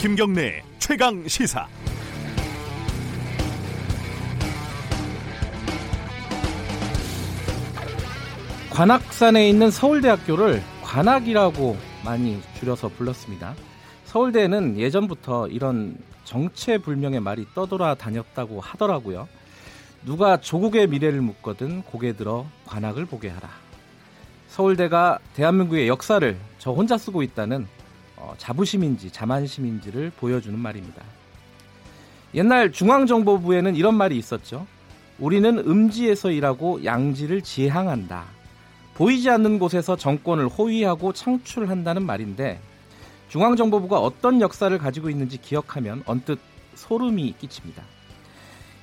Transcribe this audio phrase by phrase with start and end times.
[0.00, 1.66] 김경래 최강 시사.
[8.70, 13.56] 관악산에 있는 서울대학교를 관악이라고 많이 줄여서 불렀습니다.
[14.04, 19.28] 서울대는 예전부터 이런 정체불명의 말이 떠돌아 다녔다고 하더라고요.
[20.04, 23.48] 누가 조국의 미래를 묻거든 고개 들어 관악을 보게 하라.
[24.48, 27.66] 서울대가 대한민국의 역사를 저 혼자 쓰고 있다는
[28.16, 31.02] 어, 자부심인지 자만심인지를 보여주는 말입니다.
[32.34, 34.66] 옛날 중앙정보부에는 이런 말이 있었죠.
[35.18, 38.24] 우리는 음지에서 일하고 양지를 지향한다.
[38.94, 42.60] 보이지 않는 곳에서 정권을 호위하고 창출한다는 말인데
[43.28, 46.38] 중앙정보부가 어떤 역사를 가지고 있는지 기억하면 언뜻
[46.74, 47.82] 소름이 끼칩니다.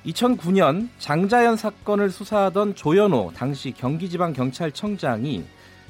[0.06, 5.44] 2009년 장자연 사건을 수사하던 조현호 당시 경기지방경찰청장이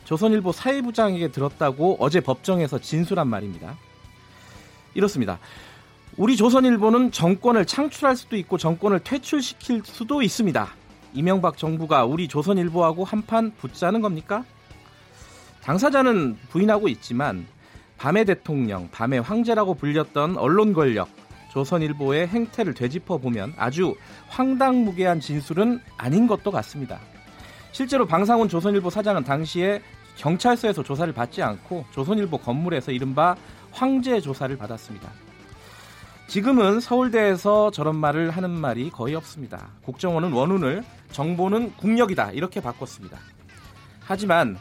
[0.04, 3.76] 조선일보 사회부장에게 들었다고 어제 법정에서 진술한 말입니다.
[4.94, 5.38] 이렇습니다.
[6.16, 10.68] 우리 조선일보는 정권을 창출할 수도 있고 정권을 퇴출시킬 수도 있습니다.
[11.12, 14.44] 이명박 정부가 우리 조선일보하고 한판 붙자는 겁니까?
[15.62, 17.46] 당사자는 부인하고 있지만
[17.98, 21.08] 밤의 대통령, 밤의 황제라고 불렸던 언론 권력,
[21.56, 23.96] 조선일보의 행태를 되짚어 보면 아주
[24.28, 27.00] 황당무계한 진술은 아닌 것도 같습니다.
[27.72, 29.80] 실제로 방상훈 조선일보 사장은 당시에
[30.16, 33.36] 경찰서에서 조사를 받지 않고 조선일보 건물에서 이른바
[33.72, 35.10] 황제 조사를 받았습니다.
[36.26, 39.68] 지금은 서울대에서 저런 말을 하는 말이 거의 없습니다.
[39.82, 43.18] 국정원은 원훈을 정보는 국력이다 이렇게 바꿨습니다.
[44.00, 44.58] 하지만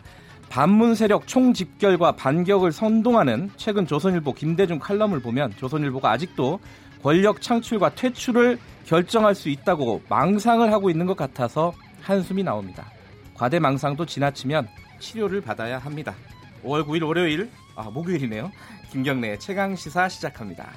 [0.47, 6.59] 반문 세력 총집결과 반격을 선동하는 최근 조선일보 김대중 칼럼을 보면 조선일보가 아직도
[7.05, 12.91] 권력 창출과 퇴출을 결정할 수 있다고 망상을 하고 있는 것 같아서 한숨이 나옵니다.
[13.35, 16.15] 과대망상도 지나치면 치료를 받아야 합니다.
[16.63, 18.51] 5월 9일 월요일, 아, 목요일이네요.
[18.89, 20.67] 김경래 최강 시사 시작합니다.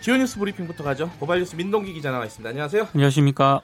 [0.00, 1.10] 지오 뉴스 브리핑부터 가죠.
[1.18, 2.48] 고발 뉴스 민동기 기자 나와 있습니다.
[2.50, 2.86] 안녕하세요.
[2.94, 3.62] 안녕하십니까.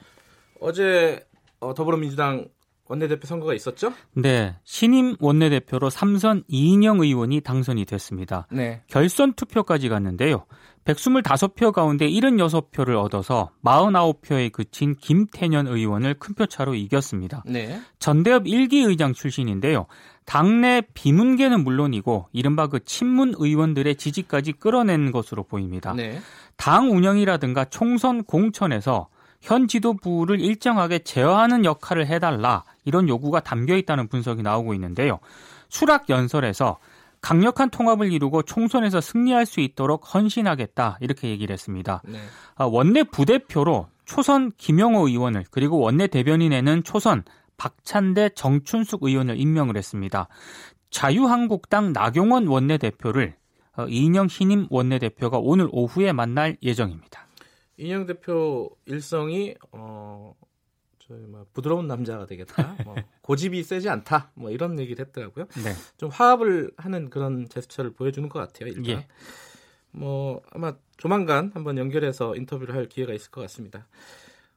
[0.59, 1.25] 어제
[1.61, 2.49] 어, 더불어민주당
[2.91, 3.93] 원내대표 선거가 있었죠?
[4.13, 4.55] 네.
[4.65, 8.47] 신임 원내대표로 삼선 이인영 의원이 당선이 됐습니다.
[8.51, 8.81] 네.
[8.87, 10.45] 결선 투표까지 갔는데요.
[10.83, 17.43] 125표 가운데 76표를 얻어서 49표에 그친 김태년 의원을 큰 표차로 이겼습니다.
[17.45, 17.79] 네.
[17.99, 19.85] 전대협 1기 의장 출신인데요.
[20.25, 25.93] 당내 비문계는 물론이고 이른바 그 친문 의원들의 지지까지 끌어낸 것으로 보입니다.
[25.93, 26.19] 네.
[26.57, 29.07] 당 운영이라든가 총선 공천에서
[29.41, 35.19] 현 지도부를 일정하게 제어하는 역할을 해달라 이런 요구가 담겨 있다는 분석이 나오고 있는데요.
[35.69, 36.77] 수락 연설에서
[37.21, 42.01] 강력한 통합을 이루고 총선에서 승리할 수 있도록 헌신하겠다 이렇게 얘기를 했습니다.
[42.05, 42.19] 네.
[42.55, 47.23] 아, 원내 부대표로 초선 김영호 의원을 그리고 원내 대변인에는 초선
[47.57, 50.27] 박찬대 정춘숙 의원을 임명을 했습니다.
[50.89, 53.35] 자유한국당 나경원 원내대표를
[53.77, 57.27] 어, 이인영 신임 원내대표가 오늘 오후에 만날 예정입니다.
[57.81, 60.35] 이인영 대표 일성이 어,
[60.99, 62.75] 저희 뭐 부드러운 남자가 되겠다.
[62.85, 64.29] 뭐 고집이 세지 않다.
[64.35, 65.45] 뭐 이런 얘기를 했더라고요.
[65.63, 65.73] 네.
[65.97, 68.69] 좀 화합을 하는 그런 제스처를 보여주는 것 같아요.
[68.69, 69.07] 일단 예.
[69.89, 73.87] 뭐 아마 조만간 한번 연결해서 인터뷰를 할 기회가 있을 것 같습니다.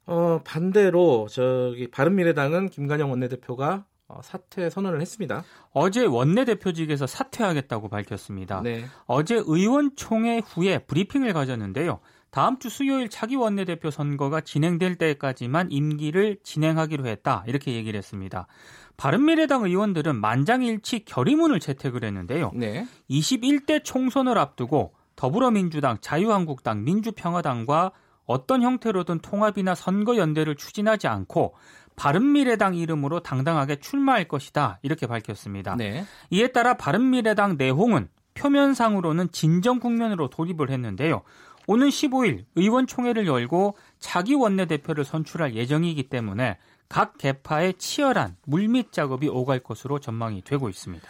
[0.05, 5.45] 어, 반대로 저기 바른미래당은 김관영 원내대표가 어, 사퇴 선언을 했습니다.
[5.73, 8.61] 어제 원내대표직에서 사퇴하겠다고 밝혔습니다.
[8.61, 8.85] 네.
[9.06, 12.01] 어제 의원총회 후에 브리핑을 가졌는데요.
[12.34, 17.45] 다음 주 수요일 차기 원내대표 선거가 진행될 때까지만 임기를 진행하기로 했다.
[17.47, 18.49] 이렇게 얘기를 했습니다.
[18.97, 22.50] 바른미래당 의원들은 만장일치 결의문을 채택을 했는데요.
[22.55, 22.89] 네.
[23.09, 27.93] 21대 총선을 앞두고 더불어민주당, 자유한국당, 민주평화당과
[28.27, 31.55] 어떤 형태로든 통합이나 선거 연대를 추진하지 않고
[31.94, 34.81] 바른미래당 이름으로 당당하게 출마할 것이다.
[34.83, 35.77] 이렇게 밝혔습니다.
[35.77, 36.05] 네.
[36.31, 41.23] 이에 따라 바른미래당 내홍은 표면상으로는 진정 국면으로 돌입을 했는데요.
[41.66, 46.58] 오는 15일 의원총회를 열고 차기 원내대표를 선출할 예정이기 때문에
[46.88, 51.08] 각 개파의 치열한 물밑 작업이 오갈 것으로 전망이 되고 있습니다.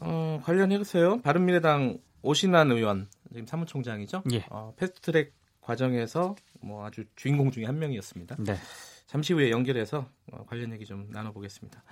[0.00, 1.22] 어, 관련해서요.
[1.22, 4.22] 바른미래당 오신환 의원 지금 사무총장이죠.
[4.32, 4.44] 예.
[4.50, 8.36] 어, 패스트트랙 과정에서 뭐 아주 주인공 중에 한 명이었습니다.
[8.38, 8.56] 네.
[9.06, 11.82] 잠시 후에 연결해서 어, 관련 얘기 좀 나눠보겠습니다.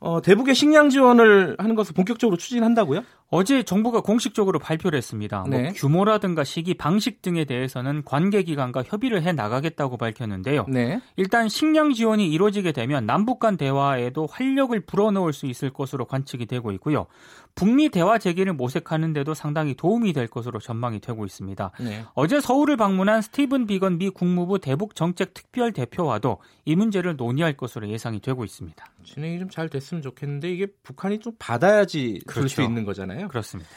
[0.00, 3.02] 어, 대북의 식량 지원을 하는 것을 본격적으로 추진한다고요?
[3.34, 5.40] 어제 정부가 공식적으로 발표를 했습니다.
[5.40, 5.62] 뭐 네.
[5.62, 10.66] 뭐 규모라든가 시기, 방식 등에 대해서는 관계기관과 협의를 해 나가겠다고 밝혔는데요.
[10.68, 11.00] 네.
[11.16, 16.72] 일단 식량 지원이 이루어지게 되면 남북 간 대화에도 활력을 불어넣을 수 있을 것으로 관측이 되고
[16.72, 17.06] 있고요.
[17.54, 21.70] 북미 대화 재개를 모색하는 데도 상당히 도움이 될 것으로 전망이 되고 있습니다.
[21.80, 22.04] 네.
[22.14, 27.88] 어제 서울을 방문한 스티븐 비건 미 국무부 대북 정책 특별 대표와도 이 문제를 논의할 것으로
[27.88, 28.84] 예상이 되고 있습니다.
[29.04, 32.62] 진행이 좀 잘 됐으면 좋겠는데 이게 북한이 좀 받아야지 줄수 그렇죠.
[32.62, 33.21] 있는 거잖아요.
[33.28, 33.70] 그렇습니다.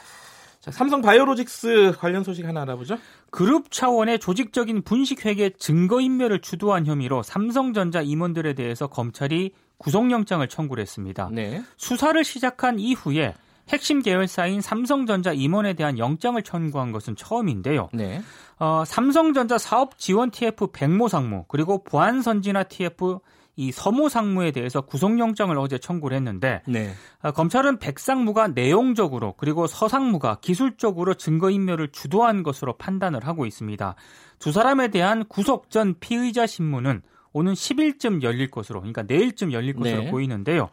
[0.60, 2.98] 자, 삼성 바이오로직스 관련 소식 하나 알아보죠.
[3.30, 11.28] 그룹 차원의 조직적인 분식회계 증거인멸을 주도한 혐의로 삼성전자 임원들에 대해서 검찰이 구속영장을 청구를 했습니다.
[11.32, 11.62] 네.
[11.76, 13.34] 수사를 시작한 이후에
[13.68, 17.88] 핵심 계열사인 삼성전자 임원에 대한 영장을 청구한 것은 처음인데요.
[17.92, 18.22] 네.
[18.58, 23.18] 어, 삼성전자 사업 지원 TF 백모 상무 그리고 보안선진화 TF
[23.56, 26.92] 이 서모 상무에 대해서 구속영장을 어제 청구를 했는데 네.
[27.22, 33.94] 아, 검찰은 백 상무가 내용적으로 그리고 서 상무가 기술적으로 증거인멸을 주도한 것으로 판단을 하고 있습니다.
[34.38, 37.00] 두 사람에 대한 구속 전 피의자 신문은
[37.32, 40.10] 오는 10일쯤 열릴 것으로 그러니까 내일쯤 열릴 것으로 네.
[40.10, 40.68] 보이는데요.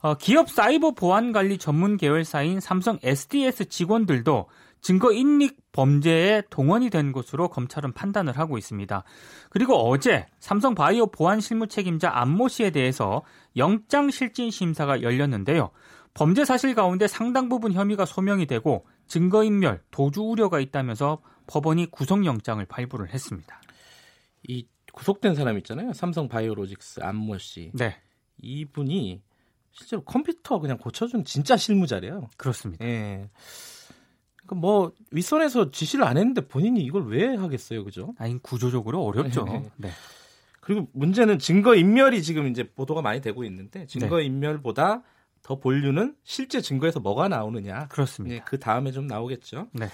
[0.00, 4.46] 어, 기업 사이버 보안 관리 전문 계열사인 삼성 SDS 직원들도
[4.82, 9.04] 증거 인릭 범죄에 동원이 된 것으로 검찰은 판단을 하고 있습니다.
[9.48, 13.22] 그리고 어제 삼성 바이오 보안 실무 책임자 안모 씨에 대해서
[13.56, 15.70] 영장 실질 심사가 열렸는데요.
[16.14, 22.26] 범죄 사실 가운데 상당 부분 혐의가 소명이 되고 증거 인멸, 도주 우려가 있다면서 법원이 구속
[22.26, 23.60] 영장을 발부를 했습니다.
[24.48, 25.92] 이 구속된 사람 있잖아요.
[25.92, 27.70] 삼성 바이오로직스 안모 씨.
[27.72, 27.96] 네,
[28.42, 29.22] 이분이
[29.70, 32.28] 실제로 컴퓨터 그냥 고쳐준 진짜 실무자래요.
[32.36, 32.84] 그렇습니다.
[32.84, 33.30] 예.
[34.52, 38.14] 그러니까 뭐 윗선에서 지시를 안 했는데 본인이 이걸 왜 하겠어요, 그죠?
[38.18, 39.44] 아니 구조적으로 어렵죠.
[39.44, 39.62] 네.
[39.76, 39.90] 네.
[40.60, 45.02] 그리고 문제는 증거 인멸이 지금 이제 보도가 많이 되고 있는데 증거 인멸보다
[45.42, 47.88] 더 본류는 실제 증거에서 뭐가 나오느냐.
[47.88, 48.36] 그렇습니다.
[48.36, 49.68] 네, 그 다음에 좀 나오겠죠.
[49.72, 49.88] 네.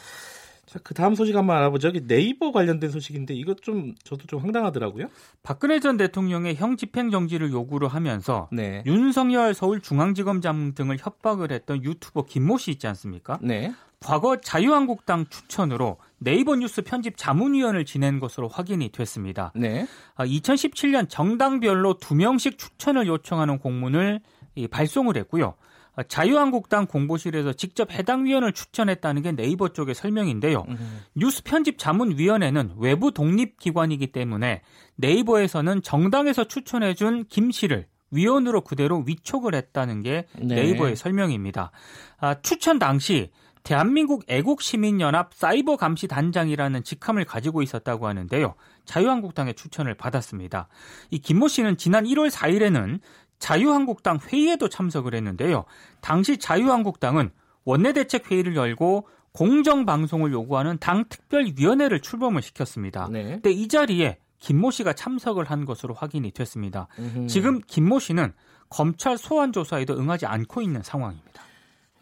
[0.66, 1.88] 자, 그 다음 소식 한번 알아보죠.
[1.88, 5.06] 여기 네이버 관련된 소식인데 이거 좀 저도 좀 황당하더라고요.
[5.42, 8.82] 박근혜 전 대통령의 형 집행 정지를 요구를 하면서 네.
[8.84, 13.38] 윤석열 서울중앙지검장 등을 협박을 했던 유튜버 김모 씨 있지 않습니까?
[13.40, 13.72] 네.
[14.00, 19.52] 과거 자유한국당 추천으로 네이버 뉴스 편집 자문위원을 지낸 것으로 확인이 됐습니다.
[19.54, 19.86] 네.
[20.14, 24.20] 아, 2017년 정당별로 두 명씩 추천을 요청하는 공문을
[24.54, 25.54] 이, 발송을 했고요.
[25.96, 30.64] 아, 자유한국당 공보실에서 직접 해당 위원을 추천했다는 게 네이버 쪽의 설명인데요.
[30.68, 34.62] 음, 뉴스 편집 자문위원회는 외부 독립기관이기 때문에
[34.96, 40.54] 네이버에서는 정당에서 추천해준 김 씨를 위원으로 그대로 위촉을 했다는 게 네.
[40.54, 41.72] 네이버의 설명입니다.
[42.18, 43.30] 아, 추천 당시
[43.68, 48.54] 대한민국 애국시민연합 사이버감시단장이라는 직함을 가지고 있었다고 하는데요.
[48.86, 50.68] 자유한국당의 추천을 받았습니다.
[51.10, 53.00] 이 김모 씨는 지난 1월 4일에는
[53.38, 55.66] 자유한국당 회의에도 참석을 했는데요.
[56.00, 57.30] 당시 자유한국당은
[57.66, 63.10] 원내대책 회의를 열고 공정 방송을 요구하는 당 특별위원회를 출범을 시켰습니다.
[63.12, 63.22] 네.
[63.32, 66.88] 근데 이 자리에 김모 씨가 참석을 한 것으로 확인이 됐습니다.
[66.98, 67.26] 음흠.
[67.26, 68.32] 지금 김모 씨는
[68.70, 71.42] 검찰 소환 조사에도 응하지 않고 있는 상황입니다.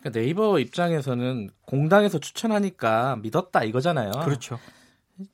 [0.07, 4.13] 그러니까 네이버 입장에서는 공당에서 추천하니까 믿었다 이거잖아요.
[4.25, 4.59] 그렇죠.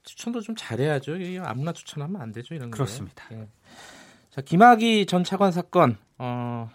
[0.05, 1.17] 추천도 좀 잘해야죠.
[1.45, 2.55] 아무나 추천하면 안 되죠.
[2.55, 2.77] 이런 거.
[2.77, 3.25] 그렇습니다.
[3.33, 3.49] 예.
[4.31, 6.71] 자, 김학의 전 차관 사건 어,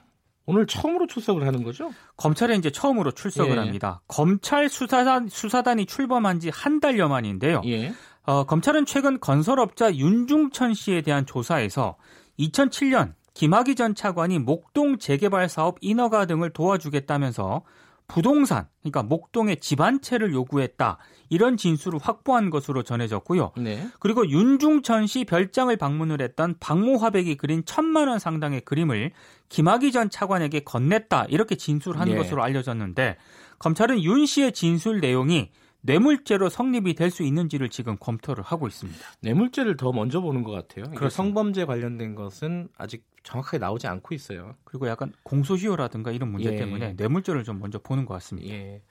[0.46, 1.92] 오늘 처음으로 출석을 하는 거죠?
[2.18, 3.58] 검찰에 이제 처음으로 출석을 예.
[3.60, 4.02] 합니다.
[4.08, 7.62] 검찰 수사단 수사단이 출범한 지 한 달여 만인데요.
[7.66, 7.94] 예.
[8.24, 11.96] 어, 검찰은 최근 건설업자 윤중천 씨에 대한 조사에서
[12.40, 17.64] 2007년 김학의 전 차관이 목동 재개발 사업 인허가 등을 도와주겠다면서
[18.08, 20.98] 부동산, 그러니까 목동의 집 한 채를 요구했다.
[21.30, 23.52] 이런 진술을 확보한 것으로 전해졌고요.
[23.58, 23.88] 네.
[24.00, 29.12] 그리고 윤중천 씨 별장을 방문을 했던 박모 화백이 그린 천만 원 상당의 그림을
[29.50, 31.26] 김학의 전 차관에게 건넸다.
[31.30, 32.16] 이렇게 진술한 예.
[32.16, 33.18] 것으로 알려졌는데
[33.60, 39.00] 검찰은 윤 씨의 진술 내용이 뇌물죄로 성립이 될 수 있는지를 지금 검토를 하고 있습니다.
[39.22, 40.86] 뇌물죄를 더 먼저 보는 것 같아요.
[40.86, 41.10] 그렇습니다.
[41.10, 44.56] 성범죄 관련된 것은 아직 정확하게 나오지 않고 있어요.
[44.64, 46.56] 그리고 약간 공소시효라든가 이런 문제 예.
[46.56, 48.50] 때문에 뇌물죄를 좀 먼저 보는 것 같습니다.
[48.54, 48.82] 예.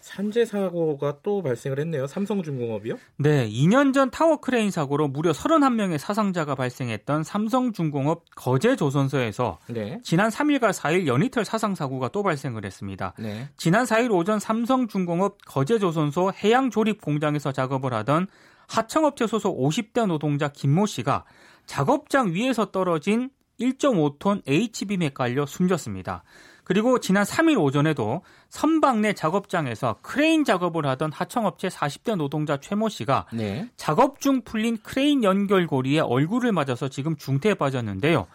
[0.00, 2.06] 산재 사고가 또 발생을 했네요.
[2.06, 2.96] 삼성중공업이요?
[3.16, 9.98] 네, 2년 전 타워 크레인 사고로 무려 31명의 사상자가 발생했던 삼성중공업 거제 조선소에서 네.
[10.02, 13.14] 지난 3일과 4일 연이틀 사상 사고가 또 발생을 했습니다.
[13.18, 13.48] 네.
[13.56, 18.26] 지난 4일 오전 삼성중공업 거제 조선소 해양 조립 공장에서 작업을 하던
[18.68, 21.24] 하청업체 소속 50대 노동자 김모 씨가
[21.66, 26.22] 작업장 위에서 떨어진 1.5톤 H빔에 깔려 숨졌습니다.
[26.64, 33.26] 그리고 지난 3일 오전에도 선박 내 작업장에서 크레인 작업을 하던 하청업체 40대 노동자 최모 씨가
[33.34, 33.68] 네.
[33.76, 38.26] 작업 중 풀린 크레인 연결고리에 얼굴을 맞아서 지금 중태에 빠졌는데요.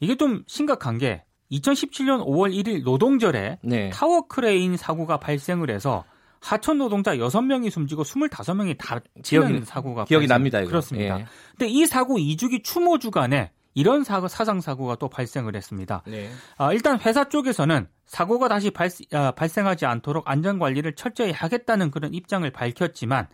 [0.00, 3.90] 이게 좀 심각한 게 2017년 5월 1일 노동절에 네.
[3.90, 6.04] 타워 크레인 사고가 발생을 해서
[6.40, 10.60] 하청 노동자 6명이 숨지고 25명이 다치는 기억이- 사고가 기억이 발생- 납니다.
[10.60, 10.68] 이거.
[10.68, 11.20] 그렇습니다.
[11.20, 11.26] 예.
[11.56, 16.02] 근데 이 사고 2주기 추모 주간에 이런 사고, 사상 사고가 또 발생을 했습니다.
[16.06, 16.30] 네.
[16.56, 22.48] 아, 일단 회사 쪽에서는 사고가 다시 발, 생하지 않도록 안전 관리를 철저히 하겠다는 그런 입장을
[22.50, 23.28] 밝혔지만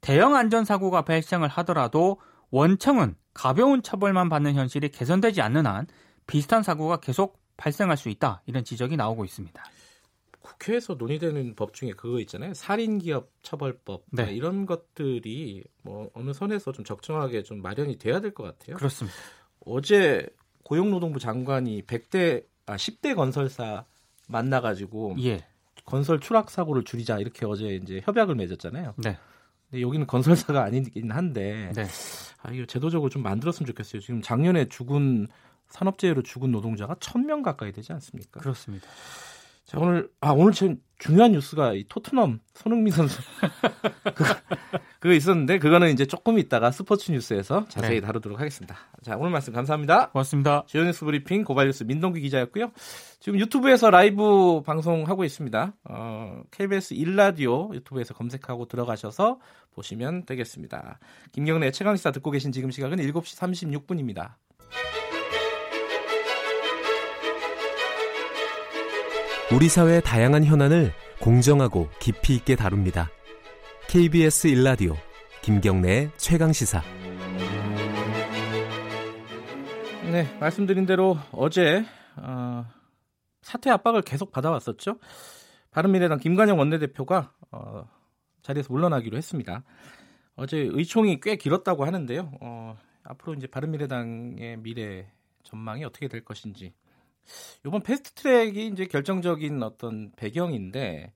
[0.00, 2.20] 대형 안전 사고가 발생을 하더라도
[2.50, 5.86] 원청은 가벼운 처벌만 받는 현실이 개선되지 않는 한
[6.26, 9.62] 비슷한 사고가 계속 발생할 수 있다 이런 지적이 나오고 있습니다.
[10.40, 12.54] 국회에서 논의되는 법 중에 그거 있잖아요.
[12.54, 14.32] 살인기업 처벌법 네.
[14.32, 18.76] 이런 것들이 뭐 어느 선에서 좀 적정하게 좀 마련이 돼야 될 것 같아요.
[18.76, 19.16] 그렇습니다.
[19.66, 20.26] 어제
[20.64, 23.84] 고용노동부 장관이 100대 아 10대 건설사
[24.28, 25.44] 만나 가지고 예,
[25.84, 28.94] 건설 추락 사고를 줄이자 이렇게 어제 이제 협약을 맺었잖아요.
[28.98, 29.18] 네,
[29.68, 31.86] 근데 여기는 건설사가 아니긴 한데 네,
[32.42, 34.00] 아 이거 제도적으로 좀 만들었으면 좋겠어요.
[34.00, 35.26] 지금 작년에 죽은
[35.68, 38.40] 산업재해로 죽은 노동자가 1000명 가까이 되지 않습니까?
[38.40, 38.86] 그렇습니다.
[39.70, 43.22] 자 오늘 아 오늘 제일 중요한 뉴스가 이 토트넘 손흥민 선수
[44.16, 44.24] 그,
[44.98, 48.04] 그거 있었는데 그거는 이제 조금 있다가 스포츠 뉴스에서 자세히 네.
[48.04, 48.74] 다루도록 하겠습니다.
[49.04, 50.10] 자 오늘 말씀 감사합니다.
[50.10, 50.64] 고맙습니다.
[50.66, 52.72] 지오뉴스 브리핑 고발뉴스 민동기 기자였고요.
[53.20, 55.72] 지금 유튜브에서 라이브 방송하고 있습니다.
[55.84, 59.38] 어, KBS 1라디오 유튜브에서 검색하고 들어가셔서
[59.76, 60.98] 보시면 되겠습니다.
[61.30, 64.34] 김경래 최강시사 듣고 계신 지금 시각은 7시 36분입니다.
[69.52, 73.10] 우리 사회의 다양한 현안을 공정하고 깊이 있게 다룹니다.
[73.88, 74.94] KBS 일라디오
[75.42, 76.80] 김경래의 최강 시사.
[80.12, 82.64] 네, 말씀드린 대로 어제 어,
[83.42, 85.00] 사퇴 압박을 계속 받아왔었죠.
[85.72, 87.88] 바른미래당 김관영 원내대표가 어,
[88.42, 89.64] 자리에서 물러나기로 했습니다.
[90.36, 92.30] 어제 의총이 꽤 길었다고 하는데요.
[92.40, 95.10] 어, 앞으로 이제 바른미래당의 미래
[95.42, 96.72] 전망이 어떻게 될 것인지
[97.66, 101.12] 이번 패스트 트랙이 이제 결정적인 어떤 배경인데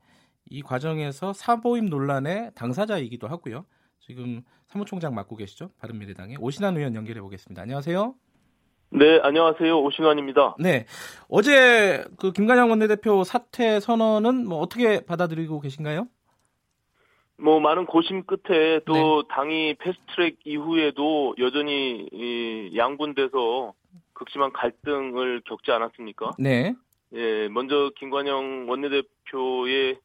[0.50, 3.64] 이 과정에서 사보임 논란의 당사자이기도 하고요.
[4.00, 5.70] 지금 사무총장 맡고 계시죠?
[5.78, 7.62] 바른미래당의 오신환 의원 연결해 보겠습니다.
[7.62, 8.14] 안녕하세요.
[8.90, 9.80] 네, 안녕하세요.
[9.82, 10.56] 오신환입니다.
[10.60, 10.86] 네.
[11.28, 16.06] 어제 그 김관영 원내대표 사퇴 선언은 뭐 어떻게 받아들이고 계신가요?
[17.36, 19.28] 뭐 많은 고심 끝에 또 네.
[19.30, 23.72] 당이 패스트트랙 이후에도 여전히 이 양분돼서
[24.14, 26.32] 극심한 갈등을 겪지 않았습니까?
[26.38, 26.74] 네.
[27.12, 29.98] 예, 먼저 김관영 원내대표의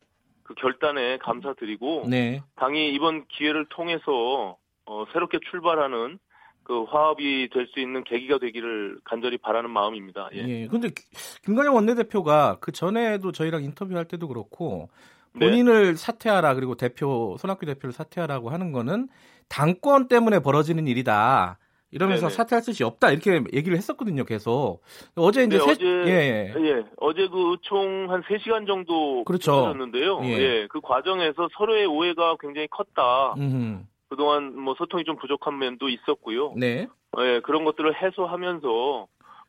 [0.44, 2.42] 그 결단에 감사드리고 네.
[2.56, 6.20] 당이 이번 기회를 통해서 어, 새롭게 출발하는
[6.64, 10.30] 그 화합이 될 수 있는 계기가 되기를 간절히 바라는 마음입니다.
[10.34, 10.48] 예.
[10.48, 10.68] 예.
[10.68, 11.04] 근데 기-
[11.46, 14.90] 김관영 원내대표가 그 전에도 저희랑 인터뷰할 때도 그렇고
[15.34, 15.46] 네.
[15.48, 19.08] 본인을 사퇴하라 그리고 대표 손학규 대표를 사퇴하라고 하는 거는
[19.48, 21.58] 당권 때문에 벌어지는 일이다.
[21.92, 22.36] 이러면서 네네.
[22.36, 24.82] 사퇴할 뜻이 없다 이렇게 얘기를 했었거든요, 계속.
[25.16, 26.66] 어제 이제 네, 세- 어제 예, 예.
[26.66, 29.52] 예, 어제 그 총 한 3시간 정도 그렇죠.
[29.52, 30.22] 졌는데요.
[30.24, 30.30] 예.
[30.30, 30.68] 예.
[30.70, 33.34] 그 과정에서 서로의 오해가 굉장히 컸다.
[33.38, 33.88] 음.
[34.10, 36.54] 그동안 뭐 소통이 좀 부족한 면도 있었고요.
[36.58, 36.88] 네.
[37.20, 39.08] 예, 그런 것들을 해소하면서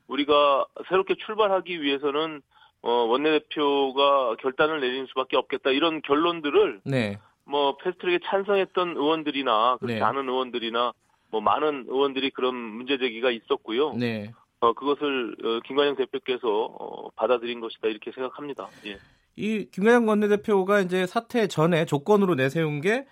[0.09, 2.43] 우리가 새롭게 출발하기 위해서는
[2.83, 5.71] 어, 원내대표가 결단을 내리는 수밖에 없겠다.
[5.71, 7.19] 이런 결론들을 네.
[7.45, 10.01] 뭐 패스트트랙에 찬성했던 의원들이나 그렇지 네.
[10.03, 10.93] 않은 의원들이나
[11.31, 13.95] 뭐 많은 의원들이 그런 문제 제기가 있었고요.
[13.95, 14.33] 네.
[14.61, 18.69] 어, 그것을 어, 김관영 대표께서 어, 받아들인 것이다 이렇게 생각합니다.
[18.87, 18.99] 예.
[19.37, 23.07] 이 김관영 원내대표가 이제 사퇴 전에 조건으로 내세운 게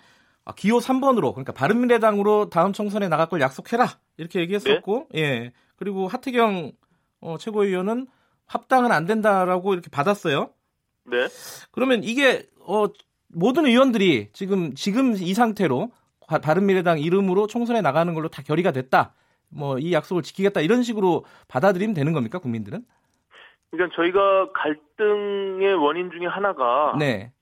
[0.44, 6.72] 아, 기호 3번으로 그러니까 바른미래당으로 다음 총선에 나갈 걸 약속해라 이렇게 얘기했었고 예 그리고 하태경
[7.20, 8.06] 어, 최고위원은
[8.46, 10.50] 합당은 안 된다라고 이렇게 받았어요.
[11.04, 11.28] 네.
[11.70, 12.86] 그러면 이게 어,
[13.28, 15.90] 모든 의원들이 지금 지금 이 상태로
[16.28, 19.14] 바- 바른미래당 이름으로 총선에 나가는 걸로 다 결의가 됐다.
[19.50, 22.82] 뭐 이 약속을 지키겠다 이런 식으로 받아들이면 되는 겁니까 국민들은?
[23.70, 27.32] 그러니까 저희가 갈등의 원인 중에 하나가 네,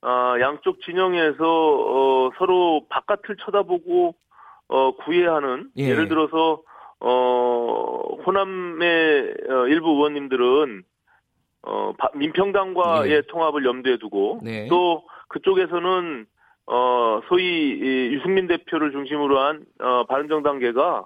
[0.00, 4.14] 아, 양쪽 진영에서 어, 서로 바깥을 쳐다보고
[4.68, 5.84] 어, 구애하는 예.
[5.88, 5.94] 예.
[5.94, 6.62] 를 들어서
[7.00, 10.82] 어, 호남의 어, 일부 의원님들은
[11.62, 13.22] 어, 바- 민평당과의 예.
[13.28, 14.66] 통합을 염두에 두고 네.
[14.68, 16.26] 또 그쪽에서는
[16.72, 21.04] 어, 소위 이 유승민 대표를 중심으로 한 어, 바른정당계가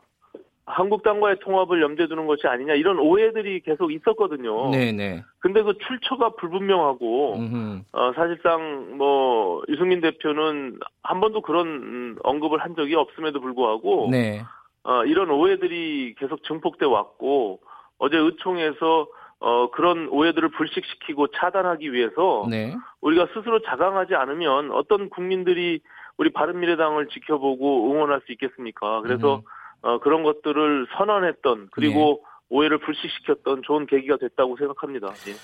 [0.67, 4.71] 한국당과의 통합을 염두에 두는 것이 아니냐 이런 오해들이 계속 있었거든요.
[4.71, 5.23] 네, 네.
[5.39, 7.81] 근데 그 출처가 불분명하고 음흠.
[7.93, 14.43] 어, 사실상 뭐 유승민 대표는 한 번도 그런 음, 언급을 한 적이 없음에도 불구하고 네.
[14.85, 17.61] 어, 이런 오해들이 계속 증폭돼 왔고
[17.99, 19.07] 어제 의총에서
[19.45, 22.75] 어, 그런 오해들을 불식시키고 차단하기 위해서 네.
[23.03, 25.83] 우리가 스스로 자강하지 않으면 어떤 국민들이
[26.17, 29.03] 우리 바른미래당을 지켜보고 응원할 수 있겠습니까?
[29.03, 29.43] 그래서 음.
[29.83, 35.09] 어, 그런 것들을 선언했던 그리고 오해를 불식시켰던 좋은 계기가 됐다고 생각합니다.
[35.09, 35.35] 예.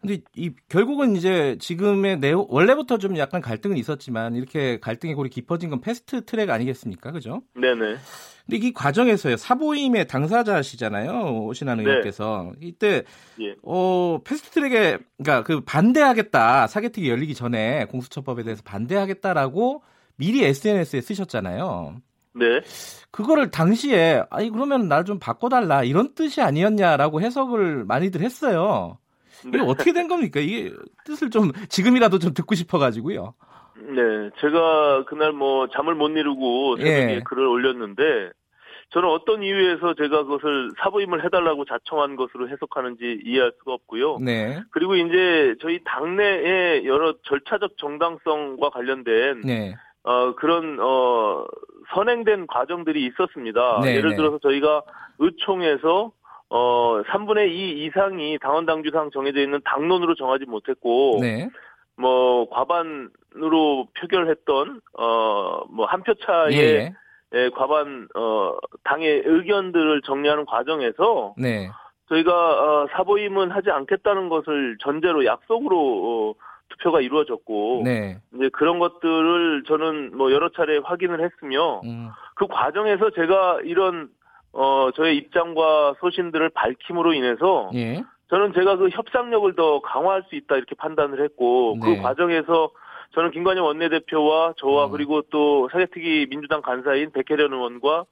[0.00, 5.68] 근데 이 결국은 이제 지금의 내용 원래부터 좀 약간 갈등은 있었지만 이렇게 갈등의 골이 깊어진
[5.68, 7.12] 건 패스트 트랙 아니겠습니까?
[7.12, 7.42] 그죠?
[7.54, 7.96] 네네.
[8.50, 11.84] 근데 이 과정에서요 사보임의 당사자시잖아요 오신환 네.
[11.84, 13.04] 의원께서 이때
[13.40, 13.54] 예.
[13.62, 19.82] 어 패스트 트랙에 그러니까 그 반대하겠다 사개특위 열리기 전에 공수처법에 대해서 반대하겠다라고
[20.16, 21.96] 미리 SNS에 쓰셨잖아요.
[22.34, 22.60] 네.
[23.10, 28.98] 그거를 당시에 아니 그러면 날 좀 바꿔달라 이런 뜻이 아니었냐라고 해석을 많이들 했어요.
[29.46, 29.64] 이게 네.
[29.64, 30.40] 어떻게 된 겁니까?
[30.40, 30.72] 이게
[31.06, 33.34] 뜻을 좀 지금이라도 좀 듣고 싶어가지고요.
[33.76, 37.20] 네, 제가 그날 뭐 잠을 못 이루고 새벽에 예.
[37.24, 38.02] 글을 올렸는데
[38.92, 44.18] 저는 어떤 이유에서 제가 그것을 사부임을 해달라고 자청한 것으로 해석하는지 이해할 수가 없고요.
[44.18, 51.46] 네, 그리고 이제 저희 당내의 여러 절차적 정당성과 관련된 네, 어 그런 어
[51.94, 53.80] 선행된 과정들이 있었습니다.
[53.82, 54.16] 네, 예를 네.
[54.16, 54.82] 들어서 저희가
[55.20, 56.10] 의총에서
[56.48, 61.48] 어 3분의 2 이상이 당원 당규상 정해져 있는 당론으로 정하지 못했고 네,
[61.96, 66.92] 뭐 과반으로 표결했던 어 뭐 한 표 차의 예,
[67.34, 71.70] 예, 과반 어 당의 의견들을 정리하는 과정에서 네,
[72.08, 76.34] 저희가 어, 사보임은 하지 않겠다는 것을 전제로 약속으로 어,
[76.70, 83.10] 투표가 이루어졌고 네, 이제 그런 것들을 저는 뭐 여러 차례 확인을 했으며 음, 그 과정에서
[83.10, 84.08] 제가 이런
[84.52, 90.56] 어 저의 입장과 소신들을 밝힘으로 인해서 예, 저는 제가 그 협상력을 더 강화할 수 있다
[90.56, 91.96] 이렇게 판단을 했고 네.
[91.96, 92.70] 그 과정에서
[93.14, 94.92] 저는 김관영 원내대표와 저와 음.
[94.92, 98.04] 그리고 또 사개특위 민주당 간사인 백혜련 의원과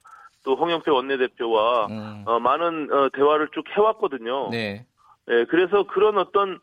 [0.43, 4.49] 또 홍영표 원내대표와 음, 어, 많은 어, 대화를 쭉 해왔거든요.
[4.51, 4.85] 네,
[5.29, 6.59] 예, 그래서 그런 어떤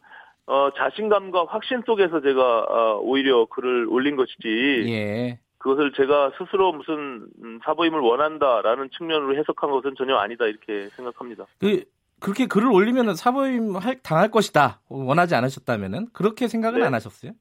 [0.47, 7.27] 어, 자신감과 확신 속에서 제가 어, 오히려 글을 올린 것이지 예, 그것을 제가 스스로 무슨
[7.43, 11.47] 음, 사보임을 원한다라는 측면으로 해석한 것은 전혀 아니다 이렇게 생각합니다.
[11.61, 11.85] 그
[12.21, 16.87] 그렇게 글을 올리면 사보임 할, 당할 것이다 원하지 않으셨다면은 그렇게 생각은 네.
[16.87, 17.33] 안 하셨어요?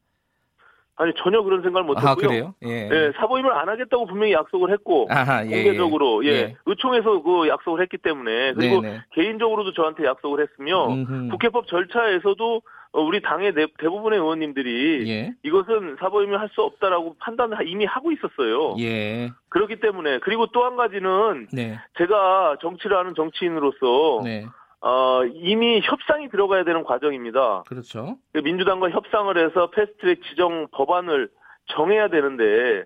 [0.97, 2.11] 아니 전혀 그런 생각을 못했고요.
[2.11, 2.55] 아 그래요?
[2.65, 6.55] 예, 예, 사보임을 안 하겠다고 분명히 약속을 했고 아하, 예, 공개적으로 예, 예.
[6.65, 9.01] 의총에서 그 약속을 했기 때문에 그리고 네, 네.
[9.11, 11.29] 개인적으로도 저한테 약속을 했으며 음흠.
[11.31, 12.61] 국회법 절차에서도
[12.93, 18.13] 어, 우리 당의 대, 대부분의 의원님들이 예, 이것은 사보임을 할 수 없다라고 판단을 이미 하고
[18.13, 18.75] 있었어요.
[18.79, 24.45] 예, 그렇기 때문에 그리고 또 한 가지는 네, 제가 정치를 하는 정치인으로서 네,
[24.85, 27.63] 어, 이미 협상이 들어가야 되는 과정입니다.
[27.67, 28.17] 그렇죠.
[28.33, 31.27] 그 민주당과 협상을 해서 패스트트랙 지정 법안을
[31.75, 32.83] 정해야 되는데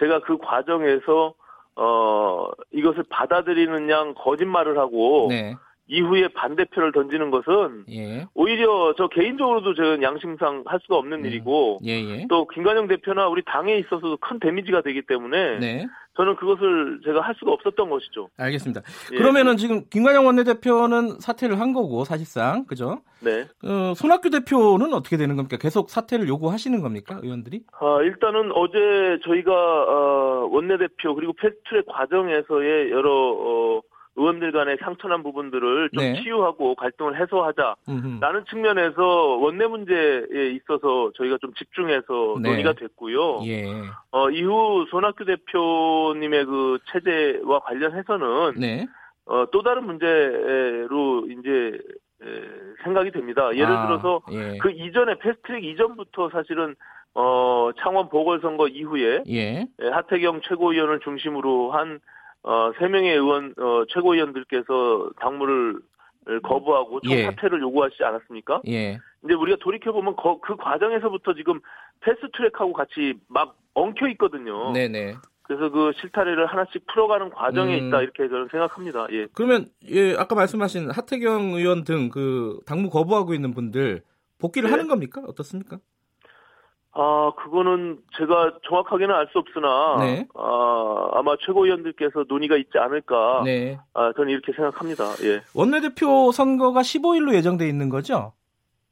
[0.00, 1.34] 제가 그 과정에서
[1.76, 5.54] 어 이것을 받아들이는 양 거짓말을 하고 네,
[5.88, 11.28] 이후에 반대표를 던지는 것은 예, 오히려 저 개인적으로도 저는 양심상 할 수가 없는 네.
[11.28, 15.86] 일이고 예, 예, 또 김관영 대표나 우리 당에 있어서도 큰 데미지가 되기 때문에 네.
[16.16, 18.30] 저는 그것을 제가 할 수가 없었던 것이죠.
[18.36, 18.80] 알겠습니다.
[19.12, 19.16] 예.
[19.16, 23.02] 그러면은 지금 김관영 원내대표는 사퇴를 한 거고 사실상 그죠?
[23.20, 23.44] 네.
[23.62, 25.56] 어, 손학규 대표는 어떻게 되는 겁니까?
[25.56, 27.62] 계속 사퇴를 요구하시는 겁니까, 의원들이?
[27.80, 33.82] 아, 일단은 어제 저희가 어, 원내대표 그리고 패스트트랙 과정에서의 여러 어,
[34.16, 36.22] 의원들 간의 상처난 부분들을 좀 네.
[36.22, 38.20] 치유하고 갈등을 해소하자라는.
[38.46, 42.50] 측면에서 원내 문제에 있어서 저희가 좀 집중해서 네.
[42.50, 43.40] 논의가 됐고요.
[43.44, 43.66] 예,
[44.10, 48.86] 어, 이후 손학규 대표님의 그 체제와 관련해서는 네,
[49.26, 51.78] 어, 또 다른 문제로 이제
[52.22, 52.26] 에,
[52.84, 53.54] 생각이 됩니다.
[53.54, 56.74] 예를 아, 들어서 예, 그 이전에 패스트트랙 이전부터 사실은
[57.14, 62.00] 어, 창원 보궐선거 이후에 예, 예, 하태경 최고위원을 중심으로 한
[62.46, 65.80] 어, 세 명의 의원 어, 최고위원들께서 당무를
[66.42, 67.24] 거부하고 총 예.
[67.24, 68.62] 사퇴를 요구하시지 않았습니까?
[68.68, 71.60] 예, 이제 우리가 돌이켜 보면 그 과정에서부터 지금
[72.00, 74.72] 패스트 트랙하고 같이 막 엉켜 있거든요.
[74.72, 75.14] 네, 네.
[75.42, 77.88] 그래서 그 실타래를 하나씩 풀어가는 과정에 음.
[77.88, 79.06] 있다 이렇게 저는 생각합니다.
[79.12, 79.26] 예.
[79.34, 84.02] 그러면 예, 아까 말씀하신 하태경 의원 등 그 당무 거부하고 있는 분들
[84.38, 84.72] 복귀를 네.
[84.72, 85.22] 하는 겁니까?
[85.26, 85.78] 어떻습니까?
[86.98, 90.26] 아, 그거는 제가 정확하게는 알 수 없으나, 네.
[90.34, 93.78] 아, 아마 최고위원들께서 논의가 있지 않을까, 네.
[93.92, 95.04] 아, 저는 이렇게 생각합니다.
[95.24, 95.42] 예.
[95.54, 98.32] 원내대표 선거가 15일로 예정돼 있는 거죠?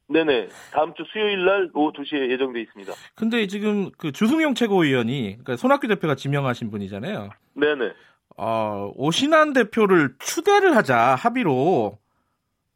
[0.07, 0.49] 네네.
[0.71, 2.93] 다음 주 수요일 날 오후 2시에 예정돼 있습니다.
[3.15, 7.29] 근데 지금 그 주승용 최고위원이 그러니까 손학규 대표가 지명하신 분이잖아요.
[7.55, 7.91] 네네.
[8.37, 11.97] 어, 오신환 대표를 추대를 하자 합의로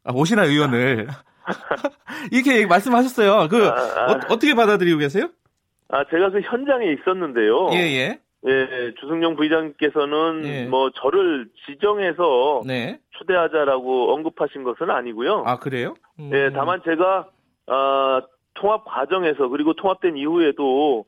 [0.02, 1.06] 아, 오신환 의원을
[2.32, 3.48] 이렇게 말씀하셨어요.
[3.48, 4.12] 그 아, 아.
[4.12, 5.28] 어, 떻게 받아들이고 계세요?
[5.88, 7.70] 아, 제가 그 현장에 있었는데요.
[7.72, 8.18] 예, 예.
[8.46, 10.64] 예, 주승용 부의장께서는 예.
[10.64, 12.98] 뭐 저를 지정해서 네.
[13.10, 15.42] 초대하자라고 언급하신 것은 아니고요.
[15.46, 15.94] 아, 그래요?
[16.18, 16.30] 음.
[16.32, 17.28] 예, 다만 제가
[17.66, 18.22] 아,
[18.54, 21.04] 통합 과정에서 그리고 통합된 이후에도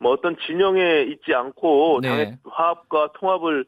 [0.00, 2.08] 뭐 어떤 진영에 있지 않고 네.
[2.08, 3.64] 당의 화합과 통합을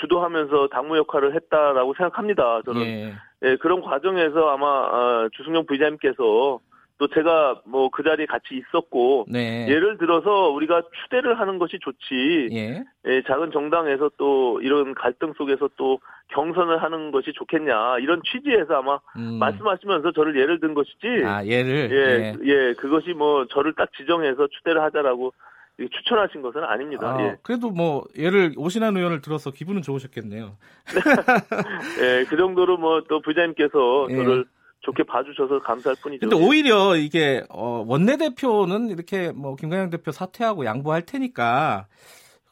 [0.00, 2.62] 주도하면서 당무 역할을 했다라고 생각합니다.
[2.64, 3.14] 저는 예.
[3.42, 6.60] 예, 그런 과정에서 아마 어, 주승용 부의장님께서
[6.98, 9.66] 또 제가 뭐 그 자리에 같이 있었고 네.
[9.68, 12.84] 예를 들어서 우리가 추대를 하는 것이 좋지 예.
[13.06, 18.98] 예, 작은 정당에서 또 이런 갈등 속에서 또 경선을 하는 것이 좋겠냐 이런 취지에서 아마
[19.16, 19.38] 음.
[19.38, 21.90] 말씀하시면서 저를 예를 든 것이지 아, 예를.
[21.92, 25.32] 예, 예, 그것이 뭐 저를 딱 지정해서 추대를 하자라고
[25.78, 27.16] 추천하신 것은 아닙니다.
[27.16, 27.36] 아, 예.
[27.42, 30.56] 그래도 뭐 예를 오신환 의원을 들어서 기분은 좋으셨겠네요.
[32.00, 34.16] 예, 그 정도로 뭐 또 부장님께서 예.
[34.16, 34.44] 저를
[34.80, 36.28] 좋게 봐주셔서 감사할 뿐이죠.
[36.28, 41.86] 근데 오히려 이게 어, 원내대표는 이렇게 뭐 김관영 대표 사퇴하고 양보할 테니까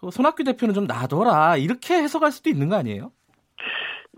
[0.00, 3.12] 그 손학규 대표는 좀 놔둬라 이렇게 해석할 수도 있는 거 아니에요?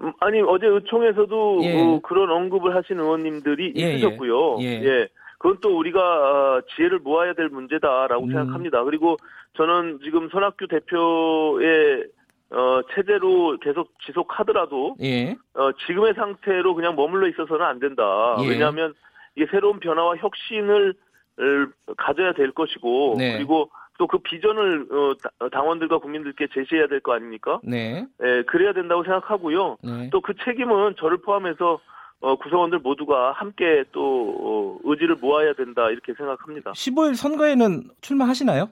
[0.00, 1.80] 음, 아니 어제 의총에서도 예.
[1.80, 3.94] 어, 그런 언급을 하신 의원님들이 예, 예.
[3.94, 4.58] 있으셨고요.
[4.62, 5.08] 예.
[5.44, 8.28] 그건 또 우리가 어, 지혜를 모아야 될 문제다라고 음.
[8.32, 8.82] 생각합니다.
[8.84, 9.18] 그리고
[9.58, 12.06] 저는 지금 손학규 대표의
[12.50, 15.36] 어, 체제로 계속 지속하더라도 예.
[15.52, 18.36] 어, 지금의 상태로 그냥 머물러 있어서는 안 된다.
[18.42, 18.48] 예.
[18.48, 18.94] 왜냐하면
[19.36, 20.94] 이게 새로운 변화와 혁신을
[21.40, 23.36] 을 가져야 될 것이고 네.
[23.36, 27.58] 그리고 또 그 비전을 어, 다- 당원들과 국민들께 제시해야 될 거 아닙니까?
[27.64, 28.06] 네.
[28.22, 29.76] 예, 그래야 된다고 생각하고요.
[29.82, 30.10] 네.
[30.10, 31.80] 또그 책임은 저를 포함해서
[32.24, 36.72] 어, 구성원들 모두가 함께 또 어, 의지를 모아야 된다 이렇게 생각합니다.
[36.72, 38.70] 15일 선거에는 출마하시나요?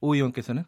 [0.00, 0.64] 오 의원께서는?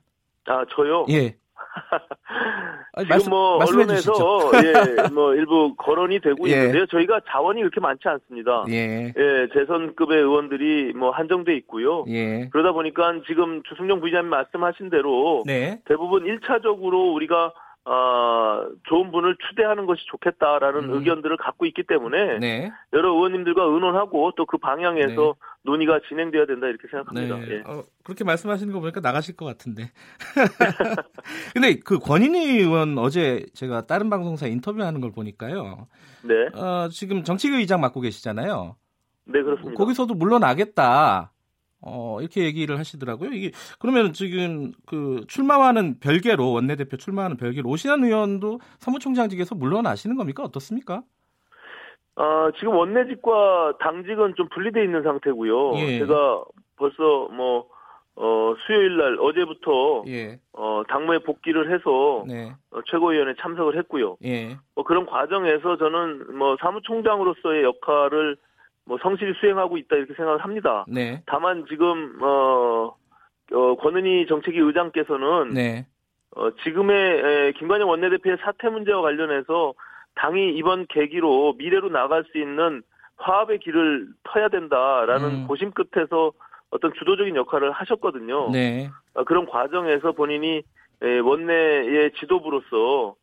[0.46, 1.06] 아 저요.
[1.10, 1.34] 예.
[2.92, 4.50] 아니, 지금 말씀- 뭐 언론에서 주시죠.
[4.62, 6.52] 예, 뭐 일부 거론이 되고 예.
[6.52, 6.86] 있는데요.
[6.86, 8.64] 저희가 자원이 그렇게 많지 않습니다.
[8.68, 9.12] 예.
[9.16, 12.04] 예, 재선급의 의원들이 뭐 한정돼 있고요.
[12.08, 12.48] 예.
[12.52, 15.80] 그러다 보니까 지금 주승용 부의장님 말씀하신 대로 네.
[15.86, 17.52] 대부분 1차적으로 우리가
[17.86, 20.94] 아, 좋은 분을 추대하는 것이 좋겠다라는 음.
[20.94, 22.72] 의견들을 갖고 있기 때문에 네.
[22.94, 27.36] 여러 의원님들과 의논하고 또 그 방향에서 논의가 진행돼야 된다 이렇게 생각합니다.
[27.38, 27.50] 네.
[27.50, 27.62] 예.
[27.66, 29.90] 어, 그렇게 말씀하시는 거 보니까 나가실 것 같은데.
[31.54, 35.88] 근데 그 권인희 의원 어제 제가 다른 방송사 인터뷰하는 걸 보니까요.
[36.22, 38.76] 네, 어, 지금 정치위 의장 맡고 계시잖아요.
[39.24, 39.76] 네 그렇습니다.
[39.76, 41.32] 거기서도 물러나겠다.
[41.86, 43.30] 어, 이렇게 얘기를 하시더라고요.
[43.32, 50.42] 이게 그러면 지금 그 출마와는 별개로 원내대표 출마하는 별개로 오신환 의원도 사무총장직에서 물러나시는 겁니까?
[50.42, 51.02] 어떻습니까?
[52.16, 55.76] 아, 지금 원내직과 당직은 좀 분리돼 있는 상태고요.
[55.78, 55.98] 예.
[55.98, 56.44] 제가
[56.76, 57.66] 벌써 뭐
[58.16, 60.38] 어, 수요일 날 어제부터 예.
[60.52, 62.52] 어, 당무에 복귀를 해서 네.
[62.70, 64.16] 어, 최고위원회 참석을 했고요.
[64.24, 64.56] 예.
[64.74, 68.36] 뭐 그런 과정에서 저는 뭐 사무총장으로서의 역할을
[68.86, 70.84] 뭐 성실히 수행하고 있다 이렇게 생각을 합니다.
[70.88, 71.22] 네.
[71.26, 72.94] 다만 지금 어,
[73.52, 75.86] 어 권은희 정책위 의장께서는 네.
[76.36, 79.74] 어, 지금의 에, 김관영 원내대표의 사퇴 문제와 관련해서
[80.16, 82.82] 당이 이번 계기로 미래로 나갈 수 있는
[83.16, 85.46] 화합의 길을 터야 된다라는 음.
[85.46, 86.32] 고심 끝에서
[86.70, 88.50] 어떤 주도적인 역할을 하셨거든요.
[88.50, 88.90] 네.
[89.14, 90.62] 어, 그런 과정에서 본인이
[91.02, 93.14] 에, 원내의 지도부로서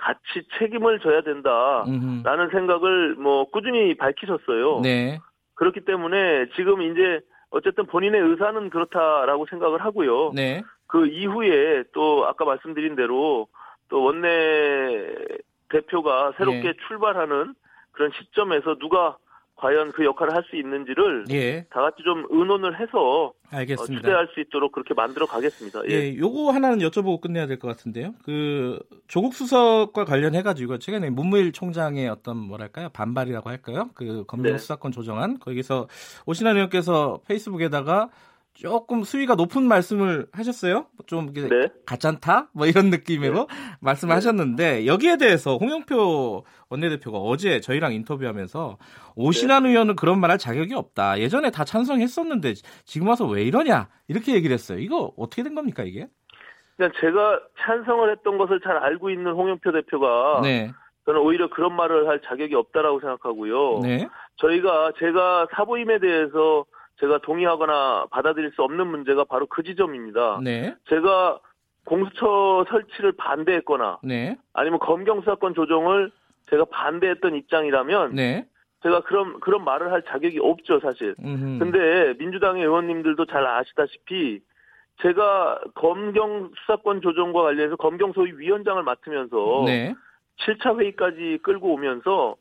[0.00, 2.50] 같이 책임을 져야 된다라는.
[2.50, 4.80] 생각을 뭐 꾸준히 밝히셨어요.
[4.80, 5.18] 네.
[5.54, 10.32] 그렇기 때문에 지금 이제 어쨌든 본인의 의사는 그렇다라고 생각을 하고요.
[10.34, 10.62] 네.
[10.86, 13.46] 그 이후에 또 아까 말씀드린 대로
[13.88, 15.14] 또 원내
[15.68, 16.72] 대표가 새롭게 예.
[16.88, 17.54] 출발하는
[17.92, 19.16] 그런 시점에서 누가
[19.60, 21.66] 과연 그 역할을 할 수 있는지를 예.
[21.70, 23.94] 다 같이 좀 의논을 해서 어, 알겠습니다.
[24.00, 25.82] 추대할 수 있도록 그렇게 만들어 가겠습니다.
[25.90, 25.94] 예.
[25.94, 28.14] 예, 요거 하나는 여쭤보고 끝내야 될 것 같은데요.
[28.24, 33.90] 그 조국 수석과 관련해 가지고 최근에 문무일 총장의 어떤 뭐랄까요 반발이라고 할까요?
[33.94, 34.58] 그 검경 네.
[34.58, 35.88] 수사권 조정안 거기서
[36.26, 38.08] 오신환 의원께서 페이스북에다가
[38.54, 40.86] 조금 수위가 높은 말씀을 하셨어요.
[41.06, 41.68] 좀 이게 네.
[41.86, 43.48] 가짠타 뭐 이런 느낌으로
[43.80, 48.76] 말씀을 하셨는데 여기에 대해서 홍영표 원내대표가 어제 저희랑 인터뷰하면서
[49.16, 49.70] 오신환 네.
[49.70, 51.18] 의원은 그런 말 할 자격이 없다.
[51.20, 54.78] 예전에 다 찬성했었는데 지금 와서 왜 이러냐 이렇게 얘기를 했어요.
[54.78, 56.06] 이거 어떻게 된 겁니까 이게?
[56.76, 60.70] 그냥 제가 찬성을 했던 것을 잘 알고 있는 홍영표 대표가 네,
[61.06, 63.80] 저는 오히려 그런 말을 할 자격이 없다라고 생각하고요.
[63.82, 66.64] 네, 저희가 제가 사보임에 대해서
[67.00, 70.40] 제가 동의하거나 받아들일 수 없는 문제가 바로 그 지점입니다.
[70.42, 71.40] 네, 제가
[71.86, 76.12] 공수처 설치를 반대했거나 네, 아니면 검경 수사권 조정을
[76.50, 78.46] 제가 반대했던 입장이라면 네.
[78.82, 81.14] 제가 그런 그런 말을 할 자격이 없죠 사실.
[81.22, 81.58] 음흠.
[81.58, 84.40] 근데 민주당의 의원님들도 잘 아시다시피
[85.02, 89.94] 제가 검경 수사권 조정과 관련해서 검경 소위 위원장을 맡으면서 네,
[90.40, 92.36] 7차 회의까지 끌고 오면서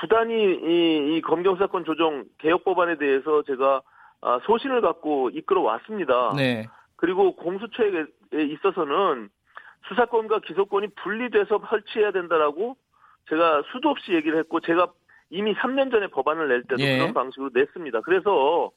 [0.00, 3.82] 부단히 이, 이 검경 수사권 조정 개혁 법안에 대해서 제가
[4.22, 6.32] 아, 소신을 갖고 이끌어 왔습니다.
[6.36, 9.28] 네, 그리고 공수처에 있어서는
[9.88, 12.76] 수사권과 기소권이 분리돼서 설치해야 된다라고
[13.28, 14.88] 제가 수도 없이 얘기를 했고 제가
[15.30, 16.98] 이미 3년 전에 법안을 낼 때도 예.
[16.98, 18.00] 그런 방식으로 냈습니다.
[18.02, 18.70] 그래서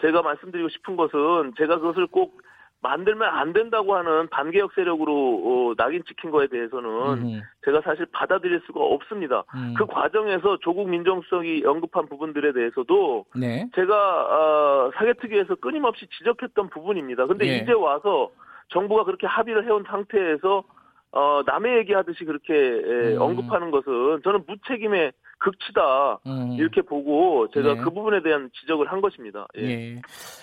[0.00, 2.40] 제가 말씀드리고 싶은 것은 제가 그것을 꼭
[2.80, 8.60] 만들면 안 된다고 하는 반개혁 세력으로 어, 낙인 찍힌 거에 대해서는 음, 제가 사실 받아들일
[8.66, 9.44] 수가 없습니다.
[9.54, 9.74] 음.
[9.76, 13.68] 그 과정에서 조국 민정수석이 언급한 부분들에 대해서도 네.
[13.74, 17.26] 제가 어, 사개특위에서 끊임없이 지적했던 부분입니다.
[17.26, 17.56] 근데 예.
[17.58, 18.30] 이제 와서
[18.68, 20.62] 정부가 그렇게 합의를 해온 상태에서
[21.10, 23.20] 어, 남의 얘기하듯이 그렇게 에, 음.
[23.20, 26.52] 언급하는 것은 저는 무책임의 극치다 음.
[26.58, 27.80] 이렇게 보고 제가 네.
[27.80, 29.46] 그 부분에 대한 지적을 한 것입니다.
[29.56, 29.62] 예.
[29.62, 30.02] 예.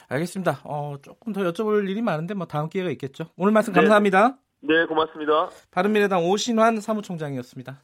[0.10, 0.62] 알겠습니다.
[0.64, 3.26] 어, 조금 더 여쭤볼 일이 많은데 뭐 다음 기회가 있겠죠.
[3.38, 3.80] 오늘 말씀 네.
[3.80, 4.38] 감사합니다.
[4.62, 5.50] 네, 고맙습니다.
[5.72, 7.80] 바른미래당 오신환 사무총장이었습니다.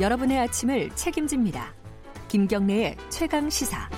[0.00, 1.72] 여러분의 아침을 책임집니다.
[2.28, 3.88] 김경래의 최강 시사.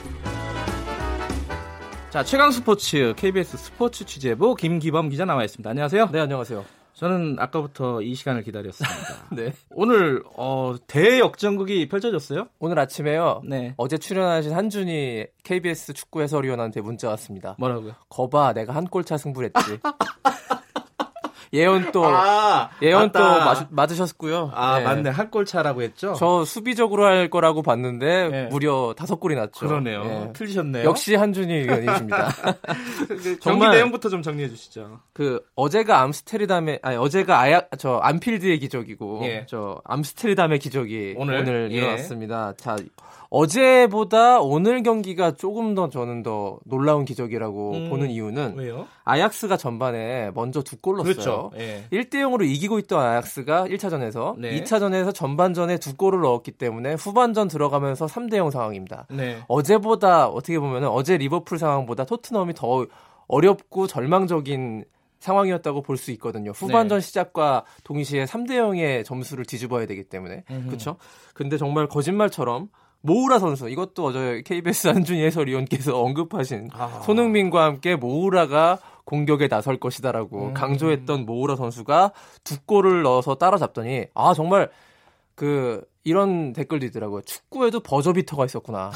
[2.17, 5.69] 자, 최강 스포츠 KBS 스포츠 취재부 김기범 기자 나와 있습니다.
[5.69, 6.09] 안녕하세요.
[6.13, 6.65] 네, 안녕하세요.
[6.95, 8.97] 저는 아까부터 이 시간을 기다렸습니다.
[9.37, 9.53] 네.
[9.71, 12.49] 오늘 어, 대역전극이 펼쳐졌어요?
[12.59, 13.43] 오늘 아침에요.
[13.45, 13.75] 네.
[13.77, 17.55] 어제 출연하신 한준이 KBS 축구 해설위원한테 문자 왔습니다.
[17.59, 17.93] 뭐라고요?
[18.09, 19.61] 거봐, 내가 한 골 차 승부했지.
[21.53, 23.45] 예언 또 아, 예언 또 맞다.
[23.45, 24.51] 맞, 맞으셨고요.
[24.55, 24.85] 아, 네.
[24.85, 25.11] 맞네.
[25.11, 26.15] 한 골 차라고 했죠?
[26.17, 28.45] 저 수비적으로 할 거라고 봤는데 네.
[28.47, 29.67] 무려 다섯 골이 났죠.
[29.67, 30.03] 그러네요.
[30.29, 30.33] 예.
[30.33, 30.85] 틀리셨네요.
[30.85, 32.29] 역시 한준이 의원이십니다.
[33.09, 35.01] 경기 정말- 내용부터 좀 정리해 주시죠.
[35.13, 39.47] 그 어제가 암스테르담의 아니 어제가 아야 저 안필드의 기적이고 예.
[39.49, 41.39] 저 암스테르담의 기적이 오늘?
[41.41, 41.77] 오늘, 예.
[41.77, 42.55] 일어났습니다.
[42.57, 42.77] 자
[43.37, 48.87] 어제보다 오늘 경기가 조금 더 저는 더 놀라운 기적이라고 음, 보는 이유는 왜요?
[49.05, 51.15] 아약스가 전반에 먼저 두 골 넣었어요.
[51.15, 51.51] 그렇죠.
[51.57, 51.85] 예.
[51.93, 54.61] 1대 0으로 이기고 있던 아약스가 1차전에서 네.
[54.63, 59.07] 2차전에서 전반전에 두 골을 넣었기 때문에 후반전 들어가면서 3대 0 상황입니다.
[59.11, 59.39] 네.
[59.49, 62.87] 어제보다 어떻게 보면 어제 리버풀 상황보다 토트넘이 더
[63.29, 64.85] 어렵고 절망적인
[65.21, 66.53] 상황이었다고 볼 수 있거든요.
[66.53, 67.07] 후반전 네.
[67.07, 70.45] 시작과 동시에 3대 0의 점수를 뒤집어야 되기 때문에.
[70.67, 70.97] 그렇죠?
[71.35, 72.69] 근데 정말 거짓말처럼
[73.03, 77.01] 모우라 선수 이것도 어제 KBS 한준희 해설위원께서 언급하신 아.
[77.05, 80.55] 손흥민과 함께 모우라가 공격에 나설 것이다라고 음.
[80.55, 84.71] 강조했던 모우라 선수가 두 골을 넣어서 따라잡더니 아 정말
[85.37, 87.23] 그 이런 댓글도 있더라고요.
[87.23, 88.91] 축구에도 버저비터가 있었구나.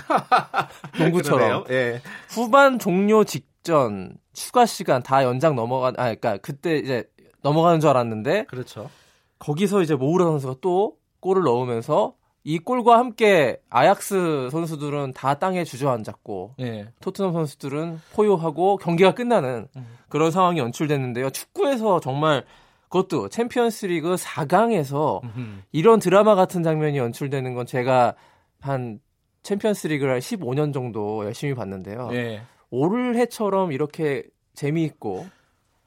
[0.98, 1.64] 농구처럼.
[1.70, 2.00] 예.
[2.28, 7.04] 후반 종료 직전 추가 시간 다 연장 넘어간 아 그러니까 그때 이제
[7.42, 8.90] 넘어가는 줄 알았는데 그렇죠.
[9.38, 16.54] 거기서 이제 모우라 선수가 또 골을 넣으면서 이 골과 함께 아약스 선수들은 다 땅에 주저앉았고
[16.60, 16.88] 예.
[17.00, 19.86] 토트넘 선수들은 포효하고 경기가 끝나는 음.
[20.08, 21.30] 그런 상황이 연출됐는데요.
[21.30, 22.44] 축구에서 정말
[22.88, 25.62] 그것도 챔피언스리그 4강에서 음흠.
[25.72, 28.14] 이런 드라마 같은 장면이 연출되는 건 제가
[28.60, 29.00] 한
[29.42, 32.08] 챔피언스리그를 15년 정도 열심히 봤는데요.
[32.12, 32.42] 예.
[32.70, 34.24] 올해처럼 이렇게
[34.54, 35.26] 재미있고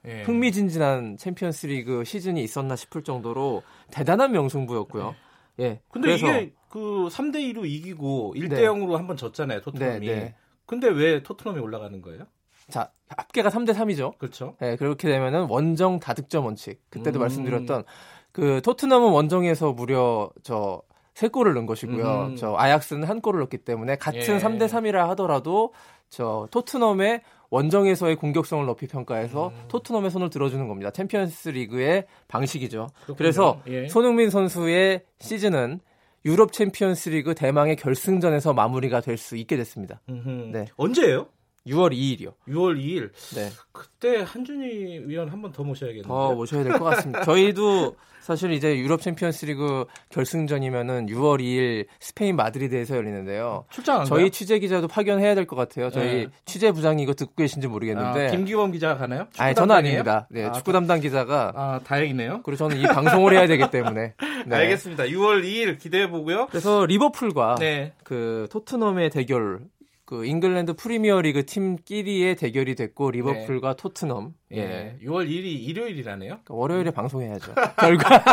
[0.06, 0.24] 예.
[0.24, 5.16] 흥미진진한 챔피언스리그 시즌이 있었나 싶을 정도로 대단한 명승부였고요.
[5.60, 5.82] 예.
[5.92, 8.62] 근데 그래서 이게 그 3대 2로 이기고 1대 네.
[8.63, 10.08] 0으로 한번 졌잖아요, 토트넘이.
[10.08, 10.36] 네, 네.
[10.66, 12.26] 근데 왜 토트넘이 올라가는 거예요?
[12.70, 14.18] 자 합계가 3대 3이죠.
[14.18, 14.56] 그렇죠.
[14.62, 16.82] 예, 그렇게 되면은 원정 다득점 원칙.
[16.89, 17.22] 그때도 음.
[17.22, 17.84] 말씀드렸던
[18.32, 20.82] 그 토트넘은 원정에서 무려 저
[21.13, 22.26] 세 골을 넣은 것이고요.
[22.32, 22.36] 음.
[22.36, 24.39] 저 아약스는 한 골을 넣기 때문에 같은 예.
[24.39, 25.74] 3대 3이라 하더라도
[26.10, 27.22] 저 토트넘의
[27.54, 29.66] 원정에서의 공격성을 높이 평가해서 음.
[29.68, 30.89] 토트넘의 손을 들어주는 겁니다.
[30.89, 32.88] 챔피언스 리그의 방식이죠.
[33.06, 33.16] 그렇군요.
[33.16, 33.88] 그래서 예.
[33.88, 35.80] 손흥민 선수의 시즌은
[36.26, 40.02] 유럽 챔피언스 리그 대망의 결승전에서 마무리가 될 수 있게 됐습니다.
[40.10, 40.30] 음흠.
[40.52, 40.66] 네.
[40.78, 41.28] 언제예요?
[41.67, 42.34] 6월 2일이요.
[42.49, 43.12] 6월 2일.
[43.36, 43.49] 네.
[43.71, 46.08] 그때 한준희 위원 한 번 더 모셔야겠는데.
[46.08, 47.23] 더 모셔야 될 것 같습니다.
[47.23, 53.65] 저희도 사실 이제 유럽 챔피언스리그 결승전이면은 6월 2일 스페인 마드리드에서 열리는데요.
[53.69, 54.30] 출장 안 저희?
[54.32, 55.89] 취재 기자도 파견해야 될 것 같아요.
[55.89, 56.28] 저희 네.
[56.45, 58.28] 취재 부장이 이거 듣고 계신지 모르겠는데.
[58.28, 59.28] 아, 김기범 기자가 가나요?
[59.38, 59.76] 아니, 저는?
[59.76, 60.28] 아닙니다.
[60.32, 61.52] 네, 아, 축구 담당 기자가.
[61.56, 62.41] 아, 다행이네요.
[62.43, 64.13] 그리고 저는 이 방송을 해야 되기 때문에.
[64.47, 64.56] 네.
[64.56, 65.04] 알겠습니다.
[65.06, 66.47] 6월 2일 기대해 보고요.
[66.47, 67.91] 그래서 리버풀과 네.
[68.04, 69.60] 그 토트넘의 대결,
[70.06, 74.34] 그 잉글랜드 프리미어리그 팀끼리의 대결이 됐고 리버풀과 토트넘.
[74.52, 74.58] 예.
[74.58, 74.98] 예.
[75.02, 76.30] 6월 2일이 일요일이라네요.
[76.30, 77.54] 그러니까 월요일에 방송해야죠.
[77.80, 78.24] 결과.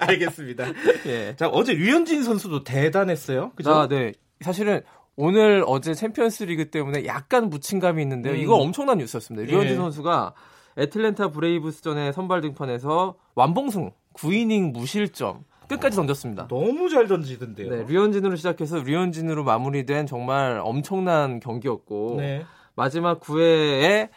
[0.00, 0.64] 알겠습니다.
[1.06, 1.36] 예.
[1.36, 3.52] 자, 어제 류현진 선수도 대단했어요.
[3.54, 3.72] 그죠?
[3.72, 4.12] 아, 네.
[4.40, 4.80] 사실은
[5.16, 8.32] 오늘 어제 챔피언스 리그 때문에 약간 묻힌감이 있는데요.
[8.32, 8.38] 음.
[8.38, 9.50] 이거 엄청난 뉴스였습니다.
[9.50, 9.76] 류현진 예.
[9.76, 10.34] 선수가
[10.78, 15.44] 애틀랜타 브레이브스전에 선발 등판해서 완봉승 9이닝 무실점
[15.76, 16.48] 끝까지 던졌습니다.
[16.48, 17.70] 너무 잘 던지던데요.
[17.70, 22.44] 네, 류현진으로 시작해서 류현진으로 마무리된 정말 엄청난 경기였고 네.
[22.74, 24.08] 마지막 9회에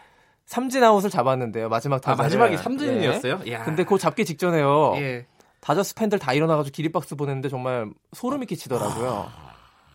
[0.45, 1.69] 삼진 아웃을 잡았는데요.
[1.69, 3.51] 마지막 아, 타자 마지막이 3진이었어요?
[3.51, 3.63] 야.
[3.63, 4.93] 근데 그 잡기 직전에요.
[4.97, 5.25] 예.
[5.59, 9.25] 다저스 팬들 다 일어나가지고 기립박수 보냈는데 정말 소름이 끼치더라고요.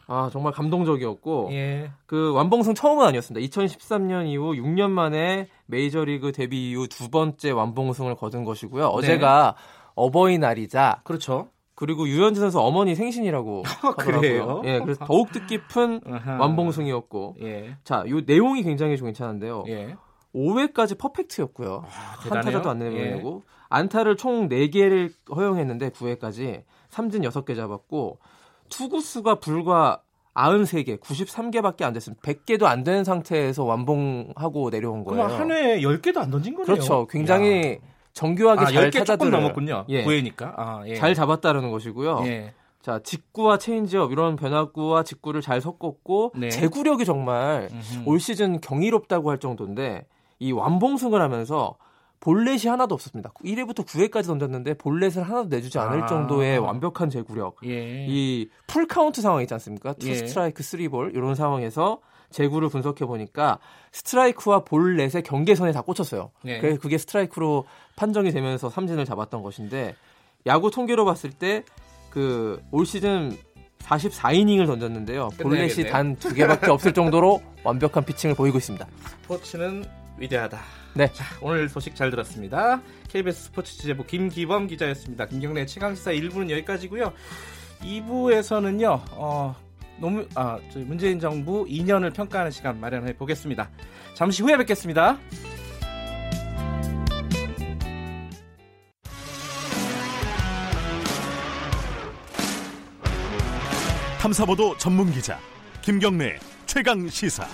[0.08, 1.92] 아 정말 감동적이었고 예.
[2.06, 3.46] 그 완봉승 처음은 아니었습니다.
[3.46, 8.86] 2013년 이후 6년 만에 메이저리그 데뷔 이후 두 번째 완봉승을 거둔 것이고요.
[8.86, 9.54] 어제가
[10.00, 11.48] 어버이날이자 그렇죠.
[11.74, 14.20] 그리고 유현진 선수 어머니 생신이라고 하더라고요.
[14.20, 14.62] 그래요?
[14.64, 16.02] 예, 그래서 더욱 뜻깊은.
[16.38, 17.36] 완봉승이었고.
[17.40, 17.76] 예.
[17.84, 19.64] 자, 요 내용이 굉장히 좀 괜찮은데요.
[19.68, 19.96] 예.
[20.34, 21.84] 5회까지 퍼펙트였고요.
[22.22, 22.44] 대단해요.
[22.44, 22.88] 한타자도 안 예.
[22.90, 28.18] 내려고 안타를 총 4개를 허용했는데 9회까지 삼진 6개 잡았고
[28.68, 30.02] 투구수가 불과
[30.34, 32.22] 93개, 93개밖에 안 됐습니다.
[32.22, 35.26] 100개도 안 되는 상태에서 완봉하고 내려온 거예요.
[35.26, 36.66] 그럼 한 회에 10개도 안 던진 거네요.
[36.66, 37.06] 그렇죠.
[37.08, 37.89] 굉장히 야.
[38.12, 39.40] 정교하게 아, 잘 10개 조금 찾아들어요.
[39.40, 39.84] 넘었군요.
[39.88, 40.04] 예.
[40.04, 40.52] 9회니까.
[40.56, 40.94] 아, 예.
[40.96, 42.22] 잘 잡았다는 것이고요.
[42.26, 42.54] 예.
[42.82, 46.48] 자, 직구와 체인지업 이런 변화구와 직구를 잘 섞었고 네.
[46.48, 48.02] 제구력이 정말 음흠.
[48.08, 50.06] 올 시즌 경이롭다고 할 정도인데
[50.38, 51.76] 이 완봉승을 하면서
[52.20, 53.30] 볼넷이 하나도 없었습니다.
[53.44, 56.06] 1회부터 9회까지 던졌는데 볼넷을 하나도 내주지 않을 아.
[56.06, 57.56] 정도의 완벽한 제구력.
[57.64, 58.06] 예.
[58.08, 59.92] 이 풀 카운트 상황 있지 않습니까?
[59.94, 60.14] two 예.
[60.14, 61.98] 스트라이크, three 볼 이런 상황에서
[62.30, 63.58] 제구를 분석해 보니까
[63.92, 66.30] 스트라이크와 볼넷의 경계선에 다 꽂혔어요.
[66.42, 66.60] 네.
[66.60, 67.66] 그래서 그게 스트라이크로
[67.96, 69.94] 판정이 되면서 삼진을 잡았던 것인데
[70.46, 71.64] 야구 통계로 봤을 때
[72.10, 73.36] 그 올 시즌
[73.80, 75.28] 44이닝을 던졌는데요.
[75.40, 75.88] 볼넷이.
[75.88, 78.86] 단 두 개밖에 없을 정도로 완벽한 피칭을 보이고 있습니다.
[79.22, 79.84] 스포츠는
[80.18, 80.58] 위대하다.
[80.94, 81.06] 네.
[81.12, 82.82] 자, 오늘 소식 잘 들었습니다.
[83.08, 85.26] KBS 스포츠 취재부 김기범 기자였습니다.
[85.26, 87.12] 김경래 최강시사 1부는 여기까지고요.
[87.82, 89.00] 2부에서는요.
[89.12, 89.54] 어,
[90.00, 93.70] 노무, 아, 저희 문재인 정부 2년을 평가하는 시간 마련해 보겠습니다.
[94.14, 95.18] 잠시 후에 뵙겠습니다.
[104.20, 105.38] 탐사보도 전문 기자
[105.82, 107.46] 김경래 최강 시사.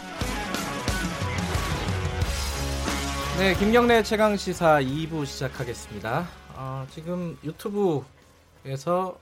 [3.38, 6.26] 네, 김경래 최강 시사 2부 시작하겠습니다.
[6.54, 9.18] 어, 지금 유튜브에서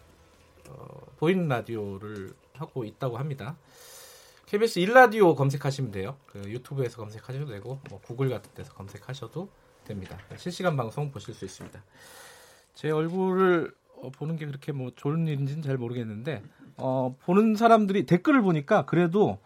[0.69, 0.87] 어,
[1.19, 3.57] 보이는 라디오를 하고 있다고 합니다.
[4.47, 6.17] KBS 1라디오 검색하시면 돼요.
[6.27, 9.49] 그 유튜브에서 검색하셔도 되고 뭐 구글 같은 데서 검색하셔도
[9.85, 10.19] 됩니다.
[10.37, 11.83] 실시간 방송 보실 수 있습니다.
[12.75, 16.43] 제 얼굴을 어, 보는 게 그렇게 뭐 좋은 일인지는 잘 모르겠는데
[16.77, 19.39] 어, 보는 사람들이 댓글을 보니까 그래도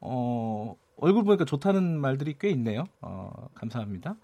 [0.00, 2.84] 어, 얼굴 보니까 좋다는 말들이 꽤 있네요.
[3.00, 4.16] 어, 감사합니다.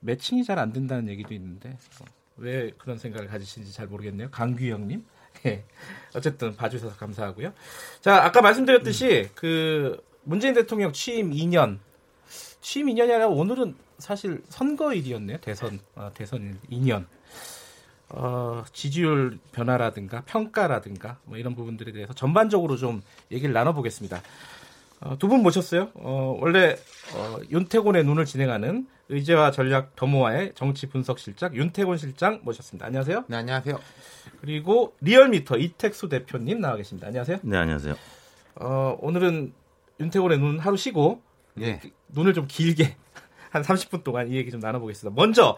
[0.00, 2.04] 매칭이 잘 안 된다는 얘기도 있는데 어,
[2.36, 4.30] 왜 그런 생각을 가지시는지 잘 모르겠네요.
[4.30, 5.04] 강규영님.
[5.46, 5.64] 예.
[6.14, 7.52] 어쨌든 봐주셔서 감사하고요.
[8.00, 11.78] 자, 아까 말씀드렸듯이 그 문재인 대통령 취임 2년,
[12.60, 15.38] 취임 2년이 아니라 오늘은 사실 선거일이었네요.
[15.38, 17.06] 대선, 어, 대선 2년.
[18.10, 24.22] 어, 지지율 변화라든가 평가라든가 뭐 이런 부분들에 대해서 전반적으로 좀 얘기를 나눠보겠습니다.
[25.00, 25.90] 어, 두분 모셨어요.
[25.94, 26.76] 어, 원래
[27.14, 32.86] 어, 윤태곤의 눈을 진행하는 의제와 전략 더모아의 정치 분석 실장 윤태곤 실장 모셨습니다.
[32.86, 33.24] 안녕하세요.
[33.26, 33.78] 네, 안녕하세요.
[34.40, 37.06] 그리고 리얼미터 이택수 대표님 나와 계십니다.
[37.06, 37.38] 안녕하세요.
[37.42, 37.94] 네, 안녕하세요.
[38.56, 39.52] 어, 오늘은
[40.00, 41.22] 윤태곤의 눈 하루 쉬고
[41.60, 41.80] 예.
[42.08, 42.96] 눈을 좀 길게
[43.50, 45.18] 한 30분 동안 이 얘기 좀 나눠보겠습니다.
[45.18, 45.56] 먼저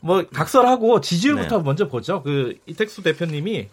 [0.00, 1.62] 뭐 각설하고 지지율부터 네.
[1.62, 2.22] 먼저 보죠.
[2.22, 3.68] 그 이택수 대표님이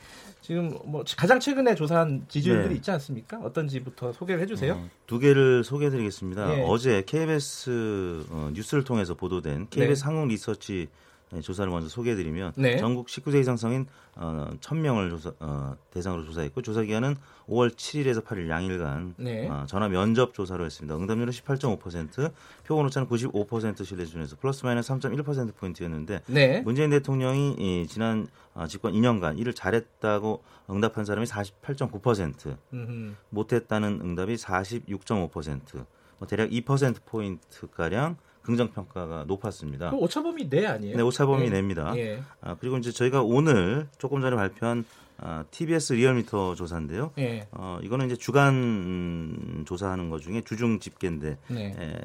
[0.47, 2.75] 지금 뭐 가장 최근에 조사한 지지율들이 네.
[2.75, 3.37] 있지 않습니까?
[3.39, 4.75] 어떤지부터 소개를 해주세요.
[4.75, 6.59] 어, 두 개를 소개해드리겠습니다.
[6.59, 6.63] 예.
[6.65, 10.05] 어제 KBS 어, 뉴스를 통해서 보도된 KBS 네.
[10.05, 11.06] 한국 리서치 네,
[11.41, 12.77] 조사를 먼저 소개해드리면 네.
[12.77, 13.85] 전국 19세 이상 성인
[14.15, 17.15] 어, 1000명을 조사, 어, 대상으로 조사했고 조사 기간은
[17.49, 19.47] 5월 7일에서 8일 양일간 네.
[19.47, 20.95] 어, 전화 면접 조사로 했습니다.
[20.95, 22.31] 응답률은 18.5%,
[22.65, 26.61] 표본 오차는 95% 신뢰 수준에서 플러스 마이너스 3.1% 포인트였는데 네.
[26.61, 33.13] 문재인 대통령이 이 지난 어, 집권 2년간 일을 잘했다고 응답한 사람이 48.9%, 음흠.
[33.29, 35.85] 못했다는 응답이 46.5%,
[36.19, 39.89] 뭐 대략 2% 포인트 가량 긍정 평가가 높았습니다.
[39.89, 40.95] 그 오차범위 내 아니에요?
[40.95, 41.49] 네, 오차범위 예.
[41.49, 41.91] 냅니다.
[41.97, 42.23] 예.
[42.39, 44.85] 아, 그리고 이제 저희가 오늘 조금 전에 발표한
[45.17, 47.11] 아, TBS 리얼미터 조사인데요.
[47.17, 47.45] 예.
[47.51, 51.75] 어, 이거는 이제 주간 음, 조사하는 것 중에 주중 집계인데 네.
[51.77, 51.99] 에,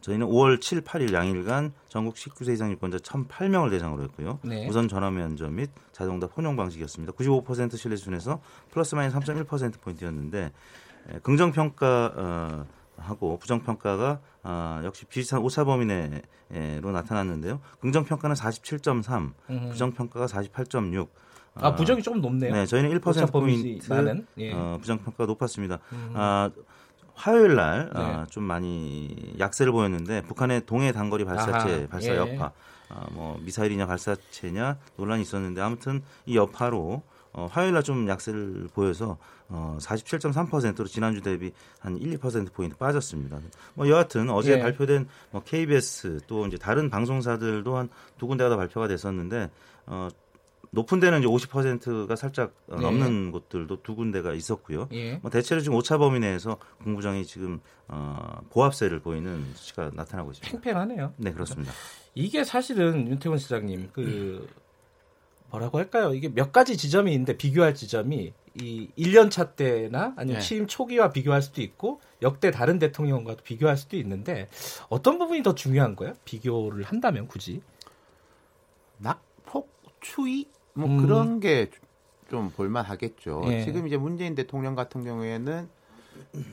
[0.00, 4.40] 저희는 5월 7, 8일 양일간 전국 19세 이상 유권자 1,008명을 대상으로 했고요.
[4.42, 4.66] 네.
[4.66, 7.12] 우선 전화 면접 및 자동답 혼용 방식이었습니다.
[7.12, 8.40] 95% 신뢰 수준에서
[8.72, 10.50] 플러스 마이너스 3.1% 포인트였는데
[11.10, 17.60] 에, 긍정 평가 어, 하고 부정 평가가 아, 역시 비슷한 오차 범위 내로 나타났는데요.
[17.80, 19.68] 긍정 평가는 47.3, 음흠.
[19.70, 21.08] 부정 평가가 48.6.
[21.54, 22.52] 아 부정이 조금 높네요.
[22.52, 24.52] 네, 저희는 1% 오차범위 포인트 나는 예.
[24.52, 25.78] 어, 부정 평가가 높았습니다.
[25.92, 26.12] 음.
[26.14, 26.48] 아,
[27.14, 28.00] 화요일 날 네.
[28.00, 32.16] 아, 좀 많이 약세를 보였는데 북한의 동해 단거리 발사체 아하, 발사 예.
[32.16, 32.52] 여파
[32.88, 37.02] 아, 뭐 미사일이냐 발사체냐 논란이 있었는데 아무튼 이 여파로
[37.32, 39.16] 어, 화요일 날 좀 약세를 보여서
[39.48, 43.40] 어, 47.3%로 지난주 대비 한 1, 2% 포인트 빠졌습니다.
[43.74, 44.60] 뭐 여하튼 어제 예.
[44.60, 47.88] 발표된 뭐 KBS 또 이제 다른 방송사들도 한
[48.18, 49.50] 두 군데가 다 발표가 됐었는데
[49.86, 50.08] 어,
[50.72, 52.82] 높은 데는 이제 50%가 살짝 어, 네.
[52.82, 54.88] 넘는 곳들도 두 군데가 있었고요.
[54.92, 55.14] 예.
[55.16, 60.52] 뭐 대체로 지금 오차 범위 내에서 공부장이 지금 어, 고합세를 보이는 수치가 나타나고 있습니다.
[60.60, 61.14] 팽팽하네요.
[61.16, 61.72] 네 그렇습니다.
[62.14, 64.46] 이게 사실은 윤태곤 시장님 그
[65.50, 66.14] 뭐라고 할까요?
[66.14, 70.46] 이게 몇 가지 지점이 있는데 비교할 지점이 이 1년 차 때나 아니면 네.
[70.46, 74.48] 취임 초기와 비교할 수도 있고 역대 다른 대통령과도 비교할 수도 있는데
[74.88, 76.14] 어떤 부분이 더 중요한 거예요?
[76.24, 77.62] 비교를 한다면 굳이?
[78.98, 79.68] 낙폭
[80.00, 81.02] 추이 뭐 음.
[81.02, 81.70] 그런 게
[82.30, 83.42] 좀 볼만하겠죠.
[83.48, 83.64] 예.
[83.64, 85.68] 지금 이제 문재인 대통령 같은 경우에는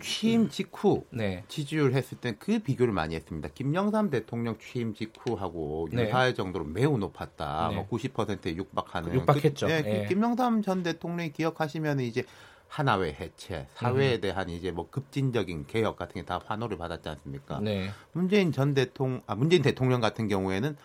[0.02, 1.44] 취임 직후 네.
[1.48, 3.50] 지지율 했을 때 그 비교를 많이 했습니다.
[3.54, 6.04] 김영삼 대통령 취임 직후하고 네.
[6.08, 7.70] 유사할 정도로 매우 높았다.
[7.70, 7.76] 네.
[7.76, 9.68] 뭐 90%에 육박하는 육박했죠.
[9.68, 10.06] 그, 예, 그 예.
[10.08, 12.24] 김영삼 전 대통령이 기억하시면 이제
[12.68, 14.22] 하나회 해체, 사회에 음.
[14.22, 17.60] 대한 이제 뭐 급진적인 개혁 같은 게 다 환호를 받았지 않습니까?
[17.62, 17.90] 네.
[18.12, 20.76] 문재인 전 대통령, 아, 문재인 대통령 같은 경우에는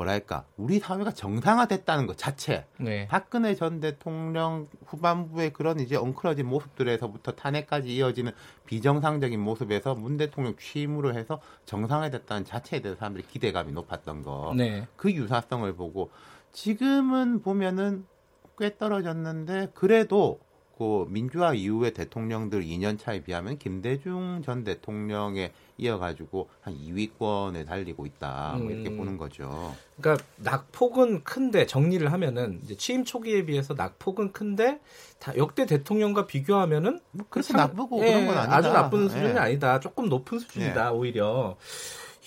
[0.00, 3.06] 뭐랄까 우리 사회가 정상화됐다는 것 자체 네.
[3.08, 8.32] 박근혜 전 대통령 후반부의 그런 이제 엉클어진 모습들에서부터 탄핵까지 이어지는
[8.64, 14.54] 비정상적인 모습에서 문 대통령 취임으로 해서 정상화됐다는 자체에 대해서 사람들이 기대감이 높았던 거.
[14.56, 14.86] 네.
[14.96, 16.10] 그 유사성을 보고
[16.52, 18.06] 지금은 보면은
[18.58, 20.40] 꽤 떨어졌는데 그래도
[20.80, 28.56] 그 민주화 이후의 대통령들 2년 차에 비하면 김대중 전 대통령에 이어가지고 한 2위권에 달리고 있다
[28.58, 28.96] 뭐 이렇게 음.
[28.96, 29.74] 보는 거죠.
[30.00, 34.80] 그러니까 낙폭은 큰데 정리를 하면은 취임 초기에 비해서 낙폭은 큰데
[35.18, 38.56] 다 역대 대통령과 비교하면은 뭐 그렇게 상- 나쁘고 예, 그런 건 아니다.
[38.56, 39.38] 아주 나쁜 수준이 예.
[39.38, 39.80] 아니다.
[39.80, 41.58] 조금 높은 수준이다 오히려.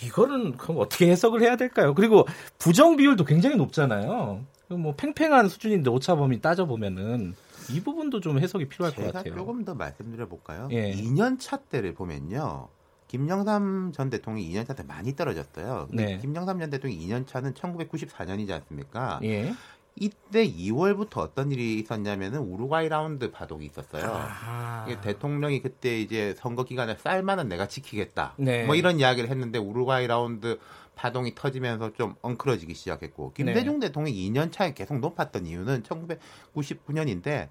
[0.03, 1.95] 이거는 그럼 어떻게 해석을 해야 될까요?
[1.95, 2.27] 그리고
[2.59, 4.45] 부정 비율도 굉장히 높잖아요.
[4.67, 7.33] 뭐 팽팽한 수준인데 오차 범위 따져 보면은
[7.70, 9.36] 이 부분도 좀 해석이 필요할 것 제가 같아요.
[9.36, 10.68] 조금 더 말씀드려 볼까요?
[10.72, 10.91] 예.
[10.93, 12.68] 2년 차 때를 보면요.
[13.07, 15.88] 김영삼 전 대통령이 2년 차 때 많이 떨어졌어요.
[15.91, 16.18] 네.
[16.18, 19.20] 김영삼 전 대통령이 2년 차는 1994년이지 않습니까?
[19.24, 19.53] 예.
[19.95, 24.03] 이때 2월부터 어떤 일이 있었냐면은 우루과이 라운드 파동이 있었어요.
[24.11, 24.88] 아.
[25.03, 28.34] 대통령이 그때 이제 선거 기간에 쌀만은 내가 지키겠다.
[28.38, 28.66] 네.
[28.66, 30.57] 뭐 이런 이야기를 했는데 우루과이 라운드
[30.95, 33.87] 파동이 터지면서 좀 엉클어지기 시작했고 김대중 네.
[33.87, 37.49] 대통령이 2년 차에 계속 높았던 이유는 1999년인데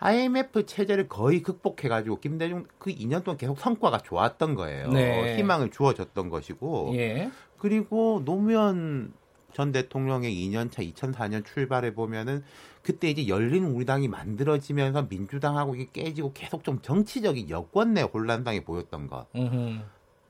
[0.00, 4.90] IMF 체제를 거의 극복해가지고 김대중 그 2년 동안 계속 성과가 좋았던 거예요.
[4.90, 5.36] 네.
[5.36, 7.30] 희망을 주어졌던 것이고 예.
[7.58, 9.12] 그리고 노무현
[9.52, 12.44] 전 대통령의 2년 차 2004년 출발해 보면은
[12.82, 19.08] 그때 이제 열린 우리당이 만들어지면서 민주당하고 이게 깨지고 계속 좀 정치적인 여권 내 혼란상이 보였던
[19.08, 19.26] 것.
[19.34, 19.80] 음흠.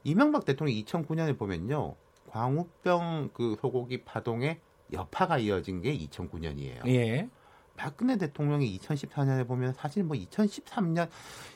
[0.04, 1.94] 이명박 대통령이 2009년에 보면요.
[2.30, 4.58] 광우병 그 소고기 파동에
[4.92, 6.86] 여파가 이어진 게 2009년이에요.
[6.88, 7.28] 예.
[7.76, 11.08] 박근혜 대통령이 2014년에 보면 사실 뭐 2013년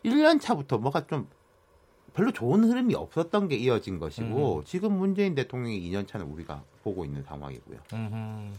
[0.05, 1.29] 1년 차부터 뭐가 좀
[2.14, 7.23] 별로 좋은 흐름이 없었던 게 이어진 것이고 지금 문재인 대통령의 2년 차는 우리가 보고 있는
[7.23, 7.79] 상황이고요.
[7.93, 8.53] 음흠.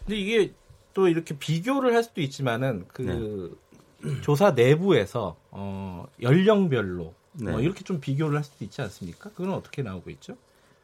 [0.00, 0.52] 근데 이게
[0.94, 3.58] 또 이렇게 비교를 할 수도 있지만은 그
[4.02, 4.20] 네.
[4.20, 7.50] 조사 내부에서 어, 연령별로 네.
[7.50, 9.30] 뭐 이렇게 좀 비교를 할 수도 있지 않습니까?
[9.30, 10.36] 그건 어떻게 나오고 있죠?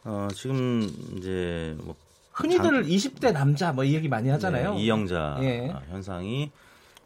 [0.04, 0.82] 어, 지금
[1.16, 1.94] 이제 뭐
[2.32, 4.74] 흔히들 20대 남자 뭐 이 얘기 많이 하잖아요.
[4.74, 5.70] 네, 이영자 예.
[5.70, 6.50] 아, 현상이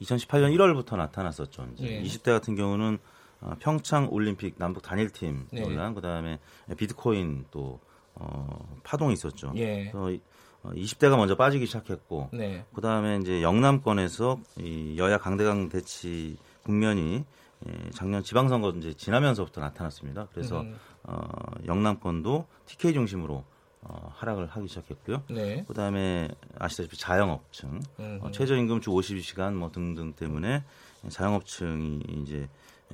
[0.00, 1.68] 2018년 1월부터 나타났었죠.
[1.74, 2.02] 이제 예.
[2.02, 2.98] 20대 같은 경우는
[3.40, 5.60] 어, 평창 올림픽 남북 단일팀 네.
[5.62, 6.38] 논란, 그다음에
[6.76, 7.80] 비트코인 또
[8.14, 9.52] 어, 파동이 있었죠.
[9.56, 9.90] 예.
[9.90, 10.20] 그래서 이-
[10.62, 12.64] 어, 20대가 먼저 빠지기 시작했고, 네.
[12.74, 17.24] 그다음에 이제 영남권에서 이 여야 강대강 대치 국면이
[17.66, 20.28] 예, 작년 지방선거 이제 지나면서부터 나타났습니다.
[20.32, 20.76] 그래서 음.
[21.06, 21.18] 어,
[21.66, 23.44] 영남권도 TK 중심으로
[23.82, 25.22] 어, 하락을 하기 시작했고요.
[25.30, 25.64] 네.
[25.68, 26.28] 그다음에
[26.58, 28.18] 아시다시피 자영업층, 음.
[28.22, 30.64] 어, 최저임금 주 52시간 뭐 등등 때문에
[31.08, 32.48] 자영업층이 이제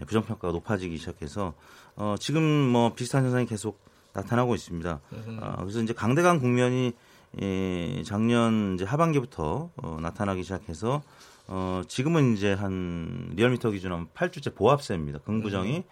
[0.06, 1.54] 부정평가가 높아지기 시작해서
[1.96, 3.80] 어, 지금 뭐 비슷한 현상이 계속
[4.12, 5.00] 나타나고 있습니다.
[5.12, 5.38] 음.
[5.40, 6.92] 어, 그래서 이제 강대강 국면이
[7.40, 11.02] 예, 작년 이제 하반기부터 어, 나타나기 시작해서
[11.48, 15.20] 어, 지금은 이제 한 리얼미터 기준으로 하면 8주째 보합세입니다.
[15.20, 15.84] 긍부정이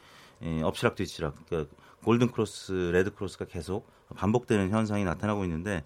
[0.43, 1.75] 예, 엎치락 뒤치락, 그러니까
[2.05, 5.85] 골든 크로스, 데드 크로스가 계속 반복되는 현상이 나타나고 있는데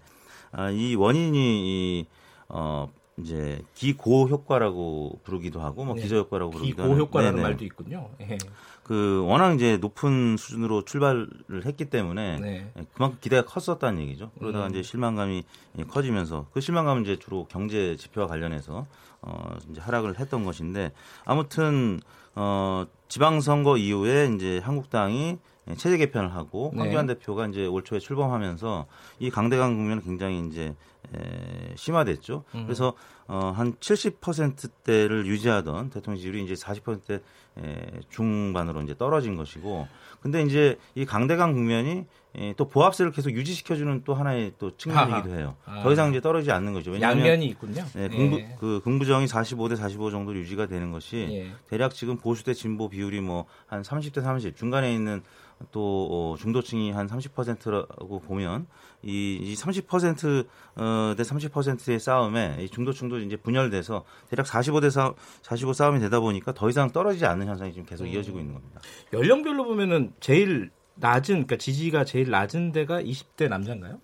[0.51, 2.07] 아, 이 원인이 이,
[2.49, 2.87] 어,
[3.17, 6.01] 이제 기고 효과라고 부르기도 하고 뭐 네.
[6.01, 7.43] 기저 효과라고 부르기도 하는 기고 효과라는 네네.
[7.43, 8.09] 말도 있군요.
[8.21, 8.37] 예.
[8.83, 12.71] 그 워낙 이제 높은 수준으로 출발을 했기 때문에 네.
[12.77, 14.31] 예, 그만큼 기대가 컸었다는 얘기죠.
[14.37, 14.71] 그러다가 음.
[14.71, 15.43] 이제 실망감이
[15.79, 18.85] 예, 커지면서 그 실망감은 이제 주로 경제 지표와 관련해서
[19.21, 20.91] 어 이제 하락을 했던 것인데
[21.23, 21.99] 아무튼
[22.35, 25.37] 어 지방 선거 이후에 이제 한국당이 예,
[25.73, 26.81] 체제 개편을 하고 네.
[26.81, 28.85] 황교안 대표가 이제 올 초에 출범하면서
[29.19, 30.75] 이 강대강 국면은 굉장히 이제
[31.13, 32.43] 에, 심화됐죠.
[32.55, 32.63] 음.
[32.65, 32.93] 그래서
[33.27, 37.21] 어, 한 70%대를 유지하던 대통령 지지율이 이제 40%대
[37.57, 39.87] 에, 중반으로 이제 떨어진 것이고,
[40.19, 45.35] 근데 이제 이 강대강 국면이 에, 또 보합세를 계속 유지시켜주는 또 하나의 또 측면이기도.
[45.35, 45.55] 해요.
[45.65, 45.81] 아.
[45.83, 46.91] 더 이상 이제 떨어지지 않는 거죠.
[46.91, 47.85] 왜냐하면 양면이 있군요.
[47.93, 48.55] 네, 긍부, 예.
[48.59, 51.51] 그 긍부정이 45대 45 정도로 유지가 되는 것이 예.
[51.69, 55.23] 대략 지금 보수 대 진보 비율이 뭐 한 30대 30 중간에 있는
[55.71, 58.67] 또 어, 중도층이 한 30%라고 보면
[59.05, 60.45] 이, 이30%
[60.77, 66.53] 어, 대 30%의 싸움에 이 중도층도 이제 분열돼서 대략 45대 4, 45 싸움이 되다 보니까
[66.53, 68.81] 더 이상 떨어지지 않는 현상이 지금 계속 이어지고 있는 겁니다.
[69.13, 73.99] 연령별로 보면은 제일 낮은 그러니까 지지가 제일 낮은 데가 20대 남자인가요?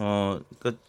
[0.00, 0.82] 어, 그러니까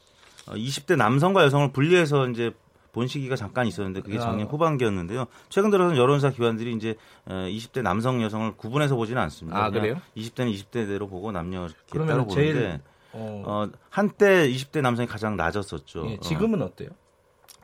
[0.47, 2.51] 20대 남성과 여성을 분리해서 이제
[2.93, 4.49] 본 시기가 잠깐 있었는데 그게 작년 아.
[4.49, 5.27] 후반기였는데요.
[5.49, 6.95] 최근 들어서는 여론조사 기관들이 이제
[7.25, 9.63] 20대 남성 여성을 구분해서 보지는 않습니다.
[9.63, 9.95] 아, 그래요?
[10.17, 12.81] 20대는 20대대로 보고 남녀 이렇게 따로 보는데
[13.13, 16.09] 어, 어, 한때 20대 남성이 가장 낮았었죠.
[16.09, 16.89] 예, 어, 지금은 어 때요?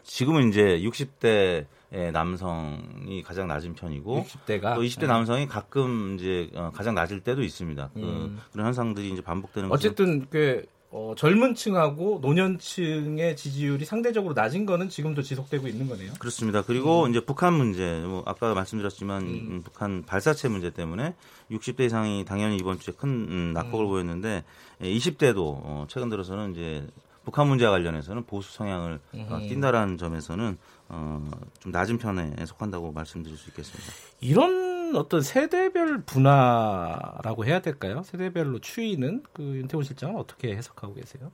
[0.04, 6.96] 지금은 이제 60대의 남성이 가장 낮은 편이고 60대가 또 20대 남성이 가끔 이제 어, 가장
[6.96, 7.90] 낮을 때도 있습니다.
[7.94, 8.40] 그, 음.
[8.52, 15.22] 그런 현상들이 이제 반복되는 어쨌든 그 어, 젊은 층하고 노년층의 지지율이 상대적으로 낮은 거는 지금도
[15.22, 16.14] 지속되고 있는 거네요.
[16.18, 16.62] 그렇습니다.
[16.62, 19.28] 그리고 이제 북한 문제, 뭐 아까 말씀드렸지만 음.
[19.28, 21.14] 음, 북한 발사체 문제 때문에
[21.52, 23.90] 60대 이상이 당연히 이번 주에 큰 음, 낙폭을 음.
[23.90, 24.46] 보였는데
[24.82, 26.88] 20대도 어, 최근 들어서는 이제
[27.26, 29.48] 북한 문제와 관련해서는 보수 성향을 어, 음.
[29.50, 30.58] 띈다라는 점에서는
[30.88, 31.30] 어,
[31.60, 33.92] 좀 낮은 편에 속한다고 말씀드릴 수 있겠습니다.
[34.22, 38.02] 이런 어떤 세대별 분화라고 해야 될까요?
[38.04, 41.32] 세대별로 추이는 그 윤태호 실장은 어떻게 해석하고 계세요?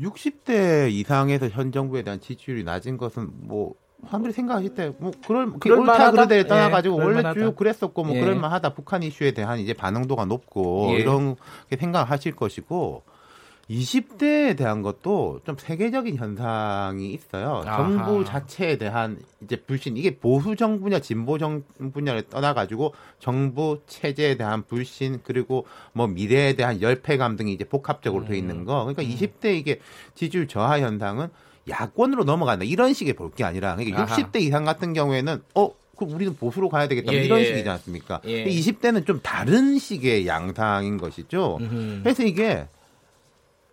[0.00, 3.74] 60대 이상에서 현 정부에 대한 지지율이 낮은 것은 뭐
[4.06, 6.12] 사람들이 생각하실 때 뭐 그럴 그럴 옳다?
[6.12, 7.34] 그러다에 떠나가지고 예, 원래.
[7.34, 8.20] 쭉 그랬었고 뭐 예.
[8.20, 10.98] 그럴 만하다 북한 이슈에 대한 이제 반응도가 높고 예.
[11.00, 11.34] 이런
[11.68, 13.02] 게 생각하실 것이고
[13.70, 17.62] 20대에 대한 것도 좀 세계적인 현상이 있어요.
[17.66, 17.76] 아하.
[17.76, 24.62] 정부 자체에 대한 이제 불신 이게 보수 정부냐 진보 정부냐를 떠나 가지고 정부 체제에 대한
[24.66, 28.84] 불신 그리고 뭐 미래에 대한 열패감 등이 이제 복합적으로 돼 있는 거.
[28.84, 29.80] 그러니까 20대 이게
[30.14, 31.28] 지지율 저하 현상은
[31.68, 34.16] 야권으로 넘어간다 이런 식의 볼 게 아니라 그러니까 아하.
[34.16, 37.44] 60대 이상 같은 경우에는 어 그럼 우리는 보수로 가야 되겠다 예, 이런 예.
[37.44, 38.20] 식이지 않습니까?
[38.24, 38.46] 예.
[38.46, 41.58] 20대는 좀 다른 식의 양상인 것이죠.
[41.60, 42.00] 음흠.
[42.04, 42.66] 그래서 이게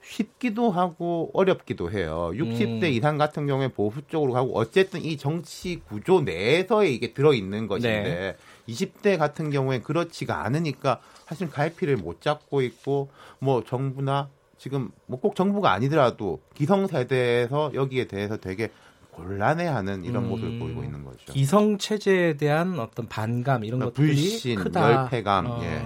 [0.08, 2.32] 쉽기도 하고 어렵기도 해요.
[2.34, 2.86] 60대 음.
[2.86, 8.38] 이상 같은 경우에 보수 쪽으로 가고 어쨌든 이 정치 구조 내에서에 이게 들어 있는 것인데
[8.70, 15.36] 20대 같은 경우에 그렇지가 않으니까 사실 갈피를 못 잡고 있고 뭐 정부나 지금 뭐 꼭
[15.36, 18.70] 정부가 아니더라도 기성 세대에서 여기에 대해서 되게
[19.16, 20.30] 곤란해하는 이런 음.
[20.30, 21.18] 모습을 보이고 있는 거죠.
[21.32, 25.04] 기성 체제에 대한 어떤 반감 이런 아, 것들이 불신, 크다.
[25.04, 25.86] 열패감, 어, 예.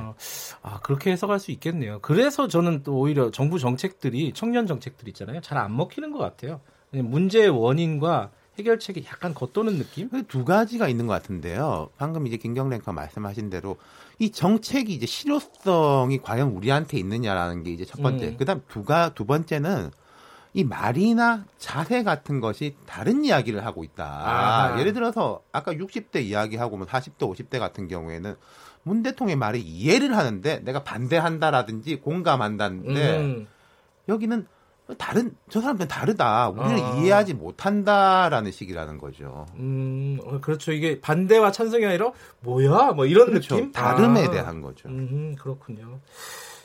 [0.61, 1.99] 아 그렇게 해석할 수 있겠네요.
[2.01, 5.41] 그래서 저는 또 오히려 정부 정책들이 청년 정책들 있잖아요.
[5.41, 6.61] 잘 안 먹히는 것 같아요.
[6.91, 10.09] 문제의 원인과 해결책이 약간 겉도는 느낌?
[10.09, 11.89] 그두 가지가 있는 것 같은데요.
[11.97, 13.77] 방금 이제 김경래가 말씀하신 대로
[14.19, 18.27] 이 정책이 이제 실효성이 과연 우리한테 있느냐라는 게 이제 첫 번째.
[18.29, 18.37] 음.
[18.37, 19.91] 그다음 두가 두 번째는
[20.53, 24.03] 이 말이나 자세 같은 것이 다른 이야기를 하고 있다.
[24.05, 24.79] 아하.
[24.79, 28.35] 예를 들어서 아까 60대 이야기하고 뭐 40대, 50대 같은 경우에는
[28.83, 33.47] 문 대통령의 말에 이해를 하는데 내가 반대한다라든지 공감한다는데 음.
[34.07, 34.47] 여기는
[34.97, 36.49] 다른 저 사람들은 다르다.
[36.49, 36.95] 우리는 아.
[36.95, 39.45] 이해하지 못한다라는 식이라는 거죠.
[39.55, 40.71] 음, 어, 그렇죠.
[40.71, 42.93] 이게 반대와 찬성이 아니라 뭐야?
[42.93, 43.55] 뭐 이런 그렇죠.
[43.55, 43.71] 느낌?
[43.71, 44.31] 다름에 아.
[44.31, 44.89] 대한 거죠.
[44.89, 45.99] 음, 그렇군요.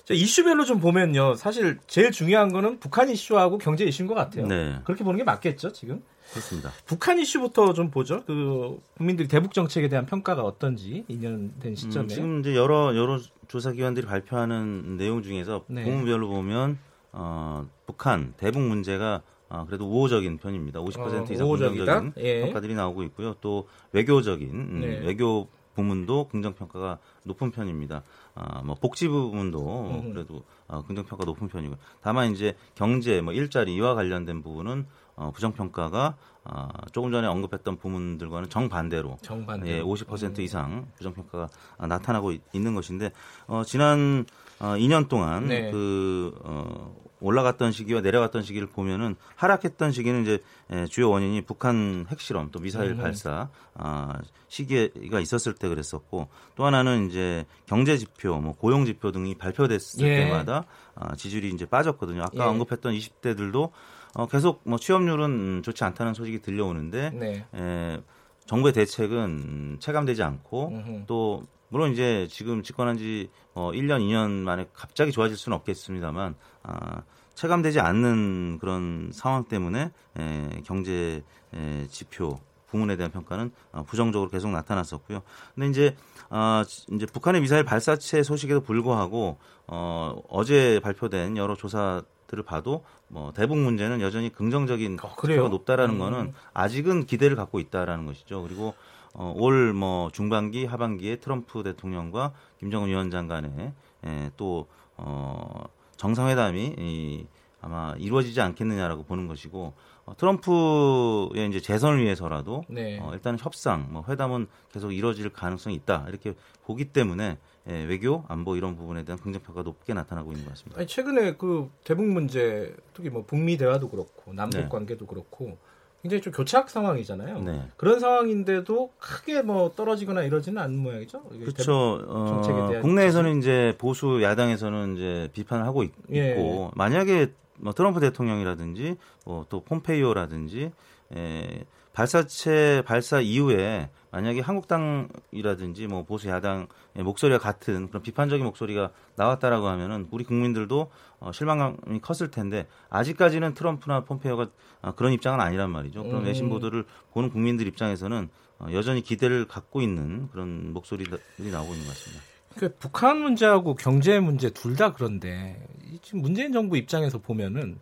[0.04, 1.34] 자, 이슈별로 좀 보면요.
[1.34, 4.46] 사실 제일 중요한 거는 북한 이슈하고 경제 이슈인 것 같아요.
[4.46, 6.02] 네, 그렇게 보는 게 맞겠죠, 지금?
[6.30, 6.72] 그렇습니다.
[6.84, 8.22] 북한 이슈부터 좀 보죠.
[8.26, 12.04] 그 국민들이 대북 정책에 대한 평가가 어떤지 2년 된 시점에.
[12.04, 15.84] 음, 지금 이제 여러 여러 조사 기관들이 발표하는 내용 중에서 네.
[15.84, 16.78] 부문별로 보면
[17.12, 20.80] 어, 북한 대북 문제가 어, 그래도 우호적인 편입니다.
[20.80, 22.00] 50% 어, 이상 우호적이다?
[22.00, 22.40] 긍정적인 예.
[22.42, 23.34] 평가들이 나오고 있고요.
[23.40, 24.98] 또 외교적인 음, 네.
[25.06, 28.02] 외교 부문도 긍정 평가가 높은 편입니다.
[28.34, 30.12] 아, 뭐 복지 부분도 음.
[30.12, 35.30] 그래도 어, 긍정 평가 높은 편이고 다만 이제 경제 뭐 일자리 이와 관련된 부분은 어,
[35.34, 39.78] 부정 평가가 어, 조금 전에 언급했던 부문들과는 정반대로 정반대.
[39.78, 40.42] 예, 50% 음.
[40.42, 41.48] 이상 부정 평가가
[41.86, 43.12] 나타나고 있- 있는 것인데
[43.46, 44.26] 어, 지난
[44.60, 45.70] 어, 2년 동안 네.
[45.70, 46.94] 그 어,
[47.24, 50.38] 올라갔던 시기와 내려갔던 시기를 보면은 하락했던 시기는 이제
[50.72, 52.98] 예, 주요 원인이 북한 핵실험 또 미사일 음.
[52.98, 59.36] 발사 아, 시기가 있었을 때 그랬었고 또 하나는 이제 경제 지표, 뭐 고용 지표 등이
[59.36, 60.16] 발표됐을 예.
[60.24, 62.22] 때마다 아, 지지율이 이제 빠졌거든요.
[62.22, 62.48] 아까 예.
[62.48, 63.70] 언급했던 20대들도
[64.16, 67.46] 어, 계속 뭐 취업률은 음, 좋지 않다는 소식이 들려오는데 네.
[67.54, 68.00] 에,
[68.46, 71.04] 정부의 대책은 음, 체감되지 않고 음흠.
[71.06, 77.02] 또 물론 이제 지금 집권한 지 어, 1년, 2년 만에 갑자기 좋아질 수는 없겠습니다만 아,
[77.34, 82.38] 체감되지 않는 그런 상황 때문에 에, 경제 에, 지표
[82.74, 85.22] 부문에 대한 평가는 어, 부정적으로 계속 나타났었고요.
[85.54, 85.96] 근데 이제
[86.28, 93.58] 아, 이제 북한의 미사일 발사체 소식에도 불구하고 어, 어제 발표된 여러 조사들을 봐도 뭐 대북
[93.58, 95.48] 문제는 여전히 긍정적인 어, 그래요?
[95.48, 95.98] 높다라는 음.
[95.98, 98.42] 거는 아직은 기대를 갖고 있다라는 것이죠.
[98.42, 98.74] 그리고
[99.14, 103.72] 어, 올 뭐 중반기 하반기에 트럼프 대통령과 김정은 위원장 간에
[104.04, 105.64] 에, 또 어,
[105.96, 107.26] 정상회담이 이,
[107.60, 109.72] 아마 이루어지지 않겠느냐라고 보는 것이고
[110.04, 112.98] 어, 트럼프의 이제 재선을 위해서라도 네.
[113.00, 116.34] 어, 일단 협상, 뭐 회담은 계속 이루어질 가능성이 있다 이렇게
[116.64, 120.78] 보기 때문에 예, 외교, 안보 이런 부분에 대한 긍정평가 가 높게 나타나고 있는 것 같습니다.
[120.78, 124.68] 아니, 최근에 그 대북 문제, 특히 뭐 북미 대화도 그렇고 남북 네.
[124.68, 125.56] 관계도 그렇고
[126.04, 127.38] 굉장히 좀 교착 상황이잖아요.
[127.40, 127.62] 네.
[127.78, 131.22] 그런 상황인데도 크게 뭐 떨어지거나 이러지는 않는 모양이죠.
[131.22, 131.98] 그렇죠.
[132.06, 132.42] 어,
[132.82, 136.34] 국내에서는 이제 보수 야당에서는 이제 비판을 하고 있, 예.
[136.34, 140.72] 고 만약에 뭐 트럼프 대통령이라든지 뭐 또 폼페이오라든지
[141.16, 146.66] 에, 발사체 발사 이후에 만약에 한국당이라든지 뭐 보수 야당의
[147.02, 150.90] 목소리와 같은 그런 비판적인 목소리가 나왔다라고 하면은 우리 국민들도
[151.24, 154.48] 어, 실망감이 컸을 텐데 아직까지는 트럼프나 폼페이오가
[154.82, 156.02] 어, 그런 입장은 아니란 말이죠.
[156.02, 156.26] 그런 음.
[156.26, 161.94] 외신 보도를 보는 국민들 입장에서는 어, 여전히 기대를 갖고 있는 그런 목소리들이 나오고 있는 것
[161.94, 162.22] 같습니다.
[162.56, 167.80] 그 북한 문제하고 경제 문제 둘 다 그런데 이 지금 문재인 정부 입장에서 보면은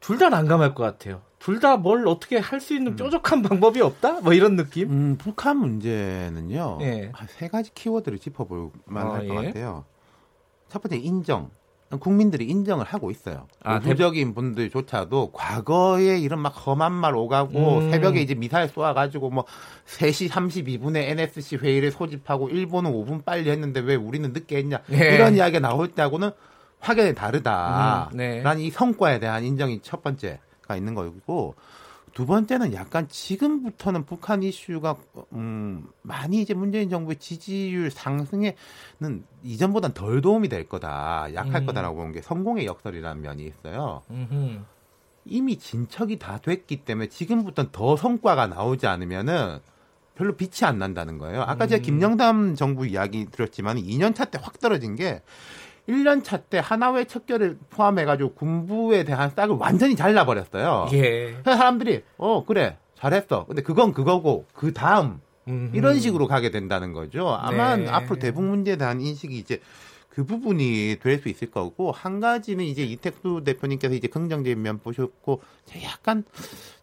[0.00, 1.22] 둘 다 난감할 것 같아요.
[1.38, 4.20] 둘 다 뭘 어떻게 할 수 있는 뾰족한 방법이 없다?
[4.20, 4.90] 뭐 이런 느낌?
[4.90, 6.78] 음, 북한 문제는요.
[6.82, 7.10] 예.
[7.14, 9.46] 한세 가지 키워드를 짚어볼 만할 아, 것 예.
[9.48, 9.84] 같아요.
[10.68, 11.50] 첫 번째 인정.
[12.00, 13.46] 국민들이 인정을 하고 있어요.
[13.62, 17.90] 아, 보수적인 분들조차도 과거에 이런 막 험한 말 오가고 음.
[17.90, 19.44] 새벽에 이제 미사일 쏘아가지고 뭐
[19.86, 25.14] 3시 32분에 NSC 회의를 소집하고 일본은 5분 빨리 했는데 왜 우리는 늦게 했냐 예.
[25.14, 26.30] 이런 이야기가 나올 때하고는
[26.80, 28.10] 확연히 다르다.
[28.12, 28.42] 음, 네.
[28.42, 31.54] 라는 이 성과에 대한 인정이 첫 번째가 있는 거고
[32.16, 34.96] 두 번째는 약간 지금부터는 북한 이슈가
[35.34, 38.54] 음, 많이 이제 문재인 정부의 지지율 상승에는
[39.44, 41.66] 이전보단 덜 도움이 될 거다, 약할 음.
[41.66, 44.00] 거다라고 보는 게 성공의 역설이라는 면이 있어요.
[44.10, 44.60] 음흠.
[45.26, 49.58] 이미 진척이 다 됐기 때문에 지금부터는 더 성과가 나오지 않으면은
[50.14, 51.42] 별로 빛이 안 난다는 거예요.
[51.42, 51.84] 아까 제가 음.
[51.84, 55.20] 김영담 정부 이야기 드렸지만 2년차 때 확 떨어진 게
[55.88, 60.88] 1년 차 때 하나회 척결을 포함해가지고 군부에 대한 싹을 완전히 잘라버렸어요.
[60.92, 61.32] 예.
[61.42, 63.46] 그래서 사람들이 어 그래 잘했어.
[63.46, 65.76] 근데 그건 그거고 그 다음 음흠.
[65.76, 67.28] 이런 식으로 가게 된다는 거죠.
[67.28, 67.88] 아마 네.
[67.88, 69.60] 앞으로 대북 문제에 대한 인식이 이제
[70.08, 75.42] 그 부분이 될 수 있을 거고 한 가지는 이제 이택수 대표님께서 이제 긍정적인 면 보셨고
[75.84, 76.24] 약간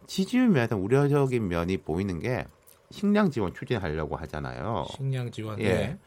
[0.07, 2.45] 지지율 면에서 우려적인 면이 보이는 게
[2.91, 4.85] 식량 지원 추진하려고 하잖아요.
[4.95, 5.59] 식량 지원.
[5.59, 5.63] 예.
[5.63, 5.97] 네.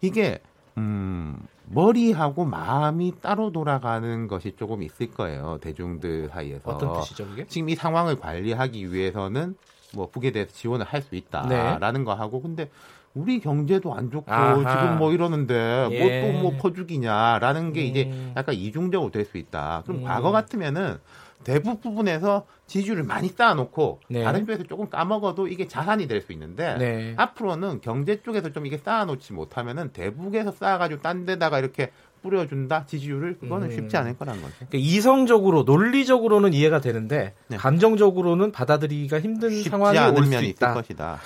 [0.00, 0.38] 이게
[0.78, 1.38] 음
[1.72, 7.46] 머리하고 마음이 따로 돌아가는 것이 조금 있을 거예요 대중들 사이에서 어떤 뜻이죠, 그게?
[7.46, 9.54] 지금 이 상황을 관리하기 위해서는
[9.94, 12.70] 뭐 북에 대해서 지원을 할 수 있다라는 거 하고 근데
[13.14, 14.36] 우리 경제도 안 좋고 네.
[14.36, 14.82] 아하.
[14.82, 16.30] 지금 뭐 이러는데 예.
[16.32, 18.32] 뭐또뭐 퍼주기냐라는 게 이제 음.
[18.36, 19.82] 약간 이중적으로 될 수 있다.
[19.84, 20.04] 그럼 음.
[20.04, 20.98] 과거 같으면은
[21.44, 24.22] 대북 부분에서 지지율을 많이 쌓아놓고 네.
[24.24, 27.14] 다른 쪽에서 조금 까먹어도 이게 자산이 될 수 있는데 네.
[27.16, 31.90] 앞으로는 경제 쪽에서 좀 이게 쌓아놓지 못하면은 대북에서 쌓아가지고 딴 데다가 이렇게
[32.22, 33.72] 뿌려준다 지지율을 그거는 음.
[33.74, 34.54] 쉽지 않을 거라는 거죠.
[34.58, 37.56] 그러니까 이성적으로 논리적으로는 이해가 되는데 네.
[37.56, 40.74] 감정적으로는 받아들이기가 힘든 상황이 올 수 있다.
[40.74, 41.18] 것이다.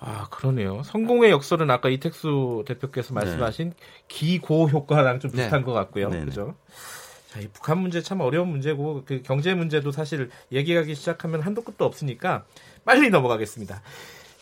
[0.00, 0.82] 아 그러네요.
[0.84, 3.74] 성공의 역설은 아까 이택수 대표께서 말씀하신
[4.08, 5.64] 기고 효과랑 좀 비슷한 네.
[5.66, 6.08] 것 같고요.
[6.08, 6.54] 그죠?
[7.38, 11.84] 자, 이 북한 문제 참 어려운 문제고 그 경제 문제도 사실 얘기하기 시작하면 한도 끝도
[11.84, 12.44] 없으니까
[12.84, 13.80] 빨리 넘어가겠습니다.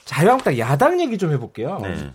[0.06, 1.78] 자유한국당 야당 얘기 좀 해볼게요.
[1.82, 2.12] 네.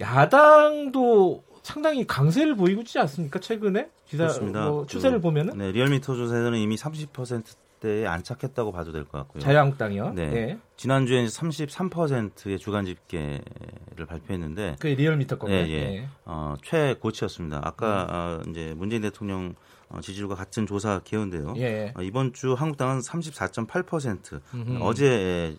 [0.00, 3.38] 야당도 상당히 강세를 보이고 있지 않습니까?
[3.38, 4.68] 최근에 기사 그렇습니다.
[4.68, 9.40] 뭐 추세를 그, 보면은 네, 리얼미터 조사에서는 이미 30%대에 안착했다고 봐도 될 것 같고요.
[9.42, 10.12] 자유한국당이요.
[10.14, 10.22] 네.
[10.34, 10.58] 예.
[10.76, 15.60] 지난주에 33%의 주간 집계를 발표했는데 그 리얼미터 건가요?
[15.68, 16.08] 예, 예.
[16.24, 17.60] 어, 최고치였습니다.
[17.62, 21.54] 아까 어, 이제 문재인 대통령 어, 지지율과 같은 조사 기회인데요.
[21.56, 21.92] 예.
[21.96, 24.78] 어, 이번 주 한국당은 34.8% 음흠.
[24.82, 25.56] 어제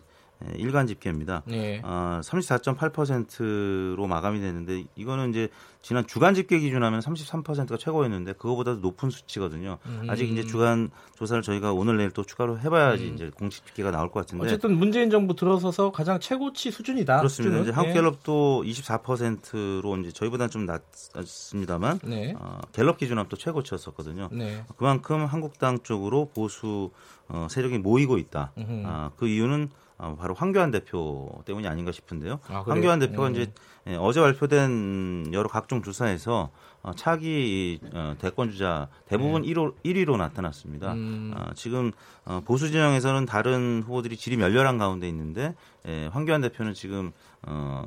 [0.56, 1.42] 일간 집계입니다.
[1.50, 1.80] 예.
[1.82, 5.48] 어, 34.8%로 마감이 됐는데 이거는 이제
[5.80, 9.78] 지난 주간 집계 기준하면 33%가 최고였는데 그거보다도 높은 수치거든요.
[9.86, 10.06] 음.
[10.08, 14.20] 아직 이제 주간 조사를 저희가 오늘 내일 또 추가로 해봐야지 이제 공식 집계가 나올 것
[14.20, 17.18] 같은데 어쨌든 문재인 정부 들어서서 가장 최고치 수준이다.
[17.18, 17.58] 그렇습니다.
[17.58, 17.62] 수준은.
[17.62, 20.66] 이제 한국갤럽도 24%로 이제 저희보다는 좀
[21.14, 22.08] 낮습니다만 예.
[22.08, 22.34] 네.
[22.38, 24.28] 어, 갤럽 기준하면 또 최고치였었거든요.
[24.32, 24.64] 네.
[24.76, 26.90] 그만큼 한국당 쪽으로 보수
[27.28, 28.52] 어, 세력이 모이고 있다.
[28.84, 29.85] 아, 그 이유는 어,
[30.18, 32.40] 바로 황교안 대표 때문이 아닌가 싶은데요.
[32.48, 32.64] 아?
[32.66, 33.32] 황교안 대표가 음.
[33.32, 33.52] 이제
[33.86, 36.50] 예, 어제 발표된 여러 각종 조사에서
[36.82, 40.92] 어, 차기 어, 대권 주자 대부분 1호, 1위로 나타났습니다.
[40.92, 41.00] 네.
[41.00, 41.34] 음.
[41.34, 41.92] 아, 지금
[42.24, 45.54] 어, 보수 진영에서는 다른 후보들이 질이 멸렬한 가운데 있는데
[45.86, 47.84] 예, 황교안 대표는 지금 어,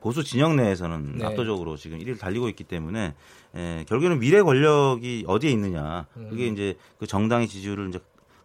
[0.00, 1.26] 보수 진영 내에서는 네.
[1.26, 3.14] 압도적으로 지금 1위를 달리고 있기 때문에
[3.56, 6.28] 예, 결국에는 미래 권력이 어디에 있느냐 음.
[6.30, 7.98] 그게 이제 그 정당의 지지율을 이제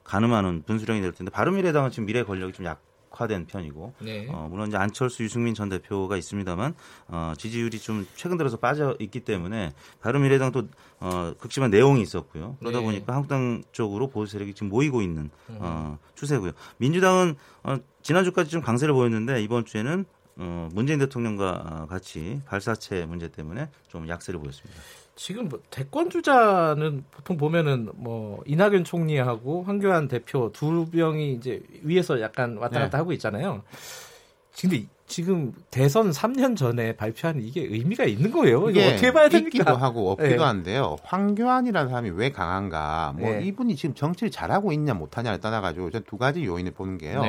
[0.03, 2.82] 가늠하는 분수령이 될 텐데 바른미래당은 지금 미래 권력이 좀 약.
[3.14, 4.28] 약화된 편이고 네.
[4.30, 6.74] 어, 물론 이제 안철수 유승민 전 대표가 있습니다만
[7.07, 10.68] 어, 지지율이 좀 최근 들어서 빠져 있기 때문에 바른미래당도
[10.99, 12.57] 어, 극심한 내용이 있었고요.
[12.59, 12.86] 그러다 네.
[12.86, 16.51] 보니까 한국당 쪽으로 보수 세력이 지금 모이고 있는 어, 추세고요.
[16.78, 20.05] 민주당은 어, 지난주까지 좀 강세를 보였는데 이번 주에는
[20.36, 21.51] 어, 문재인 대통령과
[21.84, 24.82] 어, 같이 발사체 문제 때문에 좀 약세를 보였습니다.
[25.16, 32.20] 지금 뭐 대권 주자는 보통 보면은 뭐 이낙연 총리하고 황교안 대표 두 명이 이제 위에서
[32.22, 32.97] 약간 왔다 갔다 네.
[32.97, 33.61] 하고 있잖아요.
[34.59, 38.70] 근데 지금 대선 3년 전에 발표한 이게 의미가 있는 거예요?
[38.70, 39.76] 이거 어떻게 봐야 있기도 됩니까?
[39.76, 40.43] 하고 없기도 네.
[40.43, 40.95] 한데요.
[41.03, 43.14] 황교안이라는 사람이 왜 강한가?
[43.18, 43.41] 뭐 네.
[43.43, 47.22] 이분이 지금 정치를 잘하고 있냐 못하냐를 떠나가지고 전 두 가지 요인을 보는 게요.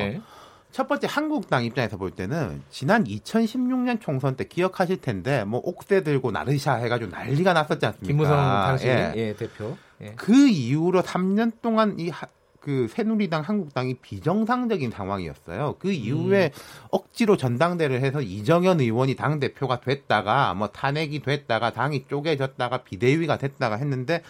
[0.75, 0.77] 네.
[0.77, 6.31] 첫 번째 한국당 입장에서 볼 때는 지난 2016년 총선 때 기억하실 텐데 뭐 옥새 들고
[6.31, 8.07] 나르샤 해가지고 난리가 났었지 않습니까?
[8.07, 9.13] 김무성 당시 예.
[9.15, 9.77] 예, 대표.
[10.01, 10.11] 예.
[10.17, 15.77] 그 이후로 3년 동안 이그 새누리당 한국당이 비정상적인 상황이었어요.
[15.79, 16.51] 그 이후에
[16.91, 23.77] 억지로 전당대를 해서 이정현 의원이 당 대표가 됐다가 뭐 탄핵이 됐다가 당이 쪼개졌다가 비대위가 됐다가
[23.77, 24.23] 했는데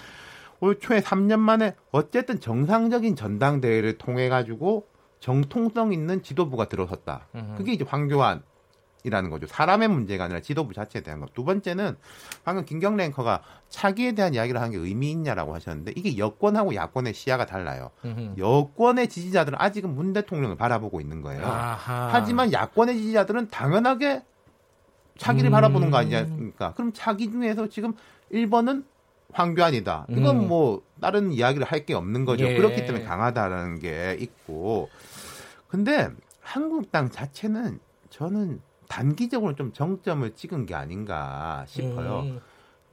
[0.59, 4.85] 올 초에 3년 만에 어쨌든 정상적인 전당대회를 통해 가지고
[5.26, 7.26] 정통성 있는 지도부가 들어섰다.
[7.34, 7.55] 음흠.
[7.57, 8.43] 그게 이제 황교안
[9.03, 9.47] 이라는 거죠.
[9.47, 11.34] 사람의 문제가 아니라 지도부 자체에 대한 것.
[11.34, 11.95] 두 번째는
[12.43, 17.89] 방금 김경래 앵커가 차기에 대한 이야기를 한게 의미 있냐라고 하셨는데 이게 여권하고 야권의 시야가 달라요.
[18.05, 18.36] 음흠.
[18.38, 21.43] 여권의 지지자들은 아직은 문 대통령을 바라보고 있는 거예요.
[21.43, 22.09] 아하.
[22.11, 24.21] 하지만 야권의 지지자들은 당연하게
[25.17, 25.51] 차기를 음.
[25.53, 26.73] 바라보는 거 아니겠습니까?
[26.73, 27.93] 그럼 차기 중에서 지금
[28.32, 28.84] 1번은
[29.34, 30.05] 황교안이다.
[30.09, 30.47] 이건 음.
[30.47, 32.45] 뭐 다른 이야기를 할 게 없는 거죠.
[32.45, 32.55] 예.
[32.55, 34.89] 그렇기 때문에 강하다라는 게 있고.
[35.76, 36.09] 근데
[36.39, 42.21] 한국당 자체는 저는 단기적으로 좀 정점을 찍은 게 아닌가 싶어요.
[42.21, 42.39] 음.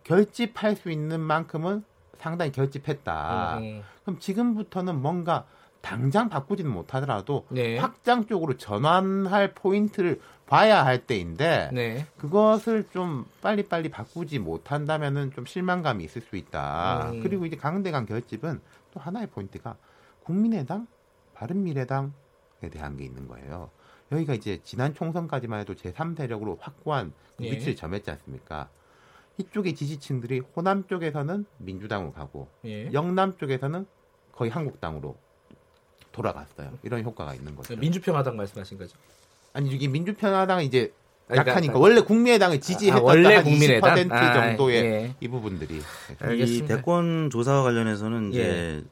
[0.03, 1.85] 결집할 수 있는 만큼은
[2.19, 3.59] 상당히 결집했다.
[3.59, 3.83] 음.
[4.03, 5.47] 그럼 지금부터는 뭔가
[5.81, 7.79] 당장 바꾸지는 못하더라도 네.
[7.79, 12.07] 확장 쪽으로 전환할 포인트를 봐야 할 때인데 네.
[12.19, 17.13] 그것을 좀 빨리빨리 바꾸지 못한다면은 좀 실망감이 있을 수 있다.
[17.13, 17.23] 음.
[17.23, 18.61] 그리고 이제 강대강 결집은
[18.93, 19.77] 또 하나의 포인트가
[20.25, 20.89] 국민의당,
[21.35, 22.22] 바른미래당에
[22.71, 23.71] 대한 게 있는 거예요.
[24.11, 27.53] 여기가 이제 지난 총선까지만 해도 제3세력으로 확고한 그 예.
[27.53, 28.69] 위치를 점했지 않습니까?
[29.39, 32.93] 이쪽의 지지층들이 호남 쪽에서는 민주당으로 가고 예.
[32.93, 33.87] 영남 쪽에서는
[34.33, 35.17] 거의 한국당으로
[36.13, 36.79] 돌아갔어요.
[36.83, 37.77] 이런 효과가 있는 거죠.
[37.77, 38.97] 민주평화당 말씀하신 거죠?
[39.55, 40.93] 아니 이게 민주평화당은 이제
[41.27, 43.95] 그러니까 약하니까 원래 국민의당을 지지했던 아, 원래 한 국민의당?
[43.95, 45.15] 20% 아, 정도의 예.
[45.21, 45.83] 이 부분들이 이
[46.19, 46.77] 알겠습니다.
[46.77, 48.39] 대권 조사와 관련해서는 예.
[48.39, 48.85] 이제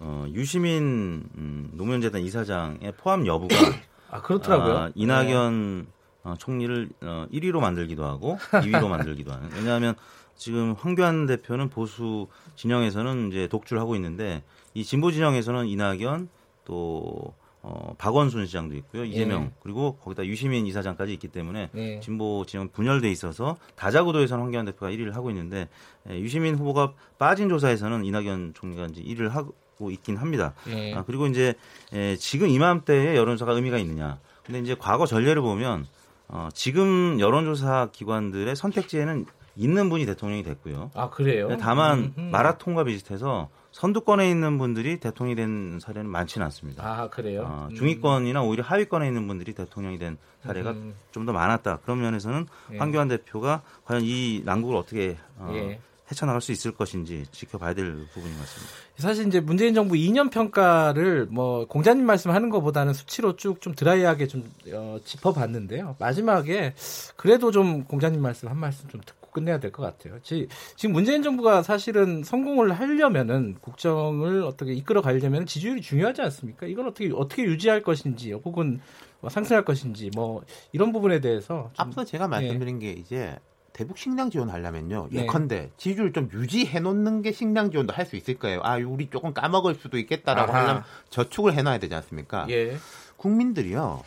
[0.00, 3.54] 어, 유시민 음, 노무현재단 이사장의 포함 여부가
[4.10, 4.76] 아 그렇더라고요.
[4.76, 5.86] 아, 이낙연
[6.24, 9.50] 어, 총리를 어, 1위로 만들기도 하고 2위로 만들기도 하는.
[9.54, 9.94] 왜냐하면
[10.36, 14.44] 지금 황교안 대표는 보수 진영에서는 이제 독주를 하고 있는데
[14.74, 16.28] 이 진보 진영에서는 이낙연
[16.64, 19.50] 또 어, 박원순 시장도 있고요 이재명 예.
[19.60, 21.98] 그리고 거기다 유시민 이사장까지 있기 때문에 네.
[21.98, 25.68] 진보 진영 분열돼 있어서 다자구도에서는 황교안 대표가 1위를 하고 있는데
[26.08, 29.54] 예, 유시민 후보가 빠진 조사에서는 이낙연 총리가 이제 1위를 하고
[29.90, 30.54] 있긴 합니다.
[30.68, 30.94] 예.
[30.94, 31.54] 아, 그리고 이제
[31.92, 34.18] 에, 지금 이맘때에 여론조사가 의미가 있느냐.
[34.44, 35.86] 근데 이제 과거 전례를 보면
[36.28, 39.26] 어, 지금 여론조사 기관들의 선택지에는
[39.56, 40.92] 있는 분이 대통령이 됐고요.
[40.94, 41.56] 아 그래요?
[41.58, 42.30] 다만 음, 음.
[42.30, 46.84] 마라톤과 비슷해서 선두권에 있는 분들이 대통령이 된 사례는 많지는 않습니다.
[46.84, 47.42] 아 그래요?
[47.42, 47.74] 어, 음.
[47.74, 50.94] 중위권이나 오히려 하위권에 있는 분들이 대통령이 된 사례가 음.
[51.10, 51.78] 좀더 많았다.
[51.78, 52.78] 그런 면에서는 예.
[52.78, 55.80] 황교안 대표가 과연 이 난국을 어떻게 어, 예.
[56.10, 58.72] 헤쳐나갈 수 있을 것인지 지켜봐야 될 부분인 것 같습니다.
[58.96, 64.50] 사실 이제 문재인 정부 2년 평가를 뭐 공자님 말씀하는 것보다는 수치로 쭉 좀 드라이하게 좀
[64.72, 65.96] 어, 짚어봤는데요.
[65.98, 66.74] 마지막에
[67.16, 70.18] 그래도 좀 공자님 말씀 한 말씀 좀 듣고 끝내야 될 것 같아요.
[70.22, 76.66] 지, 지금 문재인 정부가 사실은 성공을 하려면은 국정을 어떻게 이끌어 가려면 지지율이 중요하지 않습니까?
[76.66, 78.80] 이건 어떻게 어떻게 유지할 것인지 혹은
[79.20, 80.42] 뭐 상승할 것인지 뭐
[80.72, 83.36] 이런 부분에 대해서 좀 앞서 제가 말씀드린 게 이제
[83.78, 85.06] 대북 식량 지원하려면요.
[85.12, 85.22] 네.
[85.22, 88.60] 예컨대 지지율 좀 유지해 놓는 게 식량 지원도 할 수 있을 거예요.
[88.64, 90.62] 아, 우리 조금 까먹을 수도 있겠다라고 아하.
[90.62, 92.46] 하려면 저축을 해 놔야 되지 않습니까?
[92.50, 92.76] 예.
[93.18, 94.02] 국민들이요.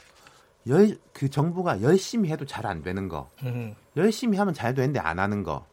[0.68, 3.30] 열, 그 정부가 열심히 해도 잘 안 되는 거.
[3.44, 5.66] 음, 열심히 하면 잘 되는데 안 하는 거.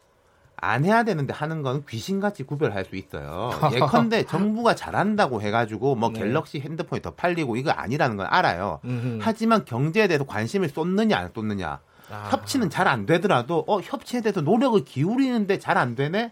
[0.55, 3.49] 안 해야 되는데 하는 건 귀신같이 구별할 수 있어요.
[3.73, 6.19] 예컨대 정부가 잘한다고 해가지고 뭐 네.
[6.19, 8.79] 갤럭시 핸드폰이 더 팔리고 이거 아니라는 건 알아요.
[8.85, 9.19] 음흠.
[9.21, 11.81] 하지만 경제에 대해서 관심을 쏟느냐 안 쏟느냐.
[12.11, 12.29] 아.
[12.31, 16.31] 협치는 잘 안 되더라도 어 협치에 대해서 노력을 기울이는데 잘 안 되네.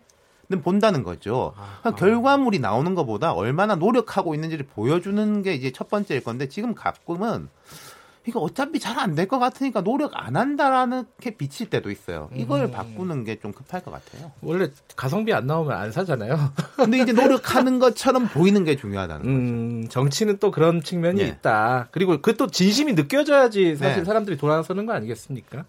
[0.50, 1.54] 는 본다는 거죠.
[1.82, 7.50] 그러니까 결과물이 나오는 것보다 얼마나 노력하고 있는지를 보여주는 게 이제 첫 번째일 건데 지금 가끔은
[8.28, 12.30] 이거 어차피 잘 안 될 것 같으니까 노력 안 한다라는 게 비칠 때도 있어요.
[12.36, 12.72] 이걸 음.
[12.72, 14.32] 바꾸는 게 좀 급할 것 같아요.
[14.42, 16.38] 원래 가성비 안 나오면 안 사잖아요.
[16.76, 19.30] 근데 이제 노력하는 것처럼 보이는 게 중요하다는 거죠.
[19.32, 21.28] 음, 정치는 또 그런 측면이 예.
[21.28, 21.88] 있다.
[21.92, 24.04] 그리고 그 또 진심이 느껴져야지 사실 네.
[24.06, 25.66] 사람들이 돌아서는 거 아니겠습니까?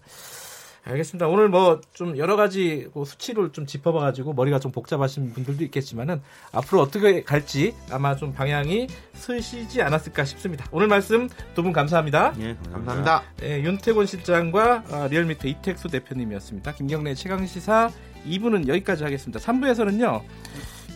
[0.89, 1.27] 알겠습니다.
[1.27, 6.21] 오늘 뭐 좀 여러 가지 그 수치를 좀 짚어봐가지고 머리가 좀 복잡하신 분들도 있겠지만은
[6.51, 10.65] 앞으로 어떻게 갈지 아마 좀 방향이 서시지 않았을까 싶습니다.
[10.71, 12.33] 오늘 말씀 두 분 감사합니다.
[12.39, 13.23] 예, 감사합니다.
[13.37, 16.73] 네, 윤태곤 실장과 아, 리얼미터 이택수 대표님이었습니다.
[16.73, 17.89] 김경래 최강 시사
[18.25, 19.39] 2부는 여기까지 하겠습니다.
[19.39, 20.21] 3부에서는요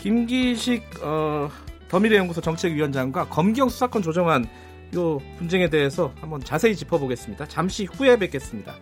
[0.02, 1.50] 김기식 어,
[1.90, 4.48] 더미래연구소 정책위원장과 검경 수사권 조정안
[4.96, 7.48] 요 분쟁에 대해서 한번 자세히 짚어보겠습니다.
[7.48, 8.74] 잠시 후에 뵙겠습니다.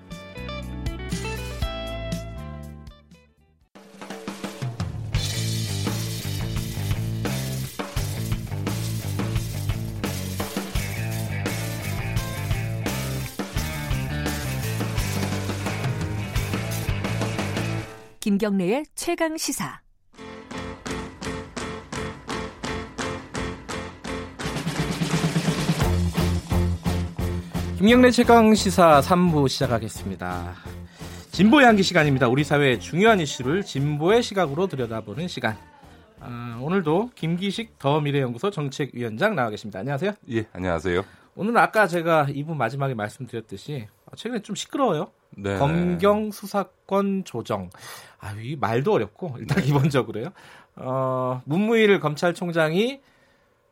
[18.31, 19.81] 김경래의 최강 시사.
[27.77, 30.53] 김경래 최강 시사 3부 시작하겠습니다.
[31.33, 32.29] 진보의 한기 시간입니다.
[32.29, 35.57] 우리 사회의 중요한 이슈를 진보의 시각으로 들여다보는 시간.
[36.21, 39.79] 아, 오늘도 김기식 더 미래연구소 정책위원장 나와 계십니다.
[39.79, 40.13] 안녕하세요.
[40.31, 41.03] 예, 안녕하세요.
[41.35, 45.11] 오늘 아까 제가 2부 마지막에 말씀드렸듯이 아, 최근에 좀 시끄러워요.
[45.37, 45.57] 네.
[45.57, 47.69] 검경 수사권 조정.
[48.19, 50.29] 아, 이 말도 어렵고 일단 기본적으로요.
[50.75, 53.01] 어, 문무일 검찰총장이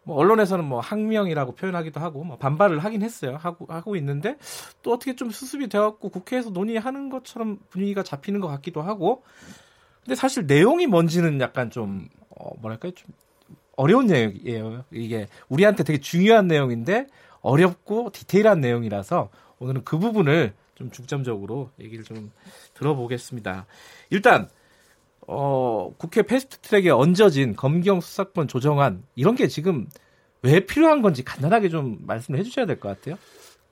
[0.03, 3.37] 뭐 언론에서는 뭐 항명이라고 표현하기도 하고 뭐 반발을 하긴 했어요.
[3.39, 4.37] 하고 하고 있는데
[4.81, 9.23] 또 어떻게 좀 수습이 되었고 국회에서 논의하는 것처럼 분위기가 잡히는 것 같기도 하고.
[10.03, 12.93] 근데 사실 내용이 뭔지는 약간 좀 어, 뭐랄까요?
[12.93, 13.13] 좀
[13.75, 14.83] 어려운 내용이에요.
[14.91, 17.07] 이게 우리한테 되게 중요한 내용인데
[17.41, 19.29] 어렵고 디테일한 내용이라서
[19.59, 22.31] 오늘은 그 부분을 좀 중점적으로 얘기를 좀
[22.73, 23.65] 들어보겠습니다.
[24.09, 24.47] 일단
[25.27, 29.87] 어, 국회 패스트트랙에 얹어진 검경 수사권 조정안 이런 게 지금
[30.41, 33.17] 왜 필요한 건지 간단하게 좀 말씀을 해주셔야 될 것 같아요.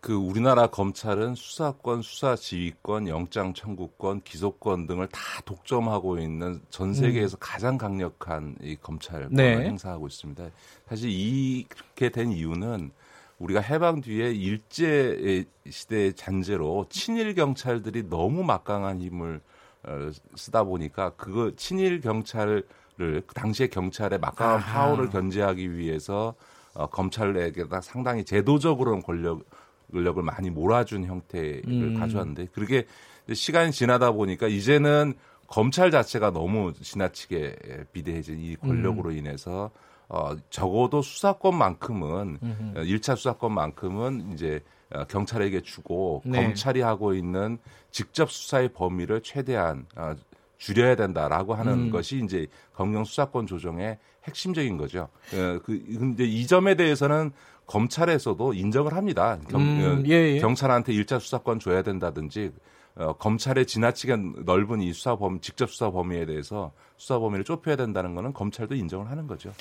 [0.02, 7.78] 그 우리나라 검찰은 수사권, 수사지휘권, 영장 청구권, 기소권 등을 다 독점하고 있는 전 세계에서 가장
[7.78, 9.66] 강력한 이 검찰권을 네.
[9.66, 10.50] 행사하고 있습니다.
[10.88, 12.92] 사실 이렇게 된 이유는
[13.40, 19.42] 우리가 해방 뒤에 일제 시대의 잔재로 친일 경찰들이 너무 막강한 힘을
[19.84, 22.66] 어, 쓰다 보니까 그거 친일 경찰을
[22.98, 24.74] 그 당시에 경찰의 막강한 아하.
[24.74, 26.34] 파워를 견제하기 위해서
[26.74, 29.46] 어, 검찰에게다 상당히 제도적으로는 권력
[29.92, 32.00] 권력 을 많이 몰아준 형태를 음.
[32.00, 32.86] 가져왔는데 그렇게
[33.32, 35.14] 시간이 지나다 보니까 이제는
[35.48, 39.72] 검찰 자체가 너무 지나치게 비대해진 이 권력으로 인해서
[40.10, 42.80] 어, 적어도 수사권만큼은 음흠.
[42.80, 44.62] 어, 1차 수사권만큼은 이제
[44.94, 46.44] 어, 경찰에게 주고 네.
[46.44, 47.58] 검찰이 하고 있는
[47.92, 50.16] 직접 수사의 범위를 최대한 어,
[50.58, 51.90] 줄여야 된다라고 하는 음.
[51.90, 55.10] 것이 이제 검경 수사권 조정의 핵심적인 거죠.
[55.34, 57.32] 어, 그 근데 이 점에 대해서는
[57.66, 59.38] 검찰에서도 인정을 합니다.
[59.50, 60.40] 경, 음, 어, 예, 예.
[60.40, 62.52] 경찰한테 일자 수사권 줘야 된다든지
[62.96, 68.16] 어, 검찰의 지나치게 넓은 이 수사 범 직접 수사 범위에 대해서 수사 범위를 좁혀야 된다는
[68.16, 69.52] 거는 검찰도 인정을 하는 거죠.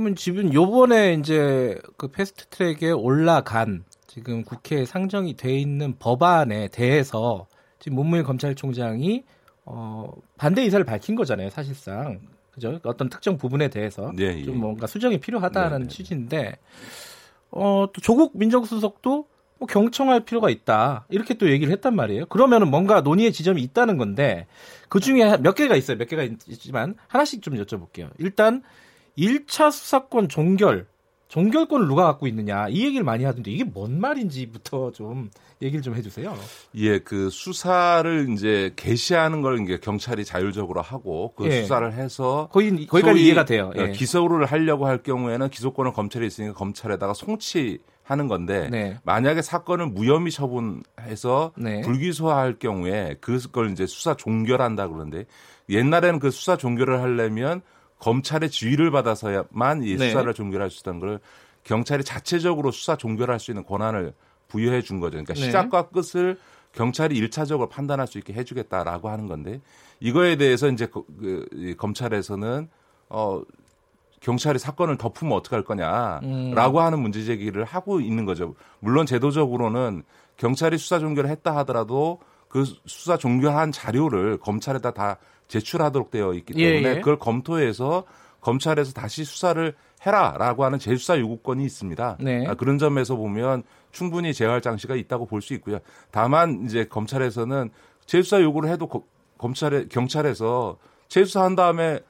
[0.00, 7.46] 그러면 지금 요번에 이제 그 패스트 트랙에 올라간 지금 국회에 상정이 돼 있는 법안에 대해서
[7.78, 9.24] 지금 문무일 검찰총장이
[9.66, 12.18] 어 반대 의사를 밝힌 거잖아요, 사실상.
[12.50, 12.80] 그죠?
[12.84, 14.42] 어떤 특정 부분에 대해서 네, 예.
[14.42, 15.88] 좀 뭔가 수정이 필요하다는 네, 네.
[15.90, 16.56] 취지인데
[17.50, 19.26] 어 또 조국 민정수석도
[19.58, 21.04] 뭐 경청할 필요가 있다.
[21.10, 22.24] 이렇게 또 얘기를 했단 말이에요.
[22.26, 24.46] 그러면은 뭔가 논의의 지점이 있다는 건데
[24.88, 25.98] 그 중에 몇 개가 있어요.
[25.98, 28.08] 몇 개가 있- 있지만 하나씩 좀 여쭤볼게요.
[28.16, 28.62] 일단
[29.18, 30.86] 1차 수사권 종결,
[31.28, 35.30] 종결권을 누가 갖고 있느냐 이 얘기를 많이 하던데 이게 뭔 말인지부터 좀
[35.62, 36.36] 얘기를 좀 해주세요.
[36.74, 41.62] 예, 그 수사를 이제 개시하는 걸 이제 경찰이 자율적으로 하고 그 예.
[41.62, 43.70] 수사를 해서 거의 거기까지 이해가 돼요.
[43.76, 43.92] 어, 예.
[43.92, 48.98] 기소를 하려고 할 경우에는 기소권을 검찰에 있으니까 검찰에다가 송치 하는 건데 네.
[49.04, 51.82] 만약에 사건을 무혐의 처분해서 네.
[51.82, 55.26] 불기소할 경우에 그걸 이제 수사 종결한다 그러는데
[55.68, 57.62] 옛날에는 그 수사 종결을 하려면
[58.00, 60.08] 검찰의 지휘를 받아서야만 이 네.
[60.08, 61.20] 수사를 종결할 수 있다는 걸
[61.64, 64.14] 경찰이 자체적으로 수사 종결할 수 있는 권한을
[64.48, 65.12] 부여해 준 거죠.
[65.12, 65.40] 그러니까 네.
[65.40, 66.38] 시작과 끝을
[66.72, 69.60] 경찰이 일차적으로 판단할 수 있게 해주겠다라고 하는 건데
[70.00, 72.68] 이거에 대해서 이제 그, 그, 이 검찰에서는
[73.10, 73.42] 어
[74.20, 76.84] 경찰이 사건을 덮으면 어떡할 거냐라고 음.
[76.84, 78.54] 하는 문제 제기를 하고 있는 거죠.
[78.78, 80.04] 물론 제도적으로는
[80.36, 82.20] 경찰이 수사 종결을 했다 하더라도
[82.50, 85.16] 그 수사 종결한 자료를 검찰에다 다
[85.48, 86.98] 제출하도록 되어 있기 예, 때문에 예.
[86.98, 88.04] 그걸 검토해서
[88.42, 89.74] 검찰에서 다시 수사를
[90.04, 92.16] 해라라고 하는 재수사 요구권이 있습니다.
[92.20, 92.46] 네.
[92.46, 95.78] 아, 그런 점에서 보면 충분히 재활 장치가 있다고 볼 수 있고요.
[96.10, 97.70] 다만 이제 검찰에서는
[98.06, 99.04] 재수사 요구를 해도 거-
[99.38, 100.78] 검찰에 경찰에서
[101.08, 102.00] 재수사한 다음에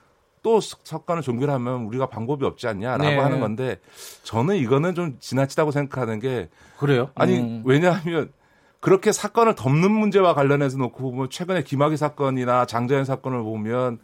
[0.42, 3.18] 또 사- 사건을 종결하면 우리가 방법이 없지 않냐라고 네.
[3.18, 3.78] 하는 건데
[4.22, 7.10] 저는 이거는 좀 지나치다고 생각하는 게 그래요?
[7.14, 7.62] 아니 음.
[7.66, 8.32] 왜냐하면
[8.80, 13.98] 그렇게 사건을 덮는 문제와 관련해서 놓고 보면 최근에 김학의 사건이나 장자연 사건을 보면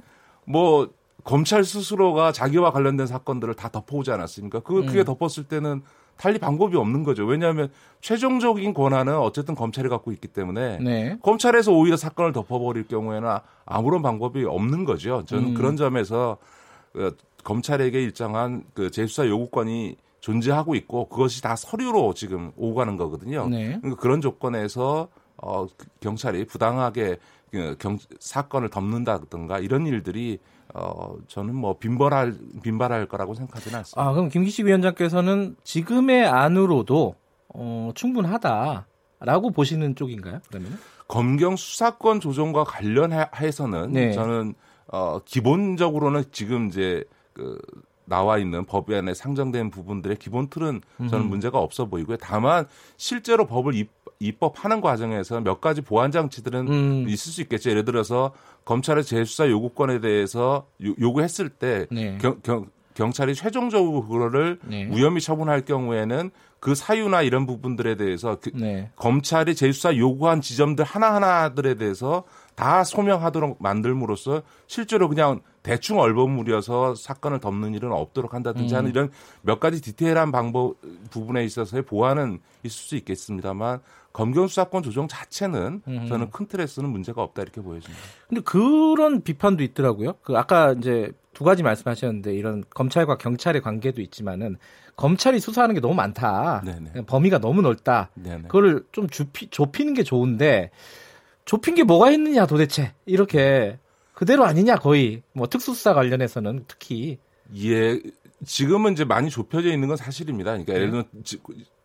[0.45, 0.91] 뭐
[1.25, 4.61] 검찰 스스로가 자기와 관련된 사건들을 다 덮어오지 않았습니까?
[4.61, 5.05] 그 그게 음.
[5.05, 5.83] 덮었을 때는
[6.17, 7.27] 달리 방법이 없는 거죠.
[7.27, 7.71] 왜냐하면
[8.01, 11.19] 최종적인 권한은 어쨌든 검찰이 갖고 있기 때문에 네.
[11.23, 15.25] 검찰에서 오히려 사건을 덮어버릴 경우에는 아- 아무런 방법이 없는 거죠.
[15.27, 15.55] 저는 음.
[15.55, 16.39] 그런 점에서
[16.95, 17.11] 어,
[17.45, 19.97] 검찰에게 일정한 그 재수사 요구권이
[20.27, 23.49] 존재하고 있고 그것이 다 서류로 지금 오가는 거거든요.
[23.49, 23.79] 네.
[23.81, 25.07] 그러니까 그런 조건에서
[25.37, 27.19] 어, 그 경찰이 부당하게
[27.53, 30.41] 그 경, 사건을 덮는다든가 이런 일들이
[30.75, 34.03] 어, 저는 뭐 빈발할 빈발할 거라고 생각하지는 않습니다.
[34.03, 37.15] 아, 그럼 김기식 위원장께서는 지금의 안으로도
[37.55, 40.41] 어, 충분하다라고 보시는 쪽인가요?
[40.49, 40.77] 그러면?
[41.07, 44.11] 검경 수사권 조정과 관련해서는 네.
[44.11, 44.55] 저는
[44.89, 47.57] 어 기본적으로는 지금 이제 그
[48.07, 51.29] 나와 있는 법안에 상정된 부분들의 기본 틀은 저는 음흠.
[51.29, 52.17] 문제가 없어 보이고요.
[52.17, 57.05] 다만 실제로 법을 입, 입법하는 과정에서 몇 가지 보완 장치들은 음.
[57.09, 57.71] 있을 수 있겠죠.
[57.71, 58.33] 예를 들어서
[58.65, 62.17] 검찰의 재수사 요구권에 대해서 요, 요구했을 때 네.
[62.21, 64.87] 경, 경, 경찰이 최종적으로 그거를 네.
[64.87, 68.91] 무혐의 처분할 경우에는 그 사유나 이런 부분들에 대해서 그, 네.
[68.97, 72.25] 검찰이 재수사 요구한 지점들 하나하나들에 대해서
[72.57, 78.79] 다 소명하도록 만들므로써 실제로 그냥 대충 얼버무려서 사건을 덮는 일은 없도록 한다든지 음.
[78.79, 79.11] 하는 이런
[79.43, 80.77] 몇 가지 디테일한 방법
[81.11, 83.81] 부분에 있어서의 보완은 있을 수 있겠습니다만
[84.13, 86.07] 검경 수사권 조정 자체는 음.
[86.09, 88.03] 저는 큰 틀에서는 문제가 없다 이렇게 보여집니다.
[88.27, 90.15] 근데 그런 비판도 있더라고요.
[90.23, 94.57] 그 아까 이제 두 가지 말씀하셨는데 이런 검찰과 경찰의 관계도 있지만은
[94.97, 96.63] 검찰이 수사하는 게 너무 많다.
[96.65, 97.05] 네네.
[97.07, 98.09] 범위가 너무 넓다.
[98.15, 98.45] 네네.
[98.45, 100.71] 그거를 좀 좁히, 좁히는 게 좋은데
[101.47, 103.79] 좁힌 게 뭐가 있느냐 도대체 이렇게
[104.13, 107.19] 그대로 아니냐 거의 뭐 특수수사 관련해서는 특히
[107.65, 107.99] 예,
[108.45, 110.51] 지금은 이제 많이 좁혀져 있는 건 사실입니다.
[110.51, 111.39] 그러니까 예를 들면 지-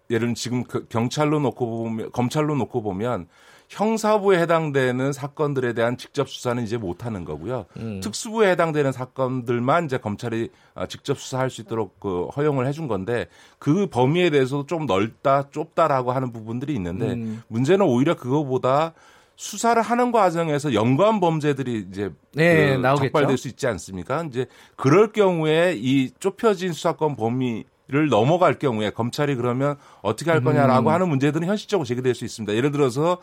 [0.09, 3.27] 예를 들면 지금 그 경찰로 놓고 보면 검찰로 놓고 보면
[3.69, 7.67] 형사부에 해당되는 사건들에 대한 직접 수사는 이제 못 하는 거고요.
[7.77, 8.01] 음.
[8.03, 13.27] 특수부에 해당되는 사건들만 이제 검찰이 아, 직접 수사할 수 있도록 그 허용을 해준 건데
[13.59, 17.43] 그 범위에 대해서도 좀 넓다, 좁다라고 하는 부분들이 있는데 음.
[17.47, 18.93] 문제는 오히려 그거보다
[19.41, 22.81] 수사를 하는 과정에서 연관 범죄들이 이제 네, 그.
[22.95, 24.23] 적발될 수 있지 않습니까?
[24.29, 30.89] 이제 그럴 경우에 이 좁혀진 수사권 범위 를 넘어갈 경우에 검찰이 그러면 어떻게 할 거냐라고
[30.89, 30.93] 음.
[30.93, 32.53] 하는 문제들은 현실적으로 제기될 수 있습니다.
[32.55, 33.17] 예를 들어서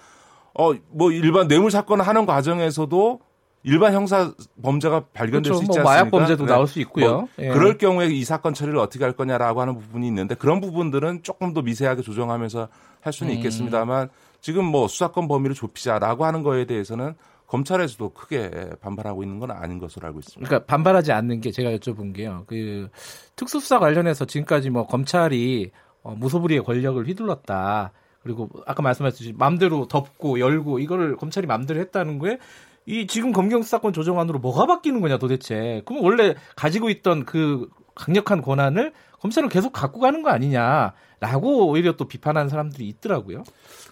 [0.52, 3.20] 어 뭐 일반 뇌물 사건을 하는 과정에서도
[3.62, 5.54] 일반 형사 범죄가 발견될 그렇죠.
[5.54, 5.90] 수 있지 뭐 않습니까?
[5.90, 6.52] 마약 범죄도 네.
[6.52, 7.10] 나올 수 있고요.
[7.12, 7.48] 뭐 예.
[7.48, 11.62] 그럴 경우에 이 사건 처리를 어떻게 할 거냐라고 하는 부분이 있는데 그런 부분들은 조금 더
[11.62, 12.68] 미세하게 조정하면서
[13.00, 13.36] 할 수는 음.
[13.38, 14.10] 있겠습니다만
[14.40, 17.14] 지금 뭐 수사권 범위를 좁히자라고 하는 거에 대해서는
[17.46, 20.46] 검찰에서도 크게 반발하고 있는 건 아닌 것으로 알고 있습니다.
[20.46, 22.44] 그러니까 반발하지 않는 게 제가 여쭤본 게요.
[22.46, 22.88] 그
[23.36, 25.70] 특수수사 관련해서 지금까지 뭐 검찰이
[26.02, 27.92] 어, 무소불위의 권력을 휘둘렀다.
[28.22, 32.38] 그리고 아까 말씀하셨듯이 마음대로 덮고 열고 이거를 검찰이 마음대로 했다는 거에
[32.84, 35.82] 이 지금 검경 수사권 조정안으로 뭐가 바뀌는 거냐 도대체.
[35.86, 42.06] 그럼 원래 가지고 있던 그 강력한 권한을 검찰은 계속 갖고 가는 거 아니냐라고 오히려 또
[42.06, 43.44] 비판하는 사람들이 있더라고요.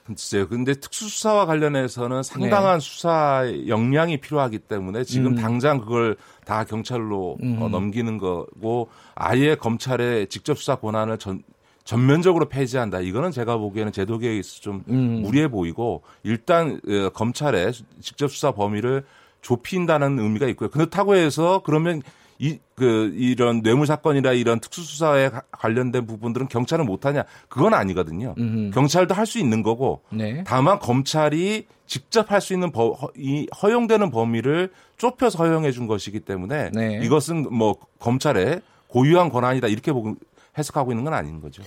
[0.06, 0.48] 글쎄요.
[0.48, 5.34] 근데 특수수사와 관련해서는 상당한 수사 역량이 필요하기 때문에 지금 음.
[5.36, 7.60] 당장 그걸 다 경찰로 음.
[7.60, 11.42] 어, 넘기는 거고 아예 검찰의 직접 수사 권한을 전,
[11.84, 13.00] 전면적으로 폐지한다.
[13.00, 15.22] 이거는 제가 보기에는 제도 개혁에 있어서 좀 음.
[15.22, 19.04] 무리해 보이고 일단 어, 검찰의 수- 직접 수사 범위를
[19.42, 20.68] 좁힌다는 의미가 있고요.
[20.70, 22.02] 그렇다고 해서 그러면
[22.38, 27.24] 이, 그, 이런 뇌물 사건이나 이런 특수수사에 가- 관련된 부분들은 경찰은 못하냐?
[27.48, 28.34] 그건 아니거든요.
[28.38, 28.70] 음.
[28.74, 30.44] 경찰도 할 수 있는 거고 네.
[30.46, 36.20] 다만 검찰이 직접 할 수 있는 버, 허, 이 허용되는 범위를 좁혀서 허용해 준 것이기
[36.20, 37.00] 때문에 네.
[37.02, 40.14] 이것은 뭐 검찰의 고유한 권한이다 이렇게 보고
[40.58, 41.62] 해석하고 있는 건 아닌 거죠.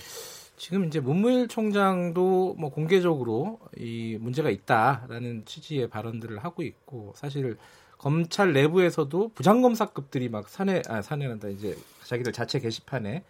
[0.56, 7.56] 지금 이제 문무일 총장도 뭐 공개적으로 이 문제가 있다라는 취지의 발언들을 하고 있고 사실
[8.00, 11.76] 검찰 내부에서도 부장검사급들이 막 사내 아 사내란다 이제
[12.06, 13.22] 자기들 자체 게시판에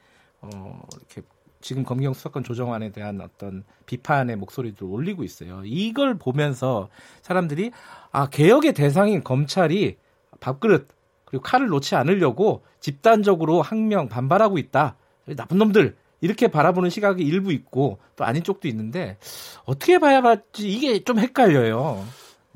[0.42, 1.22] 어 이렇게
[1.60, 5.62] 지금 검경 수사권 조정안에 대한 어떤 비판의 목소리를 올리고 있어요.
[5.64, 6.88] 이걸 보면서
[7.22, 7.72] 사람들이
[8.12, 9.96] 아 개혁의 대상인 검찰이
[10.38, 10.86] 밥그릇
[11.24, 14.94] 그리고 칼을 놓지 않으려고 집단적으로 항명 반발하고 있다.
[15.36, 19.18] 나쁜 놈들 이렇게 바라보는 시각이 일부 있고 또 아닌 쪽도 있는데
[19.64, 22.04] 어떻게 봐야 맞지 이게 좀 헷갈려요.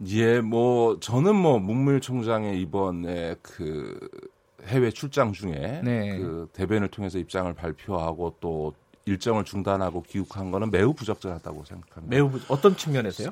[0.08, 3.98] 예, 뭐 저는 뭐 문무일 총장의 이번에 그
[4.66, 6.18] 해외 출장 중에 네.
[6.18, 8.74] 그 대변을 통해서 입장을 발표하고 또
[9.06, 12.16] 일정을 중단하고 귀국한 거는 매우 부적절하다고 생각합니다.
[12.16, 13.30] 매우 부- 어떤 측면에서요?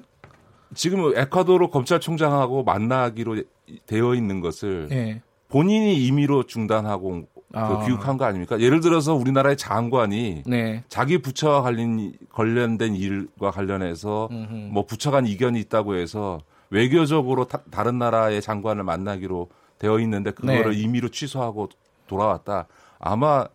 [0.75, 3.43] 지금 에콰도르 검찰총장하고 만나기로
[3.87, 5.21] 되어 있는 것을 예.
[5.49, 7.85] 본인이 임의로 중단하고 그 아.
[7.85, 8.59] 귀국한 거 아닙니까?
[8.61, 10.85] 예를 들어서 우리나라의 장관이 네.
[10.89, 14.55] 자기 부처와 관련 관련된 일과 관련해서 음흠.
[14.73, 16.41] 뭐 부처 간 이견이 있다고 해서
[16.73, 20.81] 외교적으로 다, 른 나라의 장관을 만나기로 되어 있는데 그거를 네.
[20.81, 21.69] 임의로 취소하고
[22.07, 22.67] 돌아왔다.
[22.99, 23.47] 아마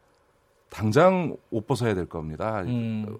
[0.70, 2.62] 당장 옷 벗어야 될 겁니다.
[2.62, 3.18] 음.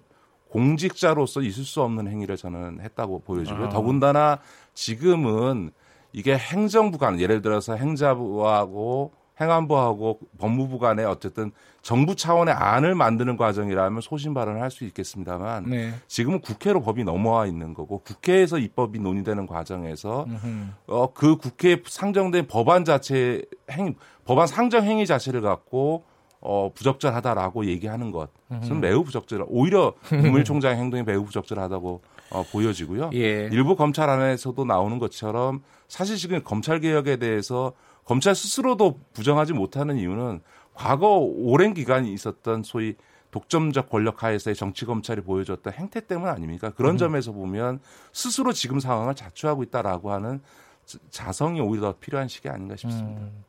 [0.50, 3.66] 공직자로서 있을 수 없는 행위를 저는 했다고 보여지고요.
[3.66, 3.68] 아.
[3.70, 4.38] 더군다나
[4.72, 5.72] 지금은
[6.12, 14.00] 이게 행정부 간 예를 들어서 행자부하고 행안부하고 법무부 간에 어쨌든 정부 차원의 안을 만드는 과정이라면
[14.00, 15.94] 소신 발언을 할 수 있겠습니다만 네.
[16.06, 20.66] 지금은 국회로 법이 넘어와 있는 거고 국회에서 입법이 논의되는 과정에서 음흠.
[20.88, 23.94] 어, 그 국회에 상정된 법안 자체 행
[24.26, 26.04] 법안 상정 행위 자체를 갖고
[26.40, 29.44] 어, 부적절하다라고 얘기하는 것은 매우 부적절.
[29.48, 33.10] 오히려 국무총장의 행동이 매우 부적절하다고 어, 보여지고요.
[33.14, 33.48] 예.
[33.50, 37.72] 일부 검찰 안에서도 나오는 것처럼 사실 지금 검찰 개혁에 대해서
[38.08, 40.40] 검찰 스스로도 부정하지 못하는 이유는
[40.72, 42.94] 과거 오랜 기간이 있었던 소위
[43.32, 46.70] 독점적 권력 하에서의 정치 검찰이 보여줬던 행태 때문 아닙니까?
[46.70, 47.80] 그런 점에서 보면
[48.14, 50.40] 스스로 지금 상황을 자초하고 있다라고 하는
[50.86, 53.20] 자- 자성이 오히려 더 필요한 시기 아닌가 싶습니다.
[53.20, 53.44] 음,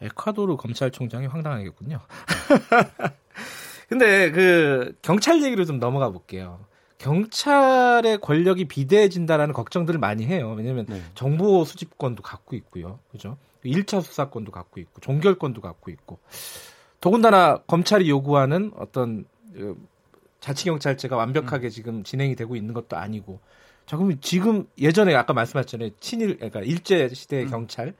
[0.00, 1.98] 에콰도르 검찰총장이 황당하겠군요.
[3.88, 6.60] 근데 그 경찰 얘기로 좀 넘어가 볼게요.
[6.98, 10.54] 경찰의 권력이 비대해진다라는 걱정들을 많이 해요.
[10.56, 11.02] 왜냐하면 네.
[11.16, 13.00] 정보 수집권도 갖고 있고요.
[13.10, 13.36] 그죠?
[13.64, 16.18] 1차 수사권도 갖고 있고 종결권도 갖고 있고
[17.00, 19.76] 더군다나 검찰이 요구하는 어떤 그
[20.40, 23.40] 자치경찰제가 완벽하게 지금 진행이 되고 있는 것도 아니고
[23.86, 25.90] 자 그러면 지금 예전에 아까 말씀하셨잖아요.
[26.00, 27.94] 친일 그러니까 일제 시대의 경찰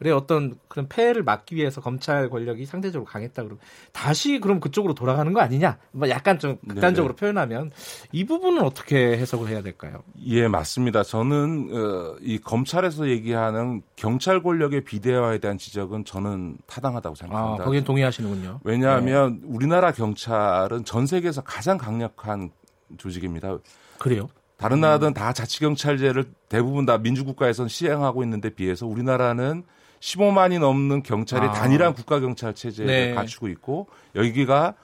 [0.00, 3.58] 의 어떤 그런 폐해를 막기 위해서 검찰 권력이 상대적으로 강했다 그러면
[3.92, 7.70] 다시 그럼 그쪽으로 돌아가는 거 아니냐 뭐 약간 좀 극단적으로 표현하면
[8.10, 10.02] 이 부분은 어떻게 해석을 해야 될까요?
[10.26, 11.04] 예, 맞습니다.
[11.04, 17.64] 저는 어, 이 검찰에서 얘기하는 경찰 권력의 비대화에 대한 지적은 저는 타당하다고 아 생각합니다.
[17.64, 18.60] 거기엔 동의하시는군요.
[18.64, 22.50] 왜냐하면 우리나라 경찰은 전 세계에서 가장 강력한
[22.98, 23.58] 조직입니다.
[23.98, 24.28] 그래요?
[24.56, 29.64] 다른 나라들은 다 자치경찰제를 대부분 다 민주국가에선 시행하고 있는데 비해서 우리나라는
[30.04, 31.52] 15만이 넘는 경찰이 아.
[31.52, 33.14] 단일한 국가경찰 체제를 네.
[33.14, 34.74] 갖추고 있고 여기가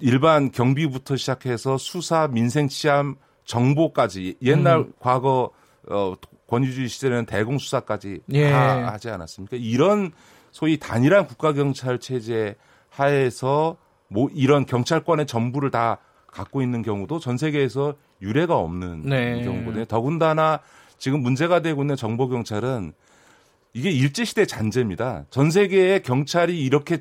[0.00, 4.92] 일반 경비부터 시작해서 수사, 민생 치안, 정보까지 옛날 음.
[5.00, 5.50] 과거
[5.90, 6.14] 어,
[6.46, 8.50] 권위주의 시대는 대공수사까지 예.
[8.50, 9.56] 다 하지 않았습니까?
[9.58, 10.12] 이런
[10.50, 12.54] 소위 단일한 국가경찰 체제
[12.90, 13.76] 하에서
[14.08, 19.42] 뭐 이런 경찰권의 전부를 다 갖고 있는 경우도 전 세계에서 유례가 없는 네.
[19.42, 19.86] 경우거든요.
[19.86, 20.60] 더군다나
[20.98, 22.92] 지금 문제가 되고 있는 정보 경찰은
[23.72, 25.26] 이게 일제 시대 잔재입니다.
[25.30, 26.98] 전 세계의 경찰이 이렇게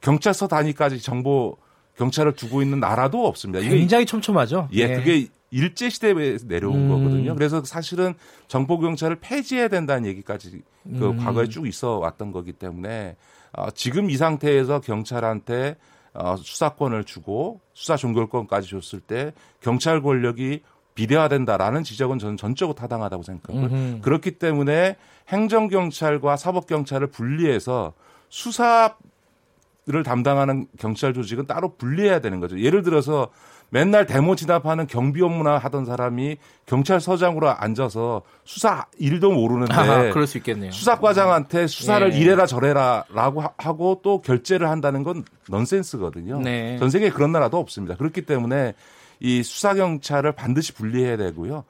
[0.00, 1.56] 경찰서 단위까지 정보
[1.96, 3.60] 경찰을 두고 있는 나라도 없습니다.
[3.64, 4.68] 이게 굉장히 촘촘하죠.
[4.72, 6.88] 예, 그게 일제 시대에서 내려온 음.
[6.88, 7.34] 거거든요.
[7.34, 8.14] 그래서 사실은
[8.48, 11.16] 정보 경찰을 폐지해야 된다는 얘기까지 그 음.
[11.18, 13.16] 과거에 쭉 있어 왔던 거기 때문에
[13.52, 15.76] 어, 지금 이 상태에서 경찰한테
[16.12, 20.62] 어, 수사권을 주고 수사 종결권까지 줬을 때 경찰 권력이
[20.94, 23.64] 비대화된다라는 지적은 저는 전적으로 타당하다고 생각하고요.
[23.66, 24.00] 음흠.
[24.02, 24.96] 그렇기 때문에
[25.28, 27.92] 행정 경찰과 사법 경찰을 분리해서
[28.28, 28.94] 수사를
[30.04, 32.58] 담당하는 경찰 조직은 따로 분리해야 되는 거죠.
[32.60, 33.28] 예를 들어서
[33.70, 36.36] 맨날 데모 진압하는 경비 업무나 하던 사람이
[36.66, 40.70] 경찰서장으로 앉아서 수사 일도 모르는데 아, 그럴 수 있겠네요.
[40.70, 42.16] 수사과장한테 수사를 예.
[42.18, 46.40] 이래라 저래라라고 하- 하고 또 결재를 한다는 건 넌센스거든요.
[46.40, 46.78] 네.
[46.78, 47.96] 전 세계에 그런 나라도 없습니다.
[47.96, 48.74] 그렇기 때문에
[49.20, 51.64] 이 수사 경찰을 반드시 분리해야 되고요.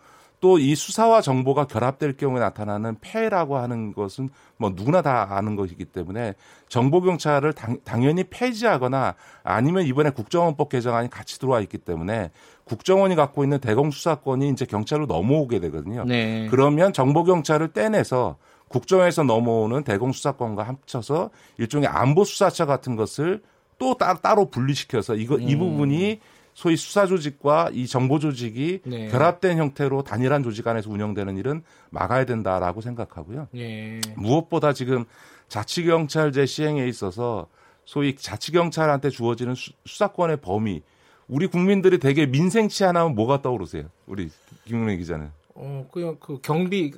[0.45, 4.28] 또 이 수사와 정보가 결합될 경우에 나타나는 폐해라고 하는 것은
[4.59, 6.34] 뭐 누구나 다 아는 것이기 때문에
[6.68, 12.30] 정보 경찰을 당, 당연히 폐지하거나 아니면 이번에 국정원법 개정안이 같이 들어와 있기 때문에
[12.64, 16.05] 국정원이 갖고 있는 대공 수사권이 이제 경찰로 넘어오게 되거든요.
[16.05, 16.47] 네.
[16.51, 18.36] 그러면 정보 경찰을 떼내서
[18.68, 23.42] 국정에서 넘어오는 대공 수사권과 합쳐서 일종의 안보 수사처 같은 것을
[23.78, 25.59] 또 따, 따로 분리시켜서 이거 이 음.
[25.59, 26.20] 부분이
[26.55, 29.09] 소위 수사 조직과 이 정보 조직이 네.
[29.09, 33.48] 결합된 형태로 단일한 조직 안에서 운영되는 일은 막아야 된다라고 생각하고요.
[33.57, 34.00] 예.
[34.16, 35.05] 무엇보다 지금
[35.48, 37.48] 자치 경찰제 시행에 있어서
[37.85, 40.82] 소위 자치 경찰한테 주어지는 수, 수사권의 범위
[41.26, 43.85] 우리 국민들이 되게 민생 치안하면 뭐가 떠오르세요?
[44.06, 44.31] 우리
[44.64, 45.31] 김용래 기자는.
[45.55, 46.93] 어, 그냥 그 경비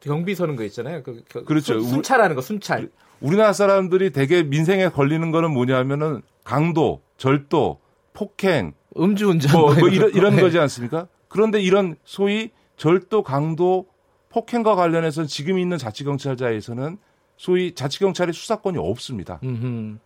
[0.00, 1.02] 경비 서는 거 있잖아요.
[1.02, 1.80] 그 겨- 그렇죠.
[1.80, 2.90] 순, 순찰하는 거 순찰.
[3.20, 7.78] 우리나라 사람들이 되게 민생에 걸리는 거는 뭐냐면은 강도, 절도,
[8.14, 10.42] 폭행, 음주운전 뭐, 뭐뭐 이런 이런, 이런 네.
[10.42, 11.06] 거지 않습니까?
[11.28, 13.86] 그런데 이런 소위 절도, 강도,
[14.30, 16.98] 폭행과 관련해서는 지금 있는 자치경찰자에서는
[17.36, 19.40] 소위 자치경찰의 수사권이 없습니다.
[19.42, 19.98] 음흠.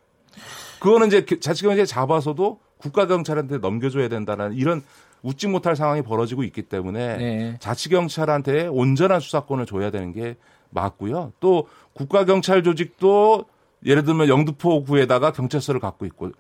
[0.81, 4.83] 그거는 이제 자치경찰이 잡아서도 국가경찰한테 넘겨줘야 된다는 이런
[5.23, 7.57] 웃지 못할 상황이 벌어지고 있기 때문에 네.
[7.61, 10.37] 자치경찰한테 온전한 수사권을 줘야 되는 게
[10.71, 11.33] 맞고요.
[11.41, 13.45] 또 국가경찰 조직도
[13.85, 16.33] 예를 들면 영등포구에다가 경찰서를 갖고 있고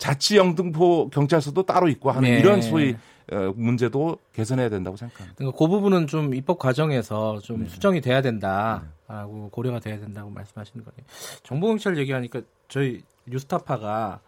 [0.00, 2.38] 자치 영등포 경찰서도 따로 있고 하는 네.
[2.40, 2.96] 이런 소위
[3.30, 5.36] 어, 문제도 개선해야 된다고 생각합니다.
[5.36, 7.68] 그러니까 그 부분은 좀 입법 과정에서 좀 네.
[7.68, 11.06] 수정이 돼야 된다라고 고려가 돼야 된다고 말씀하시는 거네요.
[11.42, 14.20] 정보경찰 얘기하니까 저희 뉴스타파가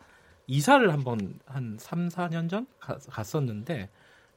[0.47, 3.89] 이사를 한번 한 3, 4년 전 가- 갔었는데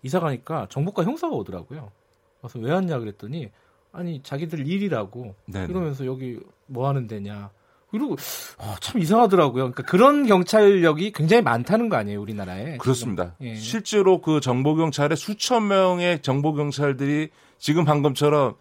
[0.04, 1.92] 이사 가니까 정보과 형사가 오더라고요.
[2.40, 3.50] 그래서 왜 왔냐 그랬더니
[3.92, 5.66] 아니 자기들 일이라고 네네.
[5.66, 7.52] 이러면서 여기 뭐 하는 데냐.
[7.98, 8.16] 그리고
[8.58, 9.72] 어, 참 이상하더라고요.
[9.72, 12.78] 그러니까 그런 경찰력이 굉장히 많다는 거 아니에요, 우리나라에.
[12.78, 13.36] 그렇습니다.
[13.42, 13.56] 예.
[13.56, 18.56] 실제로 그 정보 경찰에 수천 명의 정보 경찰들이 지금 방금처럼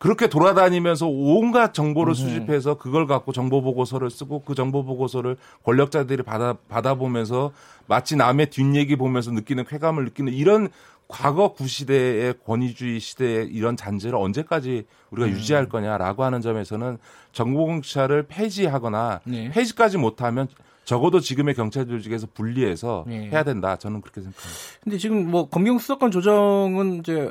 [0.00, 2.18] 그렇게 돌아다니면서 온갖 정보를 음흠.
[2.18, 7.52] 수집해서 그걸 갖고 정보 보고서를 쓰고 그 정보 보고서를 권력자들이 받아 받아 보면서
[7.86, 10.70] 마치 남의 뒷얘기 보면서 느끼는 쾌감을 느끼는 이런
[11.06, 15.32] 과거 구시대의 권위주의 시대의 이런 잔재를 언제까지 우리가 음.
[15.32, 16.96] 유지할 거냐라고 하는 점에서는
[17.32, 19.50] 정보경찰을 폐지하거나 네.
[19.50, 20.48] 폐지까지 못하면
[20.84, 23.28] 적어도 지금의 경찰 조직에서 분리해서 네.
[23.30, 23.76] 해야 된다.
[23.76, 24.58] 저는 그렇게 생각합니다.
[24.82, 27.30] 근데 지금 뭐 검경 수사권 조정은 이제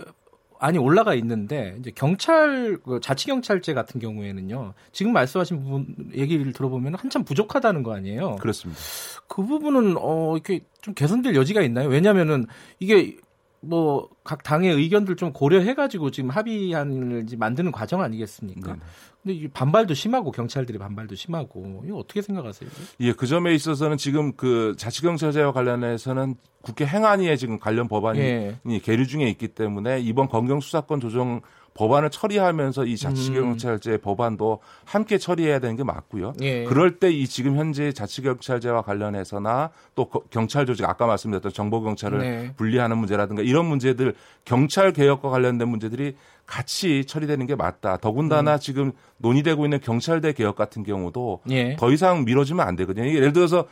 [0.60, 4.74] 많이 올라가 있는데 이제 경찰 그 자치 경찰제 같은 경우에는요.
[4.92, 8.36] 지금 말씀하신 부분 얘기를 들어보면 한참 부족하다는 거 아니에요.
[8.36, 8.80] 그렇습니다.
[9.28, 11.88] 그 부분은 어 이렇게 좀 개선될 여지가 있나요?
[11.88, 12.46] 왜냐면은
[12.80, 13.18] 이게
[13.62, 18.74] 뭐 각 당의 의견들 좀 고려해 가지고 지금 합의안을 이제 만드는 과정 아니겠습니까?
[18.74, 18.80] 네.
[19.22, 22.70] 근데 이 반발도 심하고 경찰들이 반발도 심하고 이거 어떻게 생각하세요?
[23.02, 28.56] 예, 그 점에 있어서는 지금 그 자치경찰제와 관련해서는 국회 행안위에 지금 관련 법안이 예.
[28.82, 31.42] 계류 중에 있기 때문에 이번 검경 수사권 조정
[31.80, 36.34] 법안을 처리하면서 이 자치경찰제 법안도 함께 처리해야 되는 게 맞고요.
[36.42, 36.66] 예.
[36.66, 42.54] 그럴 때 이 지금 현재 자치경찰제와 관련해서나 또 거- 경찰 조직 아까 말씀드렸던 정보경찰을 네.
[42.58, 46.16] 분리하는 문제라든가 이런 문제들 경찰 개혁과 관련된 문제들이
[46.46, 47.96] 같이 처리되는 게 맞다.
[47.98, 51.78] 더군다나 지금 논의되고 있는 경찰대 개혁 같은 경우도 예.
[51.78, 53.08] 더 이상 미뤄지면 안 되거든요.
[53.08, 53.66] 예를 들어서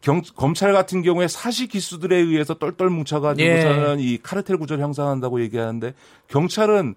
[0.00, 5.94] 경, 검찰 같은 경우에 사시 기수들에 의해서 똘똘 뭉쳐가지고서는 이 카르텔 구조를 형성한다고 얘기하는데
[6.26, 6.96] 경찰은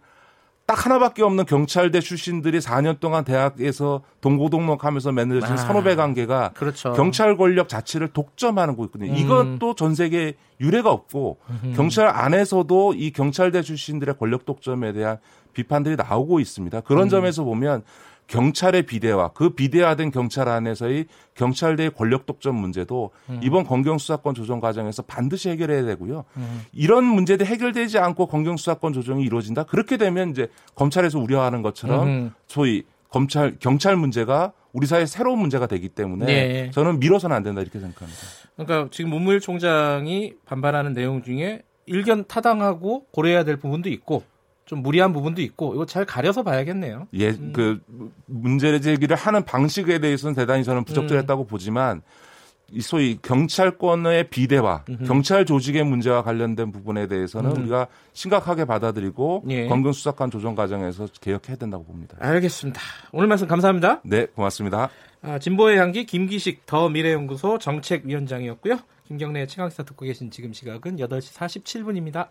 [0.71, 5.57] 딱 하나밖에 없는 경찰대 출신들이 4년 동안 대학에서 동고동록하면서 맺어진 아.
[5.57, 6.93] 선후배 관계가 그렇죠.
[6.93, 9.11] 경찰 권력 자체를 독점하는 거 있거든요.
[9.11, 9.17] 음.
[9.17, 11.39] 이것도 전 세계에 유례가 없고
[11.75, 15.17] 경찰 안에서도 이 경찰대 출신들의 권력 독점에 대한
[15.51, 16.77] 비판들이 나오고 있습니다.
[16.77, 16.81] 음.
[16.85, 17.83] 그런 점에서 보면
[18.31, 21.05] 경찰의 비대화, 그 비대화된 경찰 안에서의
[21.35, 23.41] 경찰대의 권력 독점 문제도 음.
[23.43, 26.23] 이번 검경 수사권 조정 과정에서 반드시 해결해야 되고요.
[26.71, 29.63] 이런 문제들이 해결되지 않고 검경 수사권 조정이 이루어진다.
[29.63, 32.29] 그렇게 되면 이제 검찰에서 우려하는 것처럼 음흠.
[32.47, 36.71] 소위 검찰 경찰 문제가 우리 사회 의 새로운 문제가 되기 때문에 네.
[36.71, 38.21] 저는 미뤄서는 안 된다 이렇게 생각합니다.
[38.55, 44.23] 그러니까 지금 문무일 총장이 반발하는 내용 중에 일견 타당하고 고려해야 될 부분도 있고
[44.71, 47.09] 좀 무리한 부분도 있고 이거 잘 가려서 봐야겠네요.
[47.15, 47.51] 예, 음.
[47.53, 47.81] 그
[48.25, 50.85] 문제 제기를 하는 방식에 대해서는 대단히 저는 음.
[50.85, 52.01] 부적절했다고 보지만
[52.71, 55.03] 이 소위 경찰권의 비대화, 음흠.
[55.03, 57.61] 경찰 조직의 문제와 관련된 부분에 대해서는 음.
[57.63, 59.67] 우리가 심각하게 받아들이고 예.
[59.67, 62.15] 검경 수사권 조정 과정에서 개혁해야 된다고 봅니다.
[62.21, 62.79] 알겠습니다.
[63.11, 63.99] 오늘 말씀 감사합니다.
[64.05, 64.89] 네, 고맙습니다.
[65.21, 68.79] 아, 진보의 향기 김기식 더 미래연구소 정책위원장이었고요.
[69.05, 72.29] 김경래 최강시사 듣고 계신 지금 시각은 8시 47분입니다.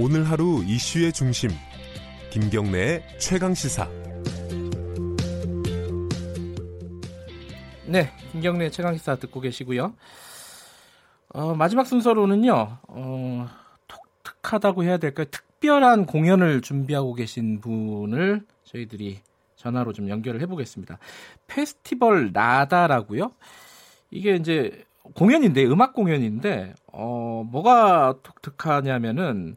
[0.00, 1.50] 오늘 하루 이슈의 중심
[2.30, 3.88] 김경래의 최강 시사
[7.84, 9.94] 네, 김경래 최강 시사 듣고 계시고요.
[11.30, 13.48] 어, 마지막 순서로는요, 어,
[13.88, 15.26] 독특하다고 해야 될까요?
[15.30, 19.20] 특별한 공연을 준비하고 계신 분을 저희들이
[19.56, 20.98] 전화로 좀 연결을 해보겠습니다.
[21.48, 23.32] 페스티벌 나다라고요.
[24.10, 24.84] 이게 이제
[25.14, 29.56] 공연인데 음악 공연인데 어, 뭐가 독특하냐면은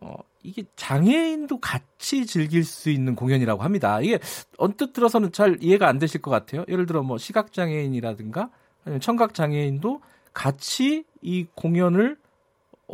[0.00, 4.00] 어, 이게 장애인도 같이 즐길 수 있는 공연이라고 합니다.
[4.00, 4.18] 이게
[4.58, 6.64] 언뜻 들어서는 잘 이해가 안 되실 것 같아요.
[6.68, 8.50] 예를 들어 뭐 시각 장애인이라든가
[8.84, 10.00] 아니면 청각 장애인도
[10.32, 12.16] 같이 이 공연을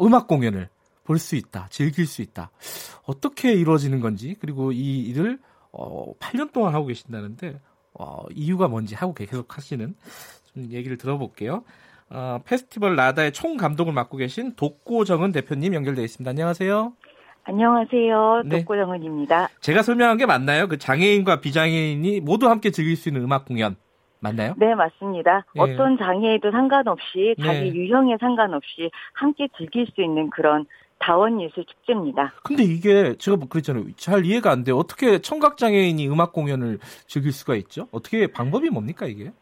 [0.01, 0.68] 음악 공연을
[1.05, 2.51] 볼 수 있다, 즐길 수 있다.
[3.02, 5.40] 어떻게 이루어지는 건지 그리고 이 일을
[5.72, 7.59] 어, 8년 동안 하고 계신다는데
[7.94, 9.97] 어, 이유가 뭔지 하고 계속 하시는
[10.55, 11.64] 좀 얘기를 들어볼게요.
[12.11, 16.28] 어, 페스티벌 라다의 총 감독을 맡고 계신 독고정은 대표님 연결되어 있습니다.
[16.28, 16.93] 안녕하세요.
[17.45, 18.43] 안녕하세요.
[18.47, 18.59] 네.
[18.59, 19.49] 독고정은입니다.
[19.61, 20.69] 제가 설명한 게 맞나요?
[20.69, 23.77] 그 장애인과 비장애인이 모두 함께 즐길 수 있는 음악 공연
[24.19, 24.55] 맞나요?
[24.59, 25.47] 네, 맞습니다.
[25.57, 25.61] 예.
[25.61, 27.74] 어떤 장애에도 상관없이 자기 네.
[27.74, 30.66] 유형에 상관없이 함께 즐길 수 있는 그런
[30.99, 32.35] 다원 예술 축제입니다.
[32.43, 33.85] 근데 이게 제가 뭐 그랬잖아요.
[33.97, 34.77] 잘 이해가 안 돼요.
[34.77, 37.89] 어떻게 청각 장애인이 음악 공연을 즐길 수가 있죠?
[37.91, 39.32] 어떻게 방법이 뭡니까 이게?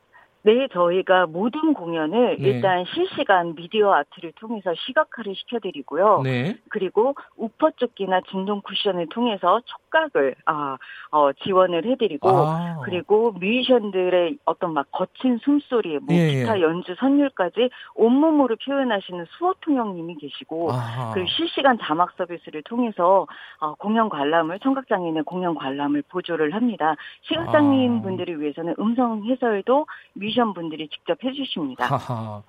[0.42, 2.48] 네, 저희가 모든 공연을 네.
[2.48, 6.22] 일단 실시간 미디어 아트를 통해서 시각화를 시켜드리고요.
[6.22, 6.56] 네.
[6.68, 10.76] 그리고 우퍼조끼나 진동 쿠션을 통해서 촉각을 아,
[11.10, 12.80] 어, 지원을 해드리고 아.
[12.84, 16.62] 그리고 뮤지션들의 어떤 막 거친 숨소리, 뭐 예, 기타 예.
[16.62, 21.14] 연주 선율까지 온몸으로 표현하시는 수어 통역님이 계시고 아하.
[21.14, 23.26] 그리고 실시간 자막 서비스를 통해서
[23.60, 26.94] 어, 공연 관람을 청각장애인의 공연 관람을 보조를 합니다.
[27.22, 28.02] 시각장애인 아.
[28.02, 31.86] 분들을 위해서는 음성 해설도 뮤 지션 분들이 직접 해주십니다.
[31.86, 32.42] 하하.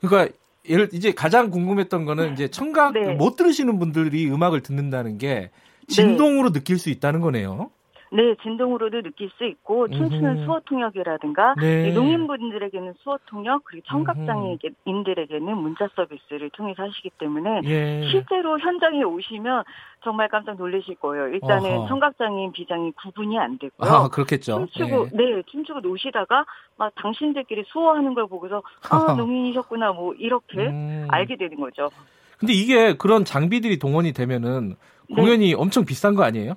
[0.00, 0.34] 그러니까
[0.68, 3.14] 예를 이제 가장 궁금했던 거는 이제 청각 네.
[3.14, 5.50] 못 들으시는 분들이 음악을 듣는다는 게
[5.88, 7.70] 진동으로 느낄 수 있다는 거네요.
[8.16, 10.46] 네, 진동으로도 느낄 수 있고 춤추는.
[10.46, 11.88] 수어 통역이라든가 네.
[11.88, 18.08] 이 농인분들에게는 수어 통역 그리고 청각장애인들에게는 문자 서비스를 통해서 하시기 때문에 예.
[18.10, 19.64] 실제로 현장에 오시면
[20.02, 21.28] 정말 깜짝 놀라실 거예요.
[21.28, 21.88] 일단은 어허.
[21.88, 23.90] 청각장애인 비장이 구분이 안 되고요.
[23.90, 24.66] 아, 그렇겠죠.
[24.72, 25.16] 춤추고 예.
[25.16, 26.46] 네 춤추고 노시다가
[26.78, 31.06] 막 당신들끼리 수어하는 걸 보고서 아 농인이셨구나 뭐 이렇게 음.
[31.10, 31.90] 알게 되는 거죠.
[32.38, 34.76] 근데 이게 그런 장비들이 동원이 되면은
[35.08, 35.14] 네.
[35.14, 36.54] 공연이 엄청 비싼 거 아니에요?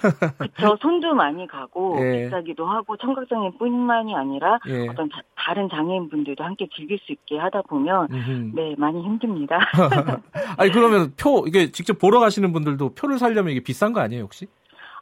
[0.60, 2.24] 저 손도 많이 가고 예.
[2.24, 4.88] 비싸기도 하고 청각장애인뿐만이 아니라 예.
[4.88, 8.50] 어떤 자- 다른 장애인분들도 함께 즐길 수 있게 하다 보면 음흠.
[8.54, 9.58] 네 많이 힘듭니다.
[10.58, 14.46] 아니 그러면 표 이게 직접 보러 가시는 분들도 표를 사려면 이게 비싼 거 아니에요 혹시?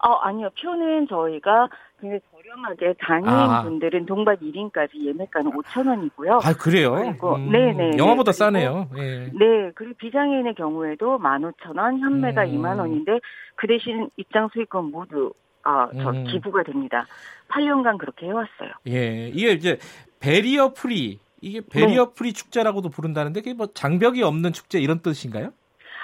[0.02, 1.68] 어 아니요 표는 저희가
[2.00, 6.40] 굉장히 저렴하게 장애인분들은 동반 1인까지 예매가는 5천 원이고요.
[6.42, 6.94] 아 그래요?
[6.94, 8.88] 그리고 음, 네네 영화보다 싸네요.
[8.96, 9.30] 예.
[9.32, 12.56] 네, 그리고 비장애인의 경우에도 15,000원, 현매가 음.
[12.56, 13.20] 2만 원인데
[13.54, 15.32] 그 대신 입장 수익금 모두
[15.62, 16.24] 아, 저 음.
[16.24, 17.06] 기부가 됩니다.
[17.48, 18.70] 8년간 그렇게 해왔어요.
[18.88, 19.78] 예, 이게 이제
[20.20, 22.12] barrier free 이게 barrier 네.
[22.14, 25.52] free 축제라고도 부른다는데 그게 뭐 장벽이 없는 축제 이런 뜻인가요?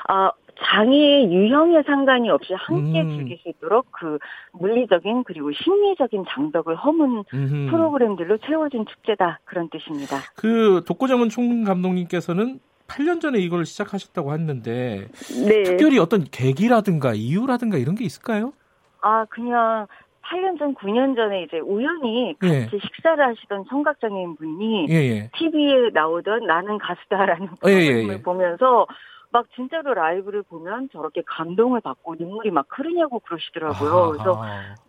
[0.09, 3.16] 아, 장애 유형에 상관이 없이 함께 음.
[3.16, 4.19] 즐길 수 있도록 그
[4.53, 7.70] 물리적인 그리고 심리적인 장벽을 허문 음흠.
[7.70, 10.16] 프로그램들로 채워진 축제다 그런 뜻입니다.
[10.35, 15.09] 그 독고정은 총 감독님께서는 8년 전에 이걸 시작하셨다고 했는데
[15.47, 15.62] 네.
[15.65, 18.53] 특별히 어떤 계기라든가 이유라든가 이런 게 있을까요?
[19.03, 19.87] 아, 그냥
[20.23, 22.78] 8년 전, 9년 전에 이제 우연히 같이 예.
[22.78, 25.31] 식사를 하시던 청각장애인 분이 예, 예.
[25.37, 28.23] TV에 나오던 나는 가수다라는 예, 예, 프로그램을 예.
[28.23, 28.87] 보면서
[29.31, 34.12] 막 진짜로 라이브를 보면 저렇게 감동을 받고 눈물이 막 흐르냐고 그러시더라고요.
[34.12, 34.43] 그래서.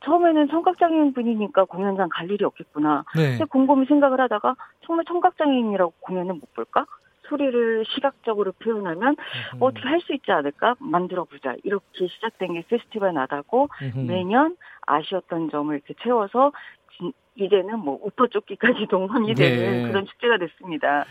[0.05, 3.03] 처음에는 청각장애인 분이니까 공연장 갈 일이 없겠구나.
[3.15, 3.31] 네.
[3.31, 4.55] 근데 곰곰이 생각을 하다가
[4.85, 6.85] 정말 청각장애인이라고 공연을 못 볼까?
[7.29, 9.09] 소리를 시각적으로 표현하면
[9.55, 9.57] 음.
[9.59, 10.75] 어떻게 할 수 있지 않을까?
[10.79, 11.55] 만들어보자.
[11.63, 13.99] 이렇게 시작된 게 페스티벌 나다고 음흠.
[13.99, 14.55] 매년
[14.85, 16.53] 아쉬웠던 점을 이렇게 채워서
[16.97, 19.87] 진- 이제는 뭐 우퍼 쫓기까지 동원이 되는 네.
[19.89, 21.03] 그런 축제가 됐습니다.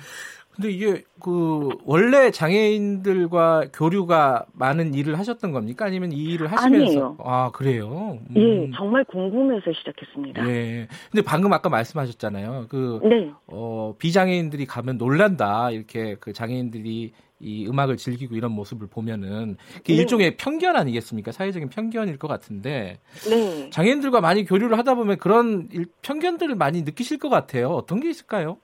[0.57, 5.85] 근데 이게 그 원래 장애인들과 교류가 많은 일을 하셨던 겁니까?
[5.85, 7.16] 아니면 이 일을 하시면서 아니에요.
[7.23, 8.19] 아 그래요?
[8.31, 8.37] 음.
[8.37, 10.49] 예, 정말 궁금해서 시작했습니다.
[10.49, 10.89] 예.
[11.11, 12.66] 근데 방금 아까 말씀하셨잖아요.
[12.70, 13.31] 그 네.
[13.49, 15.70] 어, 비장애인들이 가면 놀란다.
[15.73, 20.01] 이렇게 그 장애인들이 이 음악을 즐기고 이런 모습을 보면은 그게 네.
[20.01, 21.33] 일종의 편견 아니겠습니까?
[21.33, 23.69] 사회적인 편견일 것 같은데 네.
[23.69, 27.69] 장애인들과 많이 교류를 하다 보면 그런 일- 편견들을 많이 느끼실 것 같아요.
[27.69, 28.57] 어떤 게 있을까요?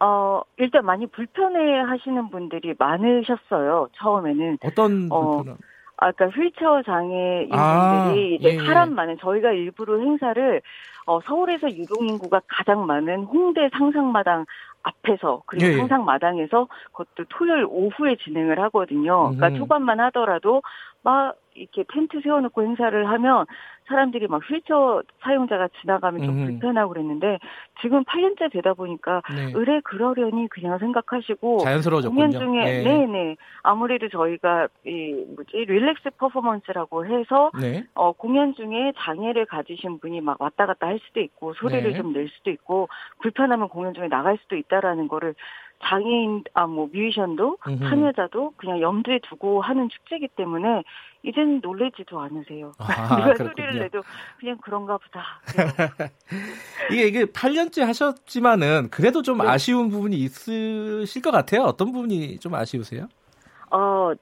[0.00, 3.88] 어, 일단 많이 불편해 하시는 분들이 많으셨어요.
[3.94, 4.58] 처음에는.
[4.64, 5.58] 어떤 어, 불편함?
[5.96, 8.66] 아, 그러니까 휠체어 장애인 분들이 아, 이제 예, 예.
[8.66, 10.60] 사람 많은 저희가 일부러 행사를
[11.06, 14.46] 어, 서울에서 유동 인구가 가장 많은 홍대 상상마당
[14.82, 15.76] 앞에서 그리고 예, 예.
[15.78, 19.30] 상상마당에서 그것도 토요일 오후에 진행을 하거든요.
[19.30, 19.58] 그러니까 음흠.
[19.58, 20.62] 초반만 하더라도
[21.02, 23.46] 막 이렇게 텐트 세워놓고 행사를 하면
[23.86, 26.50] 사람들이 막 휠체어 사용자가 지나가면 좀 음흠.
[26.52, 27.38] 불편하고 그랬는데
[27.80, 29.52] 지금 8년째 되다 보니까 네.
[29.54, 32.14] 의뢰 그러려니 그냥 생각하시고 자연스러워졌군요.
[32.14, 32.82] 공연 중에 네.
[32.82, 33.06] 네.
[33.06, 37.84] 네 아무래도 저희가 이 뭐지 릴렉스 퍼포먼스라고 해서 네.
[37.94, 41.96] 어 공연 중에 장애를 가지신 분이 막 왔다 갔다 할 수도 있고 소리를 네.
[41.96, 42.88] 좀낼 수도 있고
[43.20, 45.34] 불편하면 공연 중에 나갈 수도 있다라는 거를
[45.82, 47.58] 장애인 아 뭐 뮤지션도.
[47.62, 50.82] 참여자도 그냥 염두에 두고 하는 축제이기 때문에
[51.22, 52.72] 이제는 놀래지도 않으세요.
[52.78, 52.84] 아,
[53.16, 53.48] 누가 그렇군요.
[53.50, 54.02] 소리를 내도
[54.38, 55.40] 그냥 그런가 보다.
[56.90, 59.46] 이게 이게 8년째 하셨지만은 그래도 좀 네.
[59.48, 61.62] 아쉬운 부분이 있으실 것 같아요.
[61.62, 63.06] 어떤 부분이 좀 아쉬우세요?
[63.70, 64.12] 어,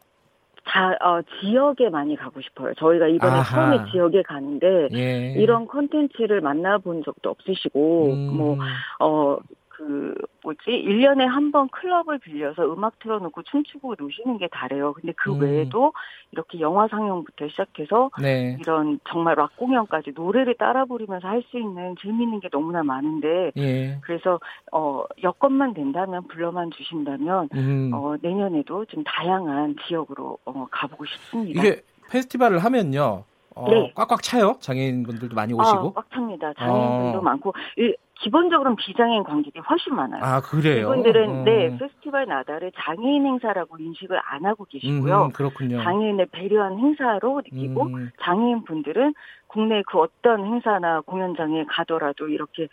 [0.68, 2.72] 자, 어, 지역에 많이 가고 싶어요.
[2.74, 3.44] 저희가 이번에 아하.
[3.72, 5.34] 처음에 지역에 가는데, 예.
[5.36, 8.36] 이런 콘텐츠를 만나본 적도 없으시고, 음.
[8.36, 8.56] 뭐,
[9.00, 9.38] 어,
[9.82, 14.92] 그그 뭐지 1년에 한 번 클럽을 빌려서 음악 틀어놓고 춤추고 노시는 게 다래요.
[14.94, 15.40] 근데 그 음.
[15.40, 15.92] 외에도
[16.30, 18.56] 이렇게 영화 상영부터 시작해서 네.
[18.60, 23.98] 이런 정말 락 공연까지 노래를 따라 부르면서 할 수 있는 재미있는 게 너무나 많은데 예.
[24.02, 24.38] 그래서
[24.70, 27.90] 어 여건만 된다면 불러만 주신다면 음.
[27.92, 31.60] 어 내년에도 좀 다양한 지역으로 어 가보고 싶습니다.
[31.60, 33.24] 이게 페스티벌을 하면요.
[33.54, 33.92] 어, 네.
[33.94, 34.56] 꽉꽉 차요.
[34.60, 35.92] 장애인분들도 많이 아, 오시고.
[35.92, 36.54] 꽉 찹니다.
[36.54, 37.22] 장애인분도 어.
[37.22, 40.22] 많고 일- 기본적으로는 비장애인 관객이 훨씬 많아요.
[40.22, 40.82] 아, 그래요.
[40.82, 41.44] 이분들은 음.
[41.44, 45.24] 네 페스티벌 나다를 장애인 행사라고 인식을 안 하고 계시고요.
[45.26, 45.82] 음, 그렇군요.
[45.82, 48.10] 장애인을 배려한 행사로 느끼고 음.
[48.22, 49.14] 장애인 분들은
[49.52, 52.68] 국내 그 어떤 행사나 공연장에 가더라도 이렇게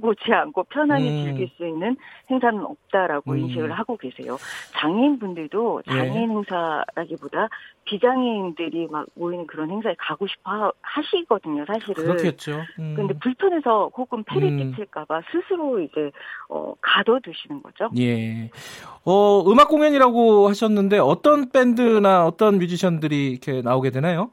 [0.00, 1.24] 보지 않고 편하게 음.
[1.24, 1.96] 즐길 수 있는
[2.28, 3.38] 행사는 없다라고 음.
[3.38, 4.36] 인식을 하고 계세요.
[4.72, 5.90] 장애인 분들도 예.
[5.90, 7.48] 장애인 행사라기보다
[7.84, 11.94] 비장애인들이 막 모이는 그런 행사에 가고 싶어 하시거든요, 사실은.
[11.94, 12.60] 그렇겠죠.
[12.78, 12.94] 음.
[12.96, 14.72] 근데 불편해서 혹은 폐를 음.
[14.72, 16.10] 끼칠까봐 스스로 이제
[16.48, 17.88] 어 가둬두시는 거죠.
[17.98, 18.50] 예.
[19.04, 24.30] 어, 음악 공연이라고 하셨는데 어떤 밴드나 어떤 뮤지션들이 이렇게 나오게 되나요?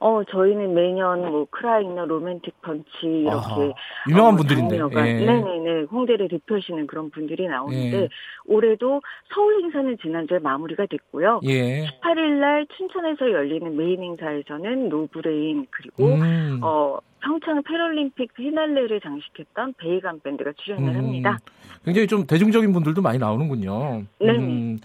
[0.00, 3.72] 어 저희는 매년 뭐 크라잉너 로맨틱 펀치 이렇게 아하,
[4.08, 4.76] 유명한 어, 분들인데.
[4.76, 5.24] 예.
[5.24, 8.08] 네네네 홍대를 대표하시는 그런 분들이 나오는데 예.
[8.46, 9.00] 올해도
[9.34, 11.40] 서울 행사는 지난주에 마무리가 됐고요.
[11.44, 11.86] 예.
[11.86, 16.60] 18일 날 춘천에서 열리는 메인 행사에서는 노브레인 그리고 음.
[16.62, 21.38] 어 평창 패럴림픽 피날레를 장식했던 배희관 밴드가 출연을 음, 합니다.
[21.84, 24.02] 굉장히 좀 대중적인 분들도 많이 나오는군요.
[24.20, 24.38] 네네.
[24.38, 24.78] 음,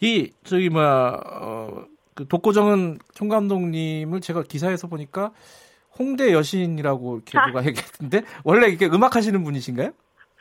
[0.00, 1.84] 이 저기 뭐야 어,
[2.14, 5.32] 그 독고정은 총 감독님을 제가 기사에서 보니까
[5.98, 7.46] 홍대 여신이라고 이렇게 아.
[7.46, 9.92] 누가 얘기했는데 원래 이렇게 음악 하시는 분이신가요?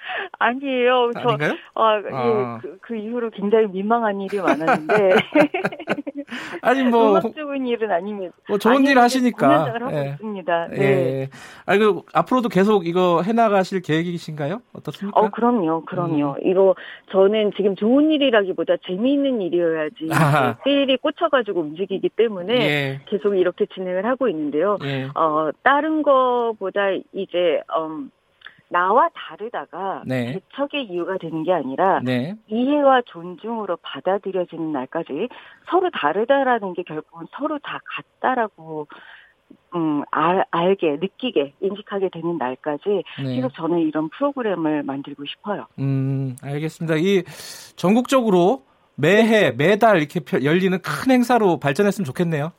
[0.39, 1.11] 아니에요.
[1.13, 1.53] 저 아닌가요?
[1.75, 2.57] 아, 아.
[2.57, 5.09] 예, 그, 그 이후로 굉장히 민망한 일이 많았는데
[6.61, 8.33] 아니 뭐, 음악 좋은 일은 아닙니다.
[8.47, 9.73] 뭐 좋은 아니, 일 하시니까.
[9.73, 10.11] 하고 예.
[10.11, 10.67] 있습니다.
[10.71, 10.81] 네.
[10.81, 11.29] 예.
[11.65, 14.61] 아니 그 앞으로도 계속 이거 해나가실 계획이신가요?
[14.73, 15.19] 어떻습니까?
[15.19, 16.35] 어, 그럼요, 그럼요.
[16.39, 16.49] 음.
[16.49, 16.75] 이거
[17.11, 20.57] 저는 지금 좋은 일이라기보다 재미있는 일이어야지 아하.
[20.63, 23.01] 세일이 꽂혀가지고 움직이기 때문에 예.
[23.05, 24.77] 계속 이렇게 진행을 하고 있는데요.
[24.83, 25.09] 예.
[25.15, 28.09] 어, 다른 거보다 이제 음,
[28.73, 30.33] 나와 다르다가 네.
[30.33, 32.35] 개척의 이유가 되는 게 아니라 네.
[32.47, 35.29] 이해와 존중으로 받아들여지는 날까지
[35.69, 38.87] 서로 다르다라는 게 결국은 서로 다 같다라고
[39.75, 43.35] 음, 알, 알게, 느끼게, 인식하게 되는 날까지 네.
[43.35, 45.67] 계속 저는 이런 프로그램을 만들고 싶어요.
[45.77, 46.95] 음, 알겠습니다.
[46.97, 47.23] 이
[47.75, 52.51] 전국적으로 매해 매달 이렇게 펴- 열리는 큰 행사로 발전했으면 좋겠네요.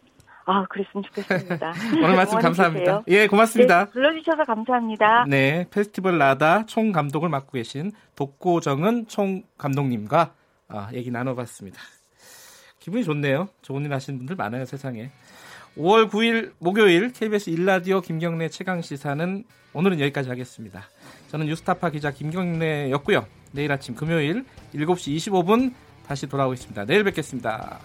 [0.47, 1.73] 아, 그랬으면 좋겠습니다.
[2.05, 3.03] 오늘 말씀 감사합니다.
[3.05, 3.05] 주세요.
[3.09, 3.87] 예, 고맙습니다.
[3.87, 5.25] 네, 불러주셔서 감사합니다.
[5.29, 10.33] 네, 페스티벌 라다 총 감독을 맡고 계신 독고정은 총 감독님과
[10.69, 11.81] 아, 얘기 나눠봤습니다.
[12.79, 13.49] 기분이 좋네요.
[13.63, 15.11] 좋은 일 하시는 분들 많아요, 세상에.
[15.77, 20.85] 5월 9일 목요일 KBS 일라디오 김경래 최강 시사는 오늘은 여기까지 하겠습니다.
[21.29, 23.27] 저는 뉴스타파 기자 김경래였고요.
[23.53, 24.45] 내일 아침 금요일
[24.75, 25.73] 7시 25분
[26.07, 26.85] 다시 돌아오겠습니다.
[26.85, 27.81] 내일 뵙겠습니다.